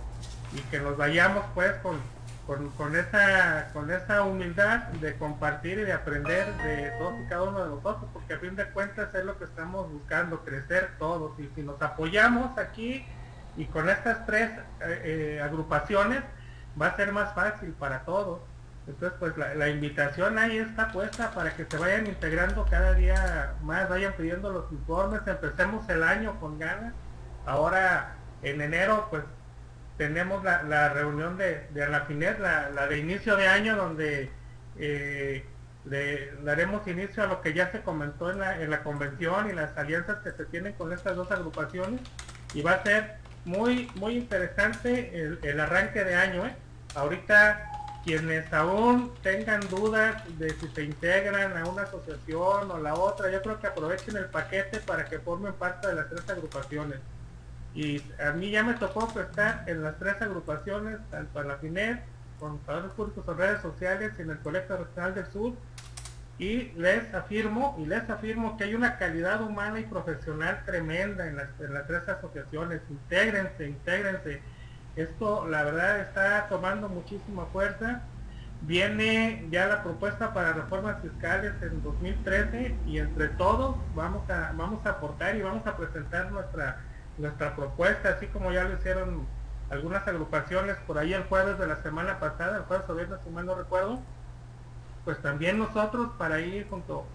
y 0.53 0.61
que 0.71 0.79
nos 0.79 0.95
vayamos 0.95 1.43
pues 1.53 1.73
con, 1.83 1.97
con, 2.77 2.95
esa, 2.95 3.69
con 3.73 3.91
esa 3.91 4.23
humildad 4.23 4.79
de 4.99 5.15
compartir 5.17 5.77
y 5.77 5.83
de 5.83 5.93
aprender 5.93 6.51
de 6.57 6.89
todos 6.97 7.13
y 7.19 7.29
cada 7.29 7.43
uno 7.43 7.63
de 7.63 7.69
nosotros, 7.69 8.09
porque 8.11 8.33
a 8.33 8.39
fin 8.39 8.55
de 8.55 8.65
cuentas 8.71 9.13
es 9.13 9.23
lo 9.23 9.37
que 9.37 9.43
estamos 9.43 9.91
buscando, 9.91 10.43
crecer 10.43 10.89
todos. 10.97 11.39
Y 11.39 11.47
si 11.53 11.61
nos 11.61 11.79
apoyamos 11.79 12.57
aquí 12.57 13.05
y 13.55 13.65
con 13.65 13.87
estas 13.87 14.25
tres 14.25 14.49
eh, 14.81 15.37
eh, 15.37 15.41
agrupaciones, 15.43 16.23
va 16.81 16.87
a 16.87 16.95
ser 16.95 17.11
más 17.11 17.35
fácil 17.35 17.71
para 17.73 17.99
todos. 17.99 18.39
Entonces, 18.87 19.15
pues 19.19 19.37
la, 19.37 19.69
invitación 19.69 20.39
ahí 20.39 20.57
está 20.57 20.91
puesta 20.91 21.29
para 21.29 21.55
que 21.55 21.65
se 21.65 21.77
vayan 21.77 22.07
integrando 22.07 22.65
cada 22.67 22.93
día 22.95 23.53
más, 23.61 23.87
vayan 23.87 24.13
pidiendo 24.13 24.51
los 24.51 24.71
informes, 24.71 25.21
empecemos 25.27 25.87
el 25.89 26.01
año 26.01 26.39
con 26.39 26.57
ganas. 26.57 26.93
Ahora, 27.45 28.15
en 28.41 28.59
enero, 28.59 29.05
pues 29.11 29.23
tenemos 29.99 30.41
la, 30.45 30.89
reunión 30.93 31.37
de, 31.37 31.67
de 31.71 31.85
la, 31.85 32.69
la, 32.73 32.87
de 32.87 32.97
inicio 32.97 33.35
de 33.35 33.49
año, 33.49 33.75
donde 33.75 34.31
eh, 34.77 35.43
le 35.83 36.31
daremos 36.41 36.87
inicio 36.87 37.21
a 37.21 37.27
lo 37.27 37.41
que 37.41 37.53
ya 37.53 37.69
se 37.69 37.81
comentó 37.81 38.31
en 38.31 38.39
la, 38.39 38.61
en 38.61 38.69
la 38.69 38.81
convención 38.81 39.49
y 39.49 39.53
las 39.53 39.77
alianzas 39.77 40.19
que 40.23 40.31
se 40.31 40.45
tienen 40.45 40.71
con 40.71 40.93
estas 40.93 41.17
dos 41.17 41.29
agrupaciones. 41.33 41.99
Y 42.53 42.61
va 42.61 42.75
a 42.75 42.83
ser 42.83 43.17
muy, 43.43 43.91
muy 43.95 44.15
interesante 44.15 45.11
el, 45.21 45.37
el 45.43 45.59
arranque 45.59 46.05
de 46.05 46.15
año. 46.15 46.45
¿eh? 46.45 46.55
Ahorita 46.95 47.69
quienes 48.05 48.53
aún 48.53 49.13
tengan 49.21 49.59
dudas 49.67 50.23
de 50.39 50.51
si 50.51 50.69
se 50.69 50.83
integran 50.85 51.57
a 51.57 51.65
una 51.65 51.81
asociación 51.81 52.71
o 52.71 52.77
la 52.79 52.93
otra, 52.93 53.29
yo 53.29 53.41
creo 53.41 53.59
que 53.59 53.67
aprovechen 53.67 54.15
el 54.15 54.27
paquete 54.27 54.79
para 54.79 55.03
que 55.03 55.19
formen 55.19 55.51
parte 55.51 55.89
de 55.89 55.95
las 55.95 56.07
tres 56.09 56.29
agrupaciones. 56.29 56.99
Y 57.73 58.01
a 58.21 58.31
mí 58.31 58.51
ya 58.51 58.63
me 58.63 58.73
tocó 58.73 59.07
estar 59.19 59.63
en 59.67 59.83
las 59.83 59.97
tres 59.99 60.21
agrupaciones, 60.21 60.97
tanto 61.11 61.41
en 61.41 61.47
la 61.47 61.57
FINET, 61.57 62.03
con 62.39 62.59
trabajadores 62.59 62.95
públicos 62.95 63.25
en 63.27 63.37
redes 63.37 63.61
sociales 63.61 64.13
y 64.17 64.21
en 64.21 64.31
el 64.31 64.39
Colegio 64.39 64.77
Regional 64.77 65.15
del 65.15 65.27
Sur. 65.27 65.53
Y 66.39 66.71
les 66.77 67.13
afirmo, 67.13 67.75
y 67.79 67.85
les 67.85 68.09
afirmo 68.09 68.57
que 68.57 68.63
hay 68.63 68.73
una 68.73 68.97
calidad 68.97 69.41
humana 69.41 69.79
y 69.79 69.83
profesional 69.83 70.63
tremenda 70.65 71.27
en 71.27 71.35
las, 71.35 71.49
en 71.59 71.73
las 71.73 71.85
tres 71.85 72.07
asociaciones. 72.07 72.81
Intégrense, 72.89 73.67
intégrense 73.67 74.41
esto, 74.95 75.47
la 75.47 75.63
verdad, 75.63 75.99
está 75.99 76.47
tomando 76.49 76.89
muchísima 76.89 77.45
fuerza. 77.47 78.01
Viene 78.61 79.47
ya 79.49 79.67
la 79.67 79.83
propuesta 79.83 80.33
para 80.33 80.51
reformas 80.51 81.01
fiscales 81.01 81.53
en 81.61 81.81
2013 81.81 82.75
y 82.85 82.99
entre 82.99 83.29
todos 83.29 83.77
vamos 83.95 84.29
a, 84.29 84.51
vamos 84.57 84.85
a 84.85 84.89
aportar 84.89 85.37
y 85.37 85.41
vamos 85.41 85.65
a 85.65 85.77
presentar 85.77 86.29
nuestra, 86.31 86.81
nuestra 87.19 87.55
propuesta, 87.55 88.09
así 88.09 88.27
como 88.27 88.51
ya 88.51 88.63
lo 88.63 88.73
hicieron 88.75 89.27
algunas 89.69 90.07
agrupaciones 90.07 90.75
por 90.87 90.97
ahí 90.97 91.13
el 91.13 91.23
jueves 91.25 91.59
de 91.59 91.67
la 91.67 91.81
semana 91.83 92.19
pasada, 92.19 92.57
el 92.57 92.63
jueves 92.63 92.89
o 92.89 92.95
viernes, 92.95 93.19
si 93.23 93.29
mal 93.29 93.45
no 93.45 93.55
recuerdo, 93.55 93.99
pues 95.05 95.21
también 95.21 95.59
nosotros 95.59 96.09
para 96.17 96.39
ir 96.39 96.67
junto 96.69 97.05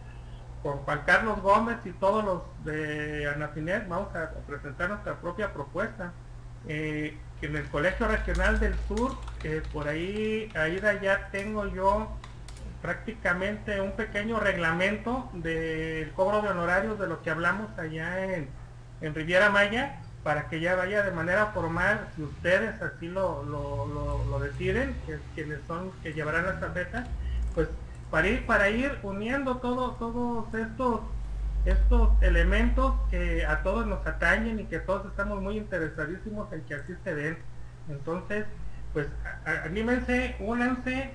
con 0.63 0.79
Juan 0.79 1.03
Carlos 1.05 1.43
Gómez 1.43 1.79
y 1.85 1.91
todos 1.93 2.25
los 2.25 2.43
de 2.65 3.29
Anafinet 3.35 3.89
vamos 3.89 4.15
a 4.15 4.31
presentar 4.47 4.91
nuestra 4.91 5.17
propia 5.17 5.53
propuesta. 5.53 6.13
Eh, 6.67 7.19
en 7.45 7.57
el 7.57 7.69
Colegio 7.69 8.09
Regional 8.09 8.59
del 8.59 8.75
Sur, 8.89 9.17
por 9.73 9.89
ahí, 9.89 10.51
ahí 10.55 10.81
ya 11.03 11.29
tengo 11.31 11.67
yo 11.67 12.09
prácticamente 12.81 13.81
un 13.81 13.93
pequeño 13.93 14.41
reglamento 14.41 15.31
del 15.35 16.11
cobro 16.13 16.43
de 16.43 16.49
honorarios 16.49 16.99
de 16.99 17.07
lo 17.07 17.23
que 17.23 17.31
hablamos 17.31 17.79
allá 17.79 18.25
en, 18.25 18.49
en 19.07 19.15
Riviera 19.15 19.51
Maya, 19.51 20.01
para 20.23 20.49
que 20.49 20.61
ya 20.61 20.75
vaya 20.75 21.03
de 21.03 21.11
manera 21.11 21.47
formal, 21.49 22.09
si 22.17 22.23
ustedes 22.23 22.81
así 22.81 23.09
lo, 23.09 23.43
lo, 23.45 24.39
deciden, 24.41 24.95
que 25.07 25.19
quienes 25.35 25.61
son 25.67 25.91
que 26.03 26.13
llevarán 26.13 26.47
la 26.47 26.53
estafeta, 26.55 27.07
pues 27.55 27.69
para 28.11 28.29
ir, 28.29 28.47
para 28.47 28.71
ir 28.71 28.99
uniendo 29.03 29.59
todo, 29.59 29.93
todos 29.93 30.53
estos 30.55 31.01
estos 31.65 32.11
elementos 32.23 32.95
que 33.11 33.47
a 33.47 33.63
todos 33.63 33.87
nos 33.87 34.07
atañen 34.07 34.61
y 34.61 34.65
que 34.65 34.81
todos 34.81 35.07
estamos 35.07 35.41
muy 35.41 35.57
interesadísimos 35.57 36.53
en 36.53 36.61
que 36.63 36.75
así 36.75 36.95
se 37.03 37.15
den. 37.15 37.39
Entonces, 37.89 38.45
pues 38.93 39.07
anímense, 39.65 40.37
únanse 40.41 41.11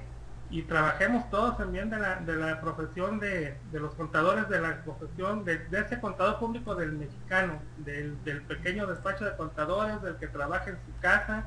y 0.51 0.63
trabajemos 0.63 1.29
todos 1.29 1.55
bien 1.71 1.89
de 1.91 1.99
la, 1.99 2.15
de 2.15 2.35
la 2.35 2.59
profesión 2.59 3.19
de, 3.19 3.55
los 3.71 3.93
contadores, 3.93 4.49
de 4.49 4.59
la 4.59 4.83
profesión 4.83 5.45
de, 5.45 5.61
ese 5.71 5.99
contador 5.99 6.39
público 6.39 6.73
del 6.73 6.93
mexicano, 6.93 7.59
del, 7.77 8.13
pequeño 8.47 8.87
despacho 8.87 9.25
de 9.25 9.37
contadores, 9.37 10.01
del 10.01 10.15
que 10.15 10.27
trabaja 10.27 10.71
en 10.71 10.77
su 10.77 10.99
casa, 11.01 11.45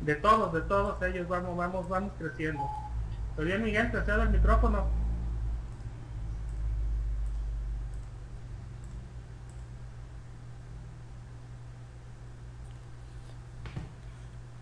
de 0.00 0.14
todos, 0.14 0.52
de 0.52 0.60
todos 0.60 1.02
ellos 1.02 1.26
vamos, 1.26 1.56
vamos, 1.56 1.88
vamos 1.88 2.12
creciendo. 2.18 2.62
Pero 3.34 3.48
bien 3.48 3.64
Miguel, 3.64 3.90
te 3.90 4.00
cedo 4.02 4.22
el 4.22 4.30
micrófono. 4.30 4.86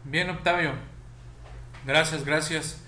Bien, 0.05 0.30
Octavio. 0.30 0.72
Gracias, 1.85 2.24
gracias. 2.24 2.84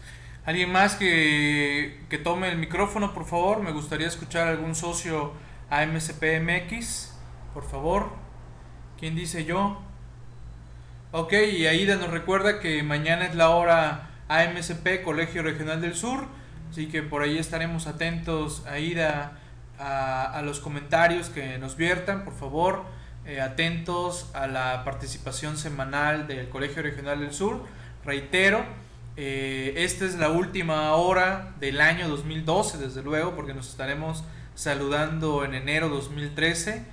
¿Alguien 0.46 0.70
más 0.70 0.94
que, 0.94 2.06
tome 2.22 2.48
el 2.48 2.56
micrófono, 2.56 3.12
por 3.12 3.26
favor? 3.26 3.64
Me 3.64 3.72
gustaría 3.72 4.06
escuchar 4.06 4.46
a 4.46 4.52
algún 4.52 4.76
socio 4.76 5.32
AMCPMX, 5.70 7.12
por 7.52 7.68
favor. 7.68 8.12
¿Quién 8.96 9.16
dice 9.16 9.44
yo? 9.44 9.82
Ok, 11.10 11.32
y 11.32 11.66
Aida 11.66 11.96
nos 11.96 12.10
recuerda 12.10 12.60
que 12.60 12.84
mañana 12.84 13.26
es 13.26 13.34
la 13.34 13.50
hora 13.50 14.10
AMCP, 14.28 15.02
Colegio 15.02 15.42
Regional 15.42 15.80
del 15.80 15.96
Sur. 15.96 16.28
Así 16.70 16.86
que 16.86 17.02
por 17.02 17.22
ahí 17.22 17.38
estaremos 17.38 17.88
atentos, 17.88 18.64
Aida, 18.68 19.40
a, 19.80 20.30
a 20.30 20.42
los 20.42 20.60
comentarios 20.60 21.28
que 21.28 21.58
nos 21.58 21.76
viertan, 21.76 22.24
por 22.24 22.34
favor. 22.34 22.84
Eh, 23.24 23.40
atentos 23.40 24.30
a 24.32 24.46
la 24.46 24.84
participación 24.84 25.56
semanal 25.56 26.28
del 26.28 26.48
Colegio 26.48 26.84
Regional 26.84 27.18
del 27.18 27.32
Sur. 27.32 27.64
Reitero, 28.04 28.64
eh, 29.16 29.74
esta 29.76 30.04
es 30.04 30.16
la 30.16 30.30
última 30.30 30.92
hora 30.94 31.54
del 31.60 31.80
año 31.80 32.08
2012, 32.08 32.78
desde 32.78 33.02
luego, 33.02 33.34
porque 33.34 33.54
nos 33.54 33.68
estaremos 33.68 34.24
saludando 34.54 35.44
en 35.44 35.54
enero 35.54 35.88
2013. 35.88 36.84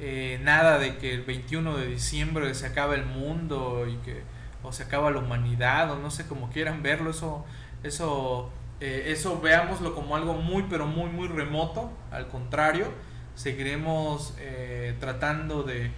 Eh, 0.00 0.40
nada 0.42 0.78
de 0.78 0.96
que 0.96 1.12
el 1.12 1.22
21 1.22 1.76
de 1.76 1.86
diciembre 1.86 2.54
se 2.54 2.66
acaba 2.66 2.94
el 2.94 3.06
mundo 3.06 3.86
y 3.88 3.96
que 4.04 4.22
o 4.64 4.72
se 4.72 4.84
acaba 4.84 5.10
la 5.10 5.18
humanidad 5.18 5.90
o 5.92 5.98
no 5.98 6.10
sé 6.10 6.26
cómo 6.26 6.48
quieran 6.50 6.82
verlo 6.82 7.10
eso 7.10 7.44
eso 7.82 8.50
eso 8.80 9.40
veámoslo 9.40 9.94
como 9.94 10.16
algo 10.16 10.34
muy 10.34 10.64
pero 10.70 10.86
muy 10.86 11.10
muy 11.10 11.28
remoto 11.28 11.90
al 12.10 12.28
contrario 12.28 12.86
seguiremos 13.34 14.34
eh, 14.38 14.94
tratando 15.00 15.62
de, 15.62 15.90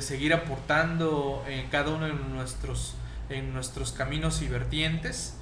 seguir 0.00 0.34
aportando 0.34 1.42
en 1.48 1.68
cada 1.68 1.94
uno 1.94 2.06
de 2.06 2.12
nuestros, 2.12 2.96
en 3.28 3.52
nuestros 3.52 3.92
caminos 3.92 4.42
y 4.42 4.48
vertientes. 4.48 5.36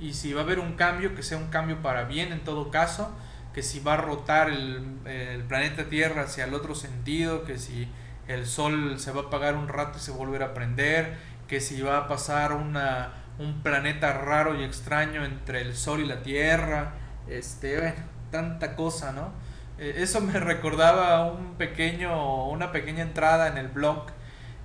Y 0.00 0.14
si 0.14 0.32
va 0.32 0.42
a 0.42 0.44
haber 0.44 0.58
un 0.58 0.74
cambio, 0.74 1.14
que 1.14 1.22
sea 1.22 1.38
un 1.38 1.48
cambio 1.48 1.82
para 1.82 2.04
bien 2.04 2.32
en 2.32 2.40
todo 2.40 2.70
caso, 2.70 3.10
que 3.52 3.62
si 3.62 3.80
va 3.80 3.94
a 3.94 3.96
rotar 3.96 4.48
el, 4.50 5.44
planeta 5.48 5.88
Tierra 5.88 6.22
hacia 6.22 6.44
el 6.44 6.54
otro 6.54 6.74
sentido, 6.74 7.44
que 7.44 7.58
si 7.58 7.88
el 8.28 8.46
sol 8.46 8.98
se 8.98 9.10
va 9.12 9.22
a 9.22 9.24
apagar 9.24 9.56
un 9.56 9.68
rato 9.68 9.98
y 9.98 10.00
se 10.00 10.12
volverá 10.12 10.46
a 10.46 10.54
prender, 10.54 11.16
que 11.48 11.60
si 11.60 11.80
va 11.80 11.98
a 11.98 12.08
pasar 12.08 12.52
una, 12.52 13.14
un 13.38 13.62
planeta 13.62 14.12
raro 14.12 14.60
y 14.60 14.64
extraño 14.64 15.24
entre 15.24 15.62
el 15.62 15.74
sol 15.74 16.00
y 16.00 16.06
la 16.06 16.22
Tierra, 16.22 16.92
este, 17.28 17.94
tanta 18.30 18.76
cosa, 18.76 19.12
¿no? 19.12 19.32
Eh, 19.78 19.94
eso 19.98 20.20
me 20.20 20.38
recordaba 20.40 21.30
un 21.30 21.54
pequeño, 21.54 22.48
una 22.48 22.70
pequeña 22.72 23.02
entrada 23.02 23.48
en 23.48 23.58
el 23.58 23.68
blog 23.68 24.06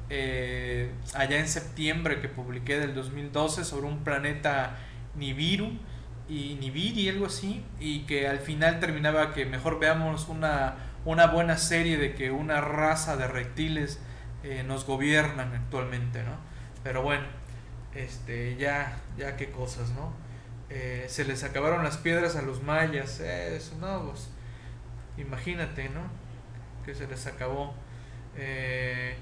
eh, 0.10 0.92
allá 1.14 1.40
en 1.40 1.48
septiembre 1.48 2.22
que 2.22 2.30
publiqué 2.30 2.80
del 2.80 2.94
2012 2.94 3.64
sobre 3.64 3.88
un 3.88 4.04
planeta 4.04 4.78
Nibiru 5.16 5.72
y 6.30 6.56
Nibiri, 6.60 7.10
algo 7.10 7.26
así, 7.26 7.64
y 7.80 8.02
que 8.02 8.28
al 8.28 8.40
final 8.40 8.80
terminaba 8.80 9.34
que 9.34 9.46
mejor 9.46 9.80
veamos 9.80 10.30
una, 10.30 10.76
una 11.06 11.28
buena 11.28 11.58
serie 11.58 11.98
de 11.98 12.14
que 12.16 12.32
una 12.32 12.62
raza 12.62 13.18
de 13.18 13.28
reptiles 13.28 14.00
eh, 14.44 14.64
nos 14.66 14.86
gobiernan 14.86 15.54
actualmente, 15.54 16.24
¿no? 16.24 16.38
Pero 16.84 17.02
bueno, 17.02 17.26
este, 17.96 18.56
ya, 18.58 18.98
ya 19.18 19.36
qué 19.36 19.52
cosas, 19.52 19.92
¿no? 19.92 20.22
se 21.06 21.24
les 21.24 21.44
acabaron 21.44 21.84
las 21.84 21.98
piedras 21.98 22.36
a 22.36 22.42
los 22.42 22.64
mayas, 22.64 23.20
eso, 23.20 23.76
no, 23.80 24.10
pues, 24.10 24.32
Imagínate, 25.18 25.90
¿no? 25.90 26.02
Que 26.86 26.96
se 26.96 27.08
les 27.08 27.28
acabó. 27.28 27.74
Eh, 28.36 29.16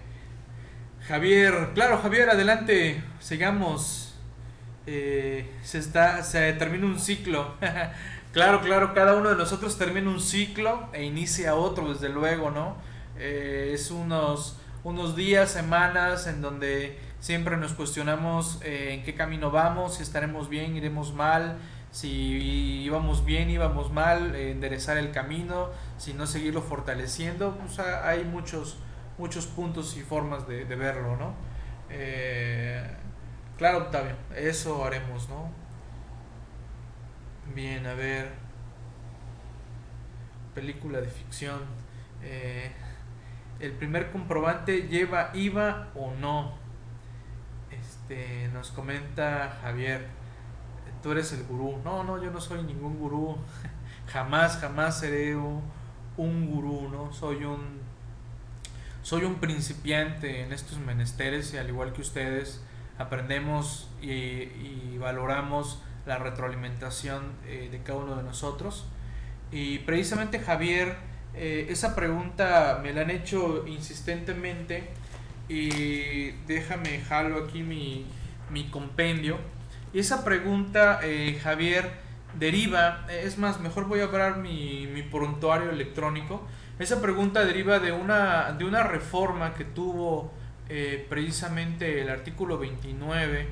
Javier, 1.07 1.71
claro, 1.73 1.97
Javier, 2.01 2.29
adelante, 2.29 3.03
sigamos. 3.19 4.15
eh, 4.87 5.49
se, 5.63 5.77
está, 5.79 6.23
se 6.23 6.53
termina 6.53 6.85
un 6.85 6.99
ciclo. 6.99 7.55
claro, 8.33 8.61
claro, 8.61 8.93
cada 8.93 9.15
uno 9.15 9.29
de 9.29 9.35
nosotros 9.35 9.77
termina 9.77 10.09
un 10.09 10.19
ciclo 10.21 10.89
e 10.93 11.03
inicia 11.03 11.55
otro, 11.55 11.93
desde 11.93 12.09
luego, 12.09 12.51
¿no? 12.51 12.77
Eh, 13.17 13.71
es 13.73 13.91
unos, 13.91 14.57
unos 14.83 15.15
días, 15.15 15.51
semanas 15.51 16.27
en 16.27 16.41
donde 16.41 16.99
siempre 17.19 17.57
nos 17.57 17.73
cuestionamos 17.73 18.59
eh, 18.63 18.93
en 18.93 19.03
qué 19.03 19.13
camino 19.15 19.51
vamos, 19.51 19.95
si 19.95 20.03
estaremos 20.03 20.49
bien, 20.49 20.75
iremos 20.75 21.13
mal, 21.13 21.57
si 21.91 22.09
íbamos 22.83 23.25
bien, 23.25 23.49
íbamos 23.49 23.91
mal, 23.91 24.35
enderezar 24.35 24.97
el 24.97 25.11
camino, 25.11 25.69
si 25.97 26.13
no 26.13 26.25
seguirlo 26.27 26.61
fortaleciendo. 26.61 27.57
O 27.65 27.71
sea, 27.71 28.07
hay 28.07 28.23
muchos, 28.23 28.77
muchos 29.17 29.45
puntos 29.47 29.97
y 29.97 30.01
formas 30.01 30.47
de, 30.47 30.63
verlo, 30.63 31.15
¿no? 31.17 31.33
Claro, 33.61 33.77
Octavio, 33.77 34.15
eso 34.35 34.83
haremos, 34.83 35.29
¿no? 35.29 35.51
Bien, 37.53 37.85
a 37.85 37.93
ver. 37.93 38.31
Película 40.55 40.99
de 40.99 41.07
ficción. 41.07 41.59
Eh, 42.23 42.71
el 43.59 43.73
primer 43.73 44.11
comprobante 44.11 44.87
lleva 44.87 45.29
IVA 45.35 45.89
o 45.93 46.11
no. 46.15 46.53
Este, 47.69 48.47
nos 48.51 48.71
comenta 48.71 49.59
Javier. 49.61 50.07
Tú 51.03 51.11
eres 51.11 51.31
el 51.33 51.43
gurú. 51.43 51.79
No, 51.83 52.03
no, 52.03 52.19
yo 52.19 52.31
no 52.31 52.41
soy 52.41 52.63
ningún 52.63 52.97
gurú. 52.97 53.37
jamás, 54.07 54.57
jamás 54.57 54.99
seré 54.99 55.35
un, 55.35 55.61
un 56.17 56.47
gurú, 56.49 56.89
¿no? 56.89 57.13
Soy 57.13 57.43
un 57.43 57.80
soy 59.03 59.23
un 59.23 59.35
principiante 59.35 60.41
en 60.41 60.53
estos 60.53 60.77
menesteres 60.79 61.53
y 61.53 61.57
al 61.57 61.67
igual 61.69 61.93
que 61.93 62.01
ustedes 62.01 62.61
aprendemos 62.97 63.89
y, 64.01 64.97
valoramos 64.99 65.81
la 66.05 66.19
retroalimentación 66.19 67.23
eh, 67.47 67.69
de 67.71 67.81
cada 67.81 67.97
uno 67.97 68.15
de 68.15 68.21
nosotros. 68.21 68.85
Y 69.51 69.79
precisamente 69.79 70.39
Javier, 70.39 70.95
eh, 71.33 71.67
esa 71.69 71.95
pregunta 71.95 72.79
me 72.83 72.93
la 72.93 73.01
han 73.01 73.09
hecho 73.09 73.65
insistentemente 73.65 74.89
y 75.49 76.31
déjame 76.45 77.01
jalo 77.01 77.45
aquí 77.45 77.63
mi, 77.63 78.05
compendio. 78.69 79.37
Y 79.91 79.99
esa 79.99 80.23
pregunta, 80.23 80.99
eh, 81.01 81.39
Javier, 81.41 81.89
deriva, 82.37 83.07
es 83.09 83.39
más, 83.39 83.59
mejor 83.59 83.87
voy 83.87 84.01
a 84.01 84.03
hablar 84.03 84.37
mi, 84.37 84.87
mi 84.93 85.01
prontuario 85.01 85.71
electrónico. 85.71 86.47
Esa 86.79 87.01
pregunta 87.01 87.45
deriva 87.45 87.79
de 87.79 87.91
una, 87.91 88.53
de 88.53 88.65
una 88.65 88.83
reforma 88.83 89.53
que 89.53 89.65
tuvo 89.65 90.31
eh, 90.69 91.05
precisamente 91.09 92.01
el 92.01 92.09
artículo 92.09 92.57
29 92.57 93.47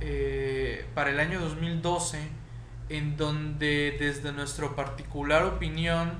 eh, 0.00 0.86
para 0.94 1.10
el 1.10 1.20
año 1.20 1.40
2012, 1.40 2.28
en 2.88 3.16
donde 3.16 3.96
desde 3.98 4.32
nuestra 4.32 4.74
particular 4.76 5.44
opinión 5.44 6.12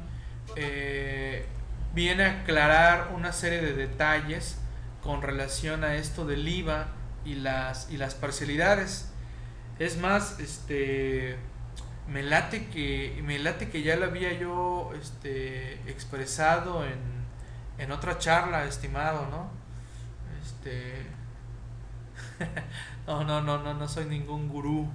eh, 0.56 1.46
viene 1.94 2.24
a 2.24 2.40
aclarar 2.40 3.12
una 3.14 3.32
serie 3.32 3.60
de 3.60 3.74
detalles 3.74 4.58
con 5.02 5.22
relación 5.22 5.84
a 5.84 5.96
esto 5.96 6.26
del 6.26 6.46
IVA 6.48 6.88
y 7.24 7.36
las, 7.36 7.90
y 7.90 7.96
las 7.96 8.14
parcialidades. 8.14 9.10
Es 9.78 9.98
más, 9.98 10.40
este 10.40 11.36
me 12.08 12.22
late 12.22 12.66
que 12.68 13.20
me 13.24 13.38
late 13.38 13.70
que 13.70 13.82
ya 13.82 13.96
lo 13.96 14.06
había 14.06 14.32
yo 14.32 14.92
este, 15.00 15.74
expresado 15.90 16.84
en, 16.84 16.98
en 17.78 17.92
otra 17.92 18.18
charla, 18.18 18.64
estimado, 18.64 19.26
¿no? 19.28 19.48
Este, 20.42 21.06
no, 23.06 23.24
no, 23.24 23.40
no, 23.40 23.58
no, 23.58 23.74
no 23.74 23.88
soy 23.88 24.04
ningún 24.06 24.48
gurú 24.48 24.88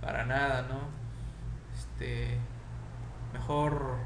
para 0.00 0.24
nada, 0.24 0.62
¿no? 0.62 0.80
Este, 1.78 2.38
mejor 3.32 3.96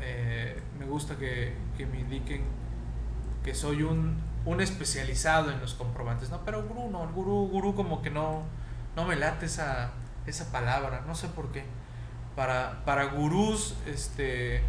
eh, 0.00 0.60
me 0.78 0.86
gusta 0.86 1.16
que, 1.16 1.56
me 1.78 2.00
indiquen 2.00 2.44
que 3.44 3.54
soy 3.54 3.82
un, 3.82 4.20
un 4.44 4.60
especializado 4.60 5.50
en 5.50 5.60
los 5.60 5.74
comprobantes, 5.74 6.30
¿no? 6.30 6.40
Pero 6.44 6.66
gurú 6.66 6.90
no, 6.90 7.04
el 7.04 7.12
gurú, 7.12 7.48
gurú 7.48 7.74
como 7.74 8.02
que 8.02 8.10
no, 8.10 8.42
no 8.96 9.04
me 9.04 9.16
late 9.16 9.46
esa, 9.46 9.92
esa 10.26 10.50
palabra, 10.50 11.04
no 11.06 11.14
sé 11.14 11.28
por 11.28 11.52
qué. 11.52 11.64
Para, 12.34 12.84
para 12.84 13.04
gurús, 13.04 13.76
este, 13.86 14.62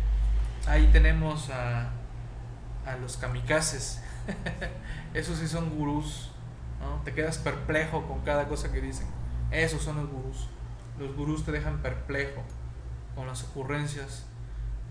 ahí 0.68 0.90
tenemos 0.92 1.50
a, 1.50 1.92
a 2.86 2.96
los 2.98 3.18
kamikazes. 3.18 4.02
Esos 5.14 5.40
sí 5.40 5.48
son 5.48 5.70
gurús, 5.78 6.32
¿no? 6.80 7.02
Te 7.04 7.14
quedas 7.14 7.38
perplejo 7.38 8.08
con 8.08 8.22
cada 8.22 8.48
cosa 8.48 8.72
que 8.72 8.82
dicen. 8.82 9.08
Esos 9.52 9.82
son 9.82 9.98
los 9.98 10.10
gurús. 10.10 10.48
Los 10.98 11.16
gurús 11.16 11.46
te 11.46 11.52
dejan 11.52 11.82
perplejo 11.82 12.44
con 13.16 13.28
las 13.28 13.44
ocurrencias 13.44 14.26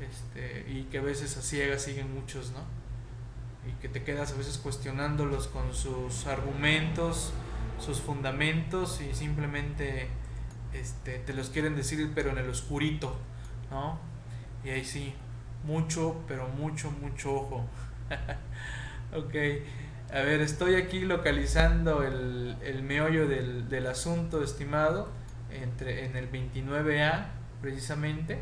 este, 0.01 0.67
y 0.69 0.85
que 0.85 0.99
a 0.99 1.03
veces 1.03 1.37
a 1.37 1.43
ciegas 1.43 1.83
siguen 1.83 2.13
muchos, 2.15 2.53
¿no? 2.53 2.61
Y 3.69 3.73
que 3.81 3.89
te 3.89 4.05
quedas 4.05 4.33
a 4.33 4.37
veces 4.37 4.59
cuestionándolos 4.59 5.49
con 5.49 5.75
sus 5.75 6.27
argumentos, 6.27 7.33
sus 7.79 8.01
fundamentos 8.01 9.01
y 9.01 9.15
simplemente 9.15 10.09
este, 10.81 11.19
te 11.19 11.33
los 11.33 11.51
quieren 11.51 11.77
decir 11.77 12.11
pero 12.15 12.31
en 12.31 12.39
el 12.39 12.49
oscurito, 12.49 13.17
¿no? 13.71 13.99
Y 14.65 14.71
ahí 14.71 14.85
sí, 14.85 15.15
mucho, 15.65 16.23
pero 16.27 16.49
mucho, 16.49 16.91
mucho 16.91 17.35
ojo. 17.35 17.67
ok. 19.17 19.35
A 20.13 20.21
ver, 20.21 20.41
estoy 20.41 20.77
aquí 20.77 21.01
localizando 21.01 22.05
el, 22.05 22.57
el 22.63 22.83
meollo 22.83 23.27
del, 23.27 23.69
del, 23.69 23.87
asunto, 23.87 24.43
estimado, 24.43 25.09
entre, 25.51 26.05
en 26.05 26.17
el 26.17 26.31
29A, 26.31 27.27
precisamente, 27.61 28.39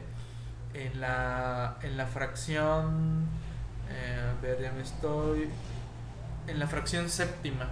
en 0.74 1.00
la, 1.00 1.78
en 1.82 1.96
la 1.96 2.06
fracción, 2.06 3.26
eh, 3.90 4.30
a 4.30 4.42
ver, 4.42 4.60
ya 4.60 4.72
me 4.72 4.82
estoy, 4.82 5.48
en 6.48 6.58
la 6.58 6.66
fracción 6.66 7.08
séptima. 7.08 7.68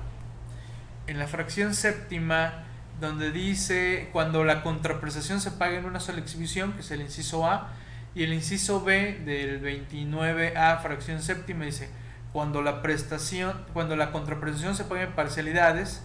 En 1.07 1.19
la 1.19 1.27
fracción 1.27 1.75
séptima, 1.75 2.65
donde 3.01 3.33
dice, 3.33 4.09
cuando 4.13 4.45
la 4.45 4.63
contraprestación 4.63 5.41
se 5.41 5.51
paga 5.51 5.79
en 5.79 5.85
una 5.85 6.01
sola 6.01 6.21
exhibición, 6.21 6.73
que 6.73 6.81
es 6.81 6.91
el 6.91 7.01
inciso 7.01 7.47
A, 7.47 7.71
y 8.15 8.25
el 8.25 8.33
inciso 8.33 8.85
B 8.85 9.21
del 9.25 9.63
29A, 9.63 10.81
fracción 10.83 11.23
séptima, 11.23 11.65
dice, 11.65 11.89
cuando 12.33 12.63
la 12.63 12.83
prestación, 12.83 13.65
cuando 13.73 13.97
la 13.97 14.13
contraprestación 14.13 14.75
se 14.75 14.85
paga 14.85 15.03
en 15.03 15.13
parcialidades, 15.13 16.03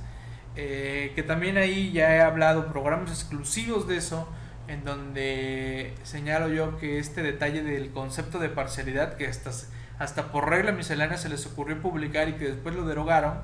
eh, 0.55 1.11
que 1.15 1.23
también 1.23 1.57
ahí 1.57 1.91
ya 1.91 2.15
he 2.15 2.21
hablado 2.21 2.67
programas 2.67 3.11
exclusivos 3.11 3.88
de 3.88 3.97
eso, 3.97 4.27
en 4.67 4.83
donde 4.83 5.93
señalo 6.03 6.49
yo 6.49 6.77
que 6.77 6.99
este 6.99 7.21
detalle 7.23 7.63
del 7.63 7.91
concepto 7.91 8.39
de 8.39 8.49
parcialidad, 8.49 9.15
que 9.15 9.27
hasta, 9.27 9.51
hasta 9.99 10.31
por 10.31 10.49
regla 10.49 10.71
miscelánea 10.71 11.17
se 11.17 11.29
les 11.29 11.45
ocurrió 11.45 11.81
publicar 11.81 12.27
y 12.27 12.33
que 12.33 12.45
después 12.45 12.75
lo 12.75 12.85
derogaron, 12.85 13.35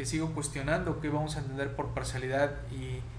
que 0.00 0.06
sigo 0.06 0.32
cuestionando 0.32 0.98
qué 0.98 1.10
vamos 1.10 1.36
a 1.36 1.40
entender 1.40 1.76
por 1.76 1.88
parcialidad 1.92 2.52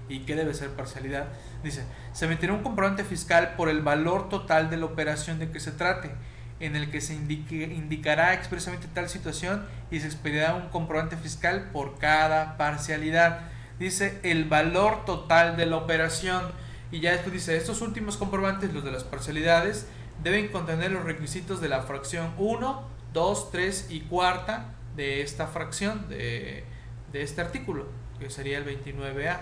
y, 0.08 0.18
qué 0.26 0.34
debe 0.34 0.52
ser 0.52 0.70
parcialidad, 0.70 1.28
dice, 1.62 1.84
se 2.12 2.26
meterá 2.26 2.52
un 2.52 2.64
comprobante 2.64 3.04
fiscal 3.04 3.54
por 3.56 3.68
el 3.68 3.82
valor 3.82 4.28
total 4.28 4.68
de 4.68 4.78
la 4.78 4.86
operación 4.86 5.38
de 5.38 5.52
que 5.52 5.60
se 5.60 5.70
trate 5.70 6.10
en 6.58 6.74
el 6.74 6.90
que 6.90 7.00
se 7.00 7.14
indique, 7.14 7.62
indicará 7.62 8.34
expresamente 8.34 8.88
tal 8.92 9.08
situación 9.08 9.64
y 9.92 10.00
se 10.00 10.06
expedirá 10.06 10.56
un 10.56 10.70
comprobante 10.70 11.16
fiscal 11.16 11.70
por 11.72 11.98
cada 11.98 12.56
parcialidad. 12.56 13.42
Dice 13.78 14.18
el 14.24 14.46
valor 14.46 15.04
total 15.04 15.56
de 15.56 15.66
la 15.66 15.76
operación. 15.76 16.42
Y 16.90 16.98
ya 16.98 17.12
después 17.12 17.32
dice, 17.32 17.56
estos 17.56 17.80
últimos 17.80 18.16
comprobantes, 18.16 18.74
los 18.74 18.82
de 18.82 18.90
las 18.90 19.04
parcialidades, 19.04 19.86
deben 20.24 20.48
contener 20.48 20.90
los 20.90 21.04
requisitos 21.04 21.60
de 21.60 21.68
la 21.68 21.82
fracción 21.82 22.34
1, 22.38 22.82
2, 23.12 23.50
3 23.52 23.86
y 23.90 24.00
cuarta 24.00 24.74
de 24.96 25.22
esta 25.22 25.46
fracción, 25.46 26.08
de, 26.08 26.64
de 27.12 27.22
este 27.22 27.40
artículo, 27.40 27.86
que 28.18 28.30
sería 28.30 28.58
el 28.58 28.64
29A. 28.64 29.38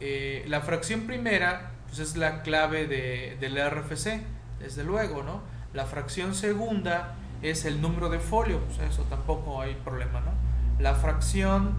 Eh, 0.00 0.44
la 0.48 0.60
fracción 0.60 1.02
primera 1.02 1.72
pues 1.86 1.98
es 1.98 2.16
la 2.16 2.42
clave 2.42 2.86
de, 2.86 3.36
del 3.40 3.58
RFC, 3.58 4.22
desde 4.60 4.84
luego, 4.84 5.22
¿no? 5.22 5.42
La 5.74 5.86
fracción 5.86 6.34
segunda 6.34 7.14
es 7.42 7.64
el 7.64 7.80
número 7.80 8.08
de 8.10 8.20
folio, 8.20 8.60
pues 8.60 8.78
eso 8.90 9.02
tampoco 9.04 9.60
hay 9.60 9.74
problema, 9.74 10.20
¿no? 10.20 10.32
La 10.78 10.94
fracción, 10.94 11.74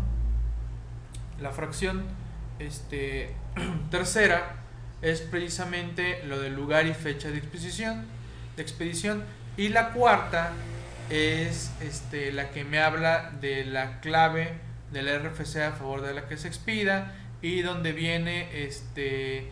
la 1.40 1.52
fracción 1.52 2.04
este, 2.60 3.34
tercera 3.90 4.58
es 5.02 5.22
precisamente 5.22 6.24
lo 6.26 6.40
del 6.40 6.56
lugar 6.56 6.86
y 6.88 6.94
fecha 6.94 7.30
de 7.30 7.38
expedición, 7.38 8.06
de 8.56 8.62
expedición 8.62 9.24
y 9.58 9.70
la 9.70 9.92
cuarta 9.94 10.52
es 11.10 11.72
este, 11.82 12.32
la 12.32 12.52
que 12.52 12.64
me 12.64 12.80
habla 12.80 13.32
de 13.42 13.66
la 13.66 14.00
clave 14.00 14.60
del 14.92 15.08
RFC 15.08 15.58
a 15.58 15.72
favor 15.72 16.02
de 16.02 16.14
la 16.14 16.28
que 16.28 16.38
se 16.38 16.48
expida 16.48 17.16
y 17.42 17.62
donde 17.62 17.92
viene 17.92 18.66
este 18.66 19.52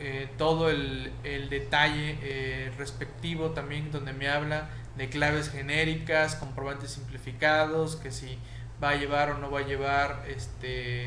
eh, 0.00 0.28
todo 0.38 0.70
el, 0.70 1.10
el 1.24 1.50
detalle 1.50 2.18
eh, 2.22 2.72
respectivo 2.78 3.50
también 3.50 3.90
donde 3.90 4.12
me 4.12 4.28
habla 4.28 4.68
de 4.96 5.08
claves 5.08 5.50
genéricas, 5.50 6.36
comprobantes 6.36 6.92
simplificados, 6.92 7.96
que 7.96 8.12
si 8.12 8.38
va 8.82 8.90
a 8.90 8.94
llevar 8.94 9.30
o 9.30 9.38
no 9.38 9.50
va 9.50 9.60
a 9.60 9.66
llevar 9.66 10.24
este 10.28 11.06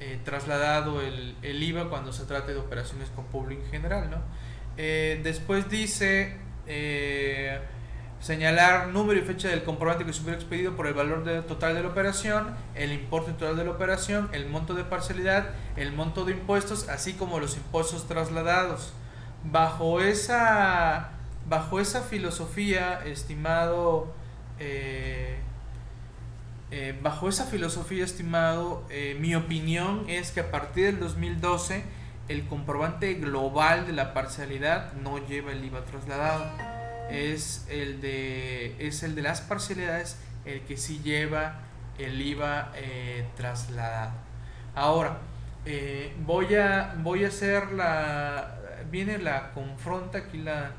eh, 0.00 0.18
trasladado 0.24 1.00
el, 1.00 1.36
el, 1.42 1.62
IVA 1.62 1.88
cuando 1.88 2.12
se 2.12 2.24
trate 2.24 2.54
de 2.54 2.58
operaciones 2.58 3.08
con 3.10 3.26
público 3.26 3.62
en 3.64 3.70
general. 3.70 4.10
¿no? 4.10 4.22
Después 4.76 5.68
dice 5.68 6.36
señalar 8.20 8.88
número 8.88 9.20
y 9.20 9.22
fecha 9.22 9.48
del 9.48 9.62
comprobante 9.62 10.04
que 10.04 10.12
se 10.12 10.22
hubiera 10.22 10.36
expedido 10.36 10.74
por 10.76 10.86
el 10.86 10.94
valor 10.94 11.24
total 11.46 11.74
de 11.74 11.82
la 11.82 11.88
operación, 11.88 12.54
el 12.74 12.92
importe 12.92 13.32
total 13.32 13.56
de 13.56 13.64
la 13.64 13.70
operación, 13.70 14.28
el 14.32 14.48
monto 14.48 14.74
de 14.74 14.84
parcialidad, 14.84 15.50
el 15.76 15.92
monto 15.92 16.24
de 16.24 16.32
impuestos, 16.32 16.88
así 16.88 17.14
como 17.14 17.40
los 17.40 17.56
impuestos 17.56 18.06
trasladados. 18.08 18.92
Bajo 19.44 20.00
esa, 20.00 21.10
bajo 21.48 21.80
esa 21.80 22.02
filosofía, 22.02 23.00
estimado 23.04 24.12
eh, 24.58 25.38
eh, 26.70 26.98
bajo 27.02 27.28
esa 27.28 27.46
filosofía, 27.46 28.04
estimado, 28.04 28.84
eh, 28.90 29.16
mi 29.18 29.34
opinión 29.34 30.04
es 30.08 30.32
que 30.32 30.40
a 30.40 30.50
partir 30.50 30.86
del 30.86 31.00
2012 31.00 31.82
el 32.28 32.46
comprobante 32.46 33.14
global 33.14 33.86
de 33.86 33.94
la 33.94 34.12
parcialidad 34.12 34.92
no 34.92 35.18
lleva 35.26 35.52
el 35.52 35.64
IVA 35.64 35.84
trasladado. 35.86 36.44
Es 37.10 37.66
el 37.70 38.00
de, 38.00 38.76
es 38.86 39.02
el 39.02 39.14
de 39.14 39.22
las 39.22 39.40
parcialidades 39.40 40.18
el 40.44 40.62
que 40.62 40.76
sí 40.76 41.00
lleva 41.02 41.60
el 41.98 42.20
IVA 42.20 42.72
eh, 42.76 43.26
trasladado. 43.36 44.12
Ahora, 44.74 45.18
voy, 46.24 46.54
a, 46.54 46.94
voy 46.98 47.24
a 47.24 47.28
hacer 47.28 47.72
la... 47.72 48.54
Viene 48.90 49.18
la 49.18 49.52
confronta, 49.52 50.18
aquí 50.18 50.38
la, 50.38 50.70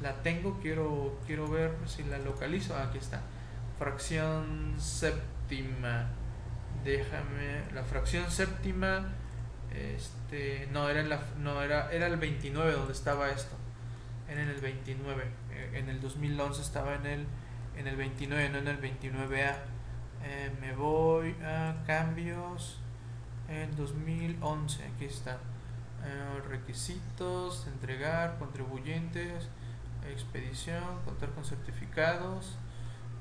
la 0.00 0.14
tengo, 0.22 0.58
quiero, 0.60 1.18
quiero 1.26 1.48
ver 1.48 1.72
si 1.86 2.04
la 2.04 2.18
localizo. 2.18 2.76
aquí 2.76 2.98
está. 2.98 3.20
Fracción 3.78 4.74
séptima. 4.78 6.06
Déjame. 6.84 7.64
La 7.74 7.82
fracción 7.82 8.30
séptima. 8.30 9.08
Este. 9.74 10.68
No, 10.72 10.88
era, 10.88 11.02
la, 11.02 11.20
no 11.38 11.62
era, 11.62 11.92
era 11.92 12.06
el 12.06 12.16
29 12.16 12.72
donde 12.72 12.92
estaba 12.92 13.28
esto. 13.30 13.56
Era 14.28 14.42
en 14.42 14.48
el 14.48 14.60
29. 14.60 15.24
Eh, 15.58 15.78
en 15.78 15.88
el 15.88 16.00
2011 16.00 16.62
estaba 16.62 16.94
en 16.94 17.06
el, 17.06 17.26
en 17.76 17.86
el 17.86 17.96
29, 17.96 18.50
no 18.50 18.58
en 18.58 18.68
el 18.68 18.80
29A. 18.80 19.56
Eh, 20.24 20.52
me 20.60 20.74
voy 20.74 21.34
a 21.42 21.82
cambios. 21.86 22.80
En 23.48 23.74
2011, 23.76 24.84
aquí 24.84 25.06
está. 25.06 25.38
Eh, 26.04 26.40
requisitos, 26.48 27.66
entregar, 27.66 28.38
contribuyentes, 28.38 29.48
expedición, 30.06 31.00
contar 31.04 31.30
con 31.30 31.44
certificados. 31.44 32.58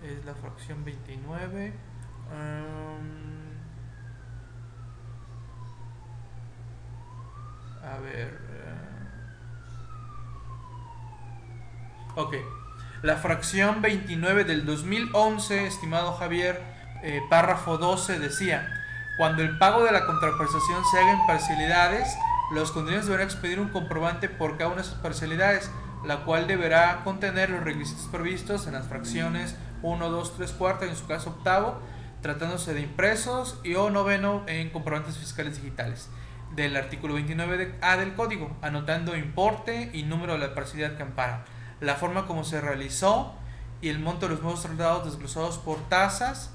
Es 0.04 0.24
la 0.26 0.36
fracción 0.36 0.84
29 0.86 1.74
a 7.88 8.00
ver. 8.00 8.40
Uh, 8.50 8.97
ok. 12.18 12.36
La 13.04 13.16
fracción 13.16 13.82
29 13.82 14.44
del 14.44 14.66
2011, 14.66 15.68
estimado 15.68 16.14
Javier, 16.14 16.60
eh, 17.04 17.22
párrafo 17.30 17.78
12, 17.78 18.20
decía, 18.20 18.68
cuando 19.18 19.44
el 19.44 19.58
pago 19.60 19.84
de 19.84 19.92
la 19.92 20.06
contraprestación 20.06 20.84
se 20.92 21.00
haga 21.00 21.12
en 21.12 21.28
parcialidades, 21.28 22.18
los 22.52 22.72
contribuyentes 22.72 23.08
deberán 23.08 23.28
expedir 23.28 23.60
un 23.60 23.70
comprobante 23.70 24.30
por 24.30 24.58
cada 24.58 24.70
una 24.72 24.82
de 24.82 24.88
esas 24.88 25.00
parcialidades, 25.00 25.72
la 26.06 26.24
cual 26.24 26.48
deberá 26.48 27.04
contener 27.04 27.52
los 27.52 27.64
requisitos 27.64 28.08
previstos 28.12 28.66
en 28.68 28.74
las 28.74 28.88
fracciones 28.88 29.56
1, 29.84 30.10
2, 30.10 30.38
3, 30.38 30.56
4, 30.58 30.88
en 30.88 30.96
su 30.96 31.06
caso 31.06 31.30
octavo, 31.32 31.80
tratándose 32.22 32.74
de 32.74 32.82
impresos 32.82 33.60
y 33.64 33.76
o 33.76 33.92
noveno 33.92 34.44
en 34.48 34.72
comprobantes 34.72 35.18
fiscales 35.18 35.62
digitales 35.62 36.10
del 36.56 36.76
artículo 36.76 37.18
29A 37.20 37.98
del 37.98 38.16
código, 38.16 38.58
anotando 38.64 39.16
importe 39.16 39.92
y 39.94 40.04
número 40.04 40.34
de 40.34 40.40
la 40.40 40.56
parcialidad 40.56 40.98
que 40.98 41.04
ampara, 41.04 41.46
la 41.82 41.96
forma 41.96 42.26
como 42.26 42.44
se 42.44 42.62
realizó 42.62 43.34
y 43.82 43.90
el 43.90 44.00
monto 44.00 44.28
de 44.28 44.34
los 44.34 44.42
nuevos 44.42 44.62
trasladados 44.62 45.06
desglosados 45.06 45.58
por 45.58 45.78
tasas 45.90 46.52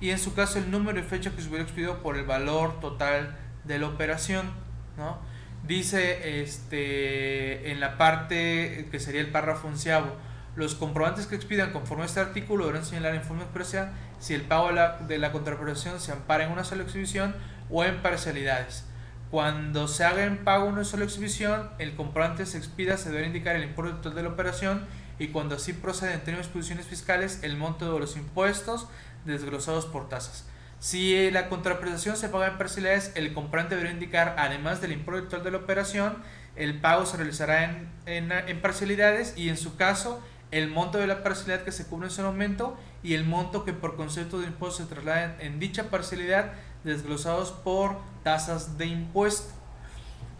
y 0.00 0.10
en 0.10 0.18
su 0.18 0.34
caso 0.34 0.58
el 0.58 0.70
número 0.70 0.98
y 0.98 1.02
fecha 1.02 1.30
que 1.30 1.42
se 1.42 1.48
hubiera 1.48 1.64
expedido 1.64 2.02
por 2.02 2.16
el 2.16 2.24
valor 2.24 2.80
total 2.80 3.36
de 3.64 3.78
la 3.78 3.86
operación, 3.86 4.50
¿no? 4.96 5.18
Dice 5.66 6.42
este 6.42 7.70
en 7.70 7.78
la 7.78 7.98
parte 7.98 8.88
que 8.90 8.98
sería 8.98 9.20
el 9.20 9.30
párrafo 9.30 9.68
onceavo, 9.68 10.16
los 10.56 10.74
comprobantes 10.74 11.26
que 11.26 11.36
expidan 11.36 11.72
conforme 11.72 12.02
a 12.02 12.06
este 12.06 12.20
artículo 12.20 12.66
deberán 12.66 12.84
señalar 12.84 13.14
en 13.14 13.22
forma 13.22 13.44
expresa 13.44 13.92
si 14.18 14.34
el 14.34 14.42
pago 14.42 14.68
de 14.68 14.74
la, 14.74 14.98
de 14.98 15.32
contraprestación 15.32 16.00
se 16.00 16.12
ampara 16.12 16.44
en 16.44 16.52
una 16.52 16.64
sola 16.64 16.82
exhibición 16.82 17.34
o 17.70 17.84
en 17.84 18.02
parcialidades. 18.02 18.84
Cuando 19.32 19.88
se 19.88 20.04
haga 20.04 20.24
en 20.24 20.44
pago 20.44 20.66
una 20.66 20.84
sola 20.84 21.04
exhibición, 21.04 21.70
el 21.78 21.96
comprobante 21.96 22.44
se 22.44 22.58
expida 22.58 22.98
se 22.98 23.10
debe 23.10 23.26
indicar 23.26 23.56
el 23.56 23.64
importe 23.64 23.92
total 23.92 24.14
de 24.14 24.22
la 24.24 24.28
operación 24.28 24.84
y 25.18 25.28
cuando 25.28 25.54
así 25.54 25.72
procede 25.72 26.12
en 26.12 26.20
términos 26.20 26.44
de 26.44 26.50
exposiciones 26.50 26.84
fiscales 26.84 27.40
el 27.42 27.56
monto 27.56 27.90
de 27.90 27.98
los 27.98 28.14
impuestos 28.18 28.88
desglosados 29.24 29.86
por 29.86 30.10
tasas. 30.10 30.44
Si 30.80 31.30
la 31.30 31.48
contraprestación 31.48 32.18
se 32.18 32.28
paga 32.28 32.48
en 32.48 32.58
parcialidades, 32.58 33.12
el 33.14 33.32
comprobante 33.32 33.74
deberá 33.74 33.94
indicar, 33.94 34.34
además 34.36 34.82
del 34.82 34.92
importe 34.92 35.22
total 35.22 35.44
de 35.44 35.50
la 35.52 35.56
operación, 35.56 36.18
el 36.54 36.78
pago 36.82 37.06
se 37.06 37.16
realizará 37.16 37.64
en, 37.64 37.88
en, 38.04 38.32
en 38.32 38.60
parcialidades 38.60 39.32
y 39.38 39.48
en 39.48 39.56
su 39.56 39.76
caso 39.76 40.22
el 40.52 40.68
monto 40.68 40.98
de 40.98 41.06
la 41.06 41.22
parcialidad 41.22 41.64
que 41.64 41.72
se 41.72 41.86
cubre 41.86 42.06
en 42.06 42.12
ese 42.12 42.22
momento 42.22 42.76
y 43.02 43.14
el 43.14 43.24
monto 43.24 43.64
que 43.64 43.72
por 43.72 43.96
concepto 43.96 44.38
de 44.38 44.46
impuesto 44.46 44.82
se 44.82 44.88
traslada 44.88 45.36
en, 45.40 45.58
dicha 45.58 45.84
parcialidad 45.84 46.52
desglosados 46.84 47.50
por 47.50 47.96
tasas 48.22 48.78
de 48.78 48.86
impuesto. 48.86 49.52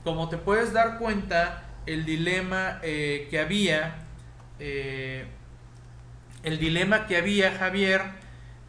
Como 0.04 0.28
te 0.28 0.36
puedes 0.36 0.72
dar 0.72 0.98
cuenta, 0.98 1.64
el 1.86 2.04
dilema 2.04 2.80
eh, 2.82 3.28
que 3.30 3.40
había, 3.40 4.06
eh, 4.58 5.26
el 6.42 6.58
dilema 6.58 7.06
que 7.06 7.16
había 7.16 7.52
Javier 7.52 8.02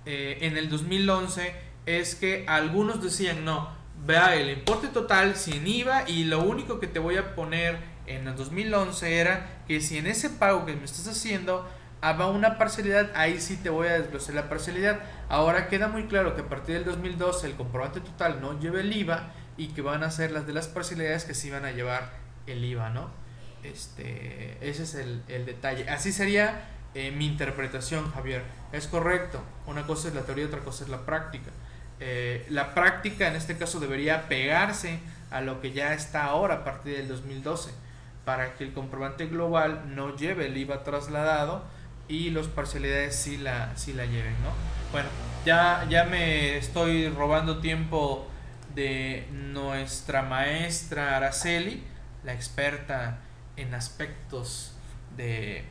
eh, 0.05 0.39
en 0.41 0.57
el 0.57 0.69
2011 0.69 1.55
es 1.85 2.15
que 2.15 2.45
algunos 2.47 3.01
decían 3.01 3.45
no, 3.45 3.69
vea 4.05 4.35
el 4.35 4.49
importe 4.49 4.87
total 4.87 5.35
sin 5.35 5.67
IVA 5.67 6.09
y 6.09 6.25
lo 6.25 6.43
único 6.43 6.79
que 6.79 6.87
te 6.87 6.99
voy 6.99 7.17
a 7.17 7.35
poner 7.35 7.77
en 8.05 8.27
el 8.27 8.35
2011 8.35 9.19
era 9.19 9.63
que 9.67 9.81
si 9.81 9.97
en 9.97 10.07
ese 10.07 10.29
pago 10.29 10.65
que 10.65 10.75
me 10.75 10.85
estás 10.85 11.07
haciendo 11.07 11.67
va 12.11 12.27
una 12.27 12.57
parcialidad, 12.57 13.11
ahí 13.15 13.39
sí 13.39 13.55
te 13.55 13.69
voy 13.69 13.87
a 13.87 13.93
desglosar 13.93 14.35
la 14.35 14.49
parcialidad. 14.49 14.99
Ahora 15.29 15.69
queda 15.69 15.87
muy 15.87 16.07
claro 16.07 16.35
que 16.35 16.41
a 16.41 16.49
partir 16.49 16.75
del 16.75 16.85
2012 16.85 17.47
el 17.47 17.55
comprobante 17.55 18.01
total 18.01 18.41
no 18.41 18.59
lleva 18.59 18.81
el 18.81 18.95
IVA 18.95 19.31
y 19.55 19.67
que 19.67 19.81
van 19.81 20.03
a 20.03 20.11
ser 20.11 20.31
las 20.31 20.45
de 20.45 20.53
las 20.53 20.67
parcialidades 20.67 21.23
que 21.23 21.33
sí 21.33 21.49
van 21.49 21.63
a 21.63 21.71
llevar 21.71 22.11
el 22.45 22.63
IVA, 22.63 22.89
¿no? 22.89 23.09
Este, 23.63 24.57
ese 24.61 24.83
es 24.83 24.95
el, 24.95 25.23
detalle. 25.45 25.89
Así 25.89 26.11
sería 26.11 26.67
eh, 26.93 27.11
mi 27.11 27.25
interpretación, 27.25 28.11
Javier. 28.11 28.43
Es 28.73 28.87
correcto. 28.87 29.41
Una 29.65 29.87
cosa 29.87 30.09
es 30.09 30.13
la 30.13 30.23
teoría, 30.23 30.47
otra 30.47 30.59
cosa 30.59 30.83
es 30.83 30.89
la 30.89 31.05
práctica. 31.05 31.51
Eh, 31.99 32.45
la 32.49 32.73
práctica 32.73 33.29
en 33.29 33.35
este 33.35 33.57
caso 33.57 33.79
debería 33.79 34.27
pegarse 34.27 34.99
a 35.31 35.39
lo 35.39 35.61
que 35.61 35.71
ya 35.71 35.93
está 35.93 36.25
ahora 36.25 36.55
a 36.55 36.63
partir 36.65 36.97
del 36.97 37.07
2012 37.07 37.71
para 38.25 38.55
que 38.55 38.63
el 38.63 38.73
comprobante 38.73 39.27
global 39.27 39.95
no 39.95 40.15
lleve 40.15 40.47
el 40.47 40.57
IVA 40.57 40.83
trasladado 40.83 41.63
y 42.13 42.29
los 42.29 42.47
parcialidades 42.47 43.15
sí 43.15 43.37
la, 43.37 43.75
sí 43.75 43.91
la 43.91 44.05
lleven, 44.05 44.35
¿no? 44.43 44.51
Bueno, 44.91 45.09
ya, 45.45 45.87
ya 45.89 46.03
me 46.03 46.57
estoy 46.57 47.09
robando 47.09 47.57
tiempo 47.57 48.27
de 48.75 49.27
nuestra 49.31 50.21
maestra 50.21 51.17
Araceli, 51.17 51.83
la 52.23 52.33
experta 52.33 53.17
en 53.57 53.73
aspectos 53.73 54.75
de, 55.17 55.65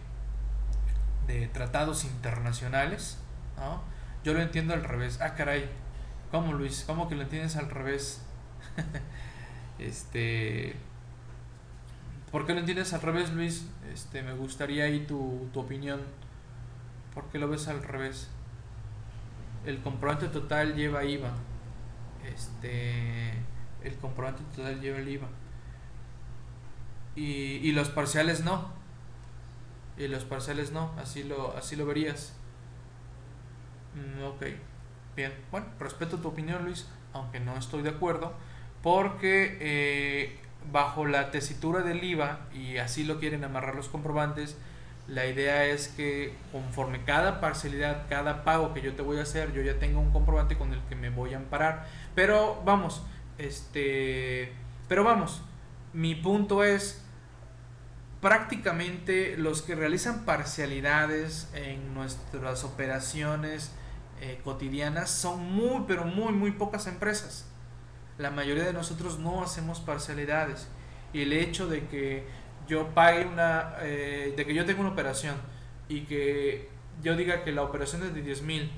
de 1.29 1.47
tratados 1.47 2.05
internacionales, 2.05 3.19
¿no? 3.57 3.81
Yo 4.25 4.35
lo 4.35 4.43
entiendo 4.43 4.75
al 4.75 4.83
revés. 4.83 5.21
Ah, 5.21 5.35
caray. 5.37 5.69
¿Cómo, 6.33 6.55
Luis? 6.55 6.83
¿Cómo 6.85 7.09
que 7.09 7.15
lo 7.15 7.23
entiendes 7.23 7.55
al 7.55 7.71
revés? 7.71 8.21
este 9.79 10.75
¿Por 12.33 12.47
qué 12.47 12.55
lo 12.55 12.61
entiendes 12.61 12.93
al 12.95 13.03
revés, 13.03 13.31
Luis? 13.31 13.67
Este, 13.93 14.23
me 14.23 14.33
gustaría 14.33 14.85
ahí 14.85 15.07
tu, 15.07 15.49
tu 15.53 15.61
opinión. 15.61 16.01
¿Por 17.15 17.25
qué 17.25 17.39
lo 17.39 17.49
ves 17.49 17.69
al 17.69 17.83
revés? 17.83 18.31
El 19.67 19.81
comprobante 19.81 20.29
total 20.29 20.75
lleva 20.75 21.05
IVA. 21.05 21.33
Este, 22.25 23.33
el 23.83 23.97
comprobante 24.01 24.43
total 24.57 24.81
lleva 24.81 24.99
el 24.99 25.09
IVA. 25.09 25.29
Y, 27.15 27.23
y 27.23 27.73
los 27.73 27.91
parciales 27.91 28.45
no. 28.45 28.71
Y 29.99 30.09
los 30.09 30.25
parciales 30.25 30.73
no. 30.73 30.93
Así 30.99 31.23
lo, 31.23 31.57
así 31.57 31.77
lo 31.77 31.87
verías. 31.87 32.35
Mm, 33.95 34.25
ok. 34.25 34.45
Bien. 35.15 35.33
Bueno, 35.51 35.67
respeto 35.79 36.19
tu 36.19 36.29
opinión, 36.29 36.65
Luis. 36.65 36.89
Aunque 37.13 37.41
no 37.41 37.57
estoy 37.57 37.83
de 37.83 37.91
acuerdo. 37.91 38.33
Porque 38.83 39.59
eh, 39.61 40.41
bajo 40.71 41.07
la 41.07 41.31
tesitura 41.31 41.83
del 41.83 42.03
IVA, 42.03 42.41
y 42.53 42.79
así 42.79 43.05
lo 43.05 43.19
quieren 43.19 43.45
amarrar 43.45 43.75
los 43.75 43.89
comprobantes, 43.89 44.57
la 45.09 45.27
idea 45.27 45.67
es 45.67 45.89
que 45.89 46.35
conforme 46.53 47.05
cada 47.05 47.41
parcialidad, 47.41 48.07
cada 48.09 48.45
pago 48.45 48.73
que 48.73 48.83
yo 48.83 48.95
te 48.95 49.03
voy 49.03 49.19
a 49.19 49.23
hacer, 49.23 49.53
yo 49.53 49.63
ya 49.63 49.79
tengo 49.79 50.01
un 50.01 50.13
comprobante 50.13 50.57
con 50.57 50.73
el 50.73 50.81
que 50.89 50.95
me 50.95 51.11
voy 51.11 51.35
a 51.35 51.39
amparar. 51.39 51.87
Pero 52.15 52.63
vamos, 52.65 53.03
Este, 53.39 54.53
pero 54.89 55.05
vamos, 55.05 55.43
mi 55.93 56.15
punto 56.15 56.63
es 56.63 57.03
prácticamente 58.21 59.37
los 59.37 59.63
que 59.63 59.75
realizan 59.75 60.25
parcialidades 60.25 61.51
en 61.55 61.93
nuestras 61.95 62.63
operaciones 62.63 63.73
eh, 64.21 64.41
cotidianas 64.45 65.11
son 65.11 65.53
muy, 65.53 65.85
pero 65.89 66.05
muy, 66.05 66.33
muy 66.33 66.53
pocas 66.53 66.87
empresas. 66.87 67.47
La 68.19 68.31
mayoría 68.31 68.63
de 68.63 68.73
nosotros 68.73 69.19
no 69.19 69.43
hacemos 69.43 69.81
parcialidades. 69.81 70.69
Y 71.13 71.23
el 71.23 71.33
hecho 71.33 71.67
de 71.67 71.89
que 71.89 72.25
yo 72.73 72.89
pague 72.89 73.27
una, 73.27 73.77
eh, 73.81 74.33
de 74.35 74.47
que 74.47 74.55
yo 74.55 74.65
tenga 74.65 74.81
una 74.81 74.91
operación 74.91 75.37
y 75.89 76.03
que 76.03 76.71
yo 77.03 77.17
diga 77.17 77.45
que 77.45 77.53
la 77.53 77.63
operación 77.63 78.03
es 78.03 78.15
de 78.15 78.23
10 78.23 78.43
mil, 78.43 78.71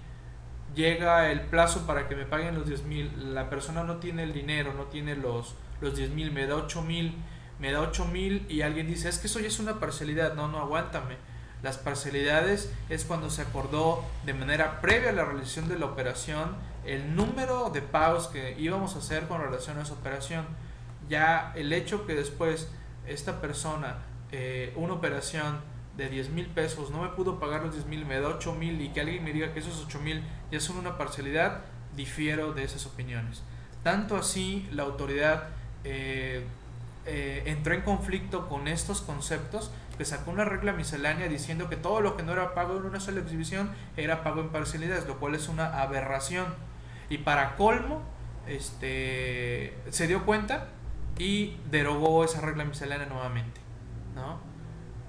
llega 0.74 1.30
el 1.30 1.42
plazo 1.42 1.86
para 1.86 2.08
que 2.08 2.16
me 2.16 2.24
paguen 2.24 2.56
los 2.56 2.66
10 2.66 2.82
mil, 2.84 3.34
la 3.34 3.48
persona 3.48 3.84
no 3.84 3.98
tiene 3.98 4.24
el 4.24 4.32
dinero, 4.32 4.74
no 4.74 4.84
tiene 4.84 5.14
los, 5.14 5.54
los 5.80 5.96
10 5.96 6.10
mil, 6.10 6.32
me 6.32 6.46
da 6.46 6.56
8 6.56 6.82
mil, 6.82 7.14
me 7.60 7.70
da 7.70 7.80
8 7.80 8.06
mil 8.06 8.46
y 8.48 8.62
alguien 8.62 8.88
dice, 8.88 9.08
es 9.08 9.18
que 9.18 9.28
eso 9.28 9.38
ya 9.38 9.46
es 9.46 9.60
una 9.60 9.78
parcialidad, 9.78 10.34
no, 10.34 10.48
no, 10.48 10.58
aguántame 10.58 11.16
las 11.64 11.78
parcialidades 11.78 12.70
es 12.90 13.06
cuando 13.06 13.30
se 13.30 13.40
acordó 13.40 14.04
de 14.26 14.34
manera 14.34 14.82
previa 14.82 15.08
a 15.08 15.12
la 15.12 15.24
realización 15.24 15.66
de 15.66 15.78
la 15.78 15.86
operación 15.86 16.56
el 16.84 17.16
número 17.16 17.70
de 17.70 17.80
pagos 17.80 18.26
que 18.26 18.54
íbamos 18.58 18.94
a 18.94 18.98
hacer 18.98 19.26
con 19.28 19.40
relación 19.40 19.78
a 19.78 19.82
esa 19.82 19.94
operación. 19.94 20.44
Ya 21.08 21.54
el 21.56 21.72
hecho 21.72 22.06
que 22.06 22.14
después 22.14 22.68
esta 23.06 23.40
persona, 23.40 23.98
eh, 24.32 24.72
una 24.76 24.94
operación 24.94 25.60
de 25.96 26.08
10 26.08 26.30
mil 26.30 26.46
pesos, 26.46 26.90
no 26.90 27.02
me 27.02 27.08
pudo 27.08 27.38
pagar 27.38 27.62
los 27.62 27.74
10 27.74 27.86
mil, 27.86 28.04
me 28.04 28.18
da 28.20 28.28
8 28.28 28.54
mil 28.54 28.80
y 28.80 28.88
que 28.88 29.00
alguien 29.00 29.22
me 29.22 29.32
diga 29.32 29.52
que 29.52 29.60
esos 29.60 29.84
8 29.86 30.00
mil 30.00 30.22
ya 30.50 30.60
son 30.60 30.76
una 30.76 30.98
parcialidad, 30.98 31.60
difiero 31.96 32.52
de 32.52 32.64
esas 32.64 32.86
opiniones. 32.86 33.42
Tanto 33.82 34.16
así 34.16 34.68
la 34.72 34.82
autoridad 34.82 35.48
eh, 35.84 36.44
eh, 37.06 37.42
entró 37.46 37.74
en 37.74 37.82
conflicto 37.82 38.48
con 38.48 38.66
estos 38.66 39.02
conceptos 39.02 39.70
que 39.98 40.04
sacó 40.04 40.30
una 40.30 40.44
regla 40.44 40.72
miscelánea 40.72 41.28
diciendo 41.28 41.68
que 41.68 41.76
todo 41.76 42.00
lo 42.00 42.16
que 42.16 42.22
no 42.22 42.32
era 42.32 42.54
pago 42.54 42.76
en 42.78 42.84
una 42.84 42.98
sola 42.98 43.20
exhibición 43.20 43.70
era 43.96 44.24
pago 44.24 44.40
en 44.40 44.48
parcialidades, 44.48 45.06
lo 45.06 45.20
cual 45.20 45.34
es 45.34 45.48
una 45.48 45.80
aberración. 45.80 46.46
Y 47.10 47.18
para 47.18 47.56
colmo, 47.56 48.02
este, 48.48 49.76
se 49.90 50.06
dio 50.06 50.24
cuenta 50.24 50.68
y 51.18 51.56
derogó 51.70 52.24
esa 52.24 52.40
regla 52.40 52.64
miscelánea 52.64 53.06
nuevamente, 53.06 53.60
¿no? 54.14 54.38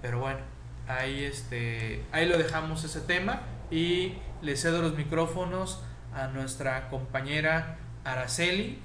Pero 0.01 0.19
bueno, 0.19 0.39
ahí, 0.87 1.23
este, 1.23 2.03
ahí 2.11 2.27
lo 2.27 2.37
dejamos 2.37 2.83
ese 2.83 3.01
tema 3.01 3.41
y 3.71 4.13
le 4.41 4.55
cedo 4.55 4.81
los 4.81 4.95
micrófonos 4.95 5.83
a 6.13 6.27
nuestra 6.27 6.89
compañera 6.89 7.77
Araceli, 8.03 8.79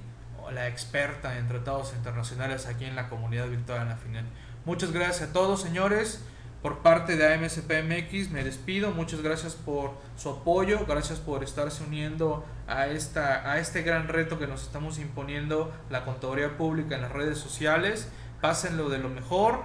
la 0.52 0.66
experta 0.68 1.38
en 1.38 1.46
tratados 1.46 1.92
internacionales 1.94 2.66
aquí 2.66 2.84
en 2.84 2.96
la 2.96 3.08
comunidad 3.08 3.48
virtual 3.48 3.82
en 3.82 3.88
la 3.90 3.96
final. 3.96 4.24
Muchas 4.64 4.92
gracias 4.92 5.30
a 5.30 5.32
todos, 5.32 5.60
señores. 5.60 6.24
Por 6.62 6.78
parte 6.80 7.16
de 7.16 7.32
AMSPMX 7.32 8.30
me 8.30 8.44
despido. 8.44 8.90
Muchas 8.90 9.22
gracias 9.22 9.54
por 9.54 9.92
su 10.16 10.28
apoyo. 10.30 10.84
Gracias 10.86 11.18
por 11.18 11.42
estarse 11.42 11.84
uniendo 11.84 12.44
a, 12.70 12.86
esta, 12.88 13.50
a 13.50 13.58
este 13.58 13.82
gran 13.82 14.08
reto 14.08 14.38
que 14.38 14.46
nos 14.46 14.62
estamos 14.62 14.98
imponiendo 14.98 15.72
la 15.90 16.04
contaduría 16.04 16.56
pública 16.56 16.94
en 16.94 17.02
las 17.02 17.12
redes 17.12 17.38
sociales. 17.38 18.10
Pásenlo 18.40 18.88
de 18.88 18.98
lo 18.98 19.08
mejor. 19.08 19.62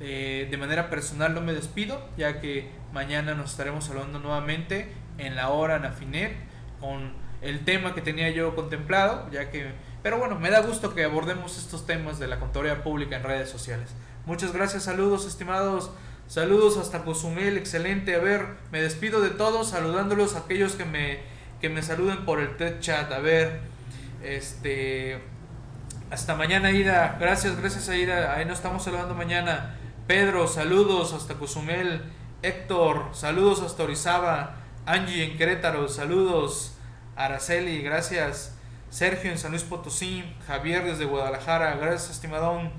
Eh, 0.00 0.48
de 0.50 0.56
manera 0.56 0.90
personal 0.90 1.34
no 1.34 1.40
me 1.40 1.52
despido, 1.52 2.08
ya 2.16 2.40
que 2.40 2.70
mañana 2.92 3.34
nos 3.34 3.52
estaremos 3.52 3.88
hablando 3.90 4.18
nuevamente 4.18 4.92
en 5.18 5.36
la 5.36 5.50
hora 5.50 5.78
Nafinet 5.78 6.34
con 6.80 7.12
el 7.42 7.64
tema 7.64 7.94
que 7.94 8.00
tenía 8.00 8.30
yo 8.30 8.56
contemplado, 8.56 9.30
ya 9.30 9.50
que 9.50 9.72
pero 10.04 10.18
bueno, 10.18 10.38
me 10.38 10.50
da 10.50 10.60
gusto 10.60 10.94
que 10.94 11.02
abordemos 11.02 11.56
estos 11.56 11.86
temas 11.86 12.18
de 12.18 12.26
la 12.26 12.38
contaduría 12.38 12.82
pública 12.82 13.16
en 13.16 13.22
redes 13.22 13.48
sociales. 13.48 13.88
Muchas 14.26 14.52
gracias, 14.52 14.82
saludos 14.82 15.26
estimados. 15.26 15.90
Saludos 16.26 16.76
hasta 16.76 17.04
Cozumel, 17.04 17.56
excelente. 17.56 18.14
A 18.14 18.18
ver, 18.18 18.46
me 18.70 18.82
despido 18.82 19.22
de 19.22 19.30
todos, 19.30 19.70
saludándolos 19.70 20.34
a 20.34 20.40
aquellos 20.40 20.74
que 20.74 20.84
me, 20.84 21.20
que 21.64 21.70
me 21.70 21.80
saluden 21.80 22.26
por 22.26 22.40
el 22.40 22.58
TED 22.58 22.78
chat. 22.80 23.10
A 23.10 23.20
ver, 23.20 23.58
este. 24.22 25.18
Hasta 26.10 26.34
mañana, 26.34 26.70
Ida. 26.70 27.16
Gracias, 27.18 27.56
gracias, 27.58 27.88
Ida. 27.88 28.34
Ahí 28.34 28.44
nos 28.44 28.58
estamos 28.58 28.84
saludando 28.84 29.14
mañana. 29.14 29.74
Pedro, 30.06 30.46
saludos 30.46 31.14
hasta 31.14 31.36
Cozumel. 31.36 32.02
Héctor, 32.42 33.08
saludos 33.12 33.62
hasta 33.62 33.84
Orizaba. 33.84 34.56
Angie 34.84 35.24
en 35.24 35.38
Querétaro, 35.38 35.88
saludos. 35.88 36.76
Araceli, 37.16 37.80
gracias. 37.80 38.58
Sergio 38.90 39.30
en 39.30 39.38
San 39.38 39.52
Luis 39.52 39.62
Potosí. 39.62 40.22
Javier 40.46 40.84
desde 40.84 41.06
Guadalajara, 41.06 41.76
gracias, 41.76 42.10
estimadón. 42.10 42.72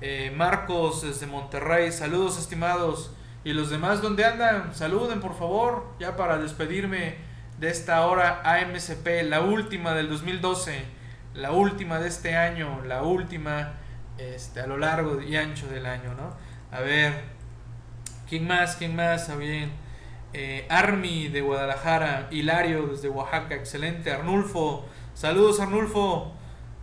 Eh, 0.00 0.32
Marcos 0.36 1.02
desde 1.02 1.26
Monterrey, 1.26 1.90
saludos 1.90 2.38
estimados. 2.38 3.10
Y 3.42 3.52
los 3.52 3.68
demás, 3.68 4.00
¿dónde 4.00 4.24
andan? 4.24 4.72
Saluden 4.76 5.18
por 5.18 5.36
favor, 5.36 5.88
ya 5.98 6.14
para 6.14 6.38
despedirme 6.38 7.25
de 7.58 7.70
esta 7.70 8.06
hora 8.06 8.42
AMCP, 8.44 9.24
la 9.24 9.40
última 9.40 9.94
del 9.94 10.08
2012, 10.08 10.84
la 11.34 11.52
última 11.52 11.98
de 11.98 12.08
este 12.08 12.36
año, 12.36 12.82
la 12.84 13.02
última 13.02 13.74
este, 14.18 14.60
a 14.60 14.66
lo 14.66 14.76
largo 14.76 15.20
y 15.22 15.36
ancho 15.36 15.66
del 15.68 15.86
año, 15.86 16.14
¿no? 16.14 16.34
A 16.70 16.80
ver, 16.80 17.24
¿quién 18.28 18.46
más? 18.46 18.76
¿Quién 18.76 18.94
más? 18.94 19.28
Ah, 19.30 19.36
bien. 19.36 19.72
Eh, 20.32 20.66
Armi 20.68 21.28
de 21.28 21.40
Guadalajara, 21.40 22.28
Hilario 22.30 22.88
desde 22.88 23.08
Oaxaca, 23.08 23.54
excelente. 23.54 24.12
Arnulfo, 24.12 24.86
saludos 25.14 25.60
Arnulfo, 25.60 26.32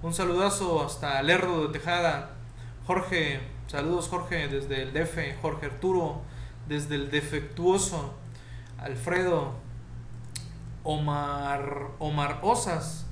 un 0.02 0.14
saludazo 0.14 0.84
hasta 0.84 1.22
Lerdo 1.22 1.68
de 1.68 1.74
Tejada. 1.74 2.32
Jorge, 2.88 3.40
saludos 3.68 4.08
Jorge 4.10 4.48
desde 4.48 4.82
el 4.82 4.94
DF, 4.94 5.40
Jorge 5.42 5.68
Arturo 5.68 6.22
desde 6.68 6.96
el 6.96 7.12
defectuoso, 7.12 8.16
Alfredo, 8.78 9.63
Omar, 10.84 11.92
Omar 12.00 12.40
Osas, 12.42 13.06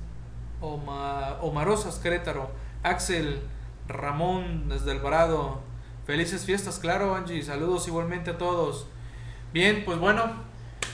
Omar, 0.60 1.38
Omar 1.42 1.68
Osas 1.68 1.96
Querétaro, 1.96 2.50
Axel, 2.82 3.40
Ramón 3.88 4.68
desde 4.68 4.92
Alvarado, 4.92 5.60
felices 6.06 6.44
fiestas, 6.44 6.78
claro 6.78 7.14
Angie, 7.14 7.42
saludos 7.42 7.88
igualmente 7.88 8.30
a 8.30 8.38
todos. 8.38 8.86
Bien, 9.52 9.84
pues 9.84 9.98
bueno, 9.98 10.32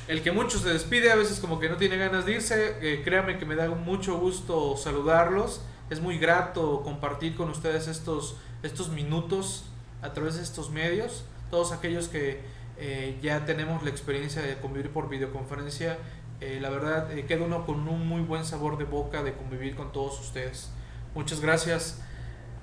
el 0.09 0.22
que 0.22 0.33
mucho 0.33 0.59
se 0.59 0.70
despide, 0.70 1.12
a 1.12 1.16
veces 1.16 1.41
como 1.41 1.61
que 1.61 1.68
no 1.68 1.76
tiene 1.76 1.97
ganas 1.97 2.26
de 2.26 2.33
irse, 2.33 2.76
eh, 2.81 3.03
créanme 3.05 3.39
que 3.39 3.45
me 3.45 3.55
da 3.55 3.68
mucho 3.68 4.18
gusto 4.18 4.76
saludarlos, 4.76 5.62
es 5.91 6.01
muy 6.01 6.18
grato 6.18 6.83
compartir 6.83 7.37
con 7.37 7.49
ustedes 7.51 7.89
estos 7.89 8.37
estos 8.62 8.89
minutos 8.91 9.64
a 10.03 10.12
través 10.12 10.37
de 10.37 10.43
estos 10.43 10.70
medios. 10.70 11.24
Todos 11.51 11.72
aquellos 11.72 12.09
que 12.09 12.41
eh, 12.76 13.18
ya 13.22 13.45
tenemos 13.45 13.83
la 13.83 13.91
experiencia 13.91 14.43
de 14.43 14.57
convivir 14.59 14.91
por 14.91 15.09
videoconferencia, 15.09 15.99
eh, 16.41 16.59
la 16.61 16.70
verdad 16.70 17.11
eh, 17.12 17.26
queda 17.26 17.45
uno 17.45 17.66
con 17.66 17.89
un 17.89 18.07
muy 18.07 18.22
buen 18.22 18.45
sabor 18.45 18.78
de 18.78 18.84
boca 18.84 19.22
de 19.22 19.34
convivir 19.34 19.74
con 19.74 19.93
todos 19.93 20.20
ustedes. 20.20 20.70
Muchas 21.14 21.41
gracias, 21.41 22.01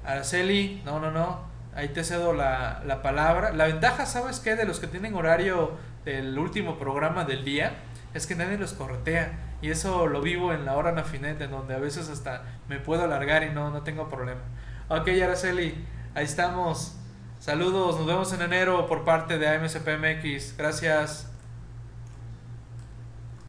Araceli. 0.03 0.82
No, 0.86 0.99
no, 0.99 1.11
no. 1.11 1.39
Ahí 1.76 1.89
te 1.89 2.03
cedo 2.03 2.34
la, 2.34 2.82
la 2.86 3.01
palabra. 3.01 3.51
La 3.51 3.65
ventaja, 3.65 4.05
¿sabes 4.05 4.39
qué? 4.39 4.55
De 4.55 4.65
los 4.65 4.80
que 4.80 4.88
tienen 4.88 5.13
horario 5.15 5.73
del 6.05 6.38
último 6.39 6.78
programa 6.78 7.26
del 7.26 7.43
día, 7.43 7.73
es 8.13 8.28
que 8.28 8.36
nadie 8.36 8.57
los 8.57 8.73
corretea. 8.73 9.39
Y 9.61 9.71
eso 9.71 10.07
lo 10.07 10.21
vivo 10.21 10.53
en 10.53 10.65
la 10.65 10.78
hora 10.78 10.91
nafinet, 10.93 11.41
en 11.41 11.51
donde 11.51 11.76
a 11.76 11.80
veces 11.80 12.09
hasta 12.09 12.43
me 12.69 12.80
puedo 12.80 13.03
alargar 13.03 13.43
y 13.43 13.49
no, 13.49 13.71
no 13.71 13.82
tengo 13.82 14.07
problema. 14.07 14.41
Ok, 14.88 15.09
Araceli, 15.21 15.84
ahí 16.13 16.26
estamos. 16.26 16.95
Saludos, 17.39 17.97
nos 17.97 18.07
vemos 18.07 18.32
en 18.34 18.41
enero 18.41 18.88
por 18.88 19.03
parte 19.03 19.38
de 19.38 19.47
AMCPMX. 19.47 20.55
Gracias. 20.57 21.34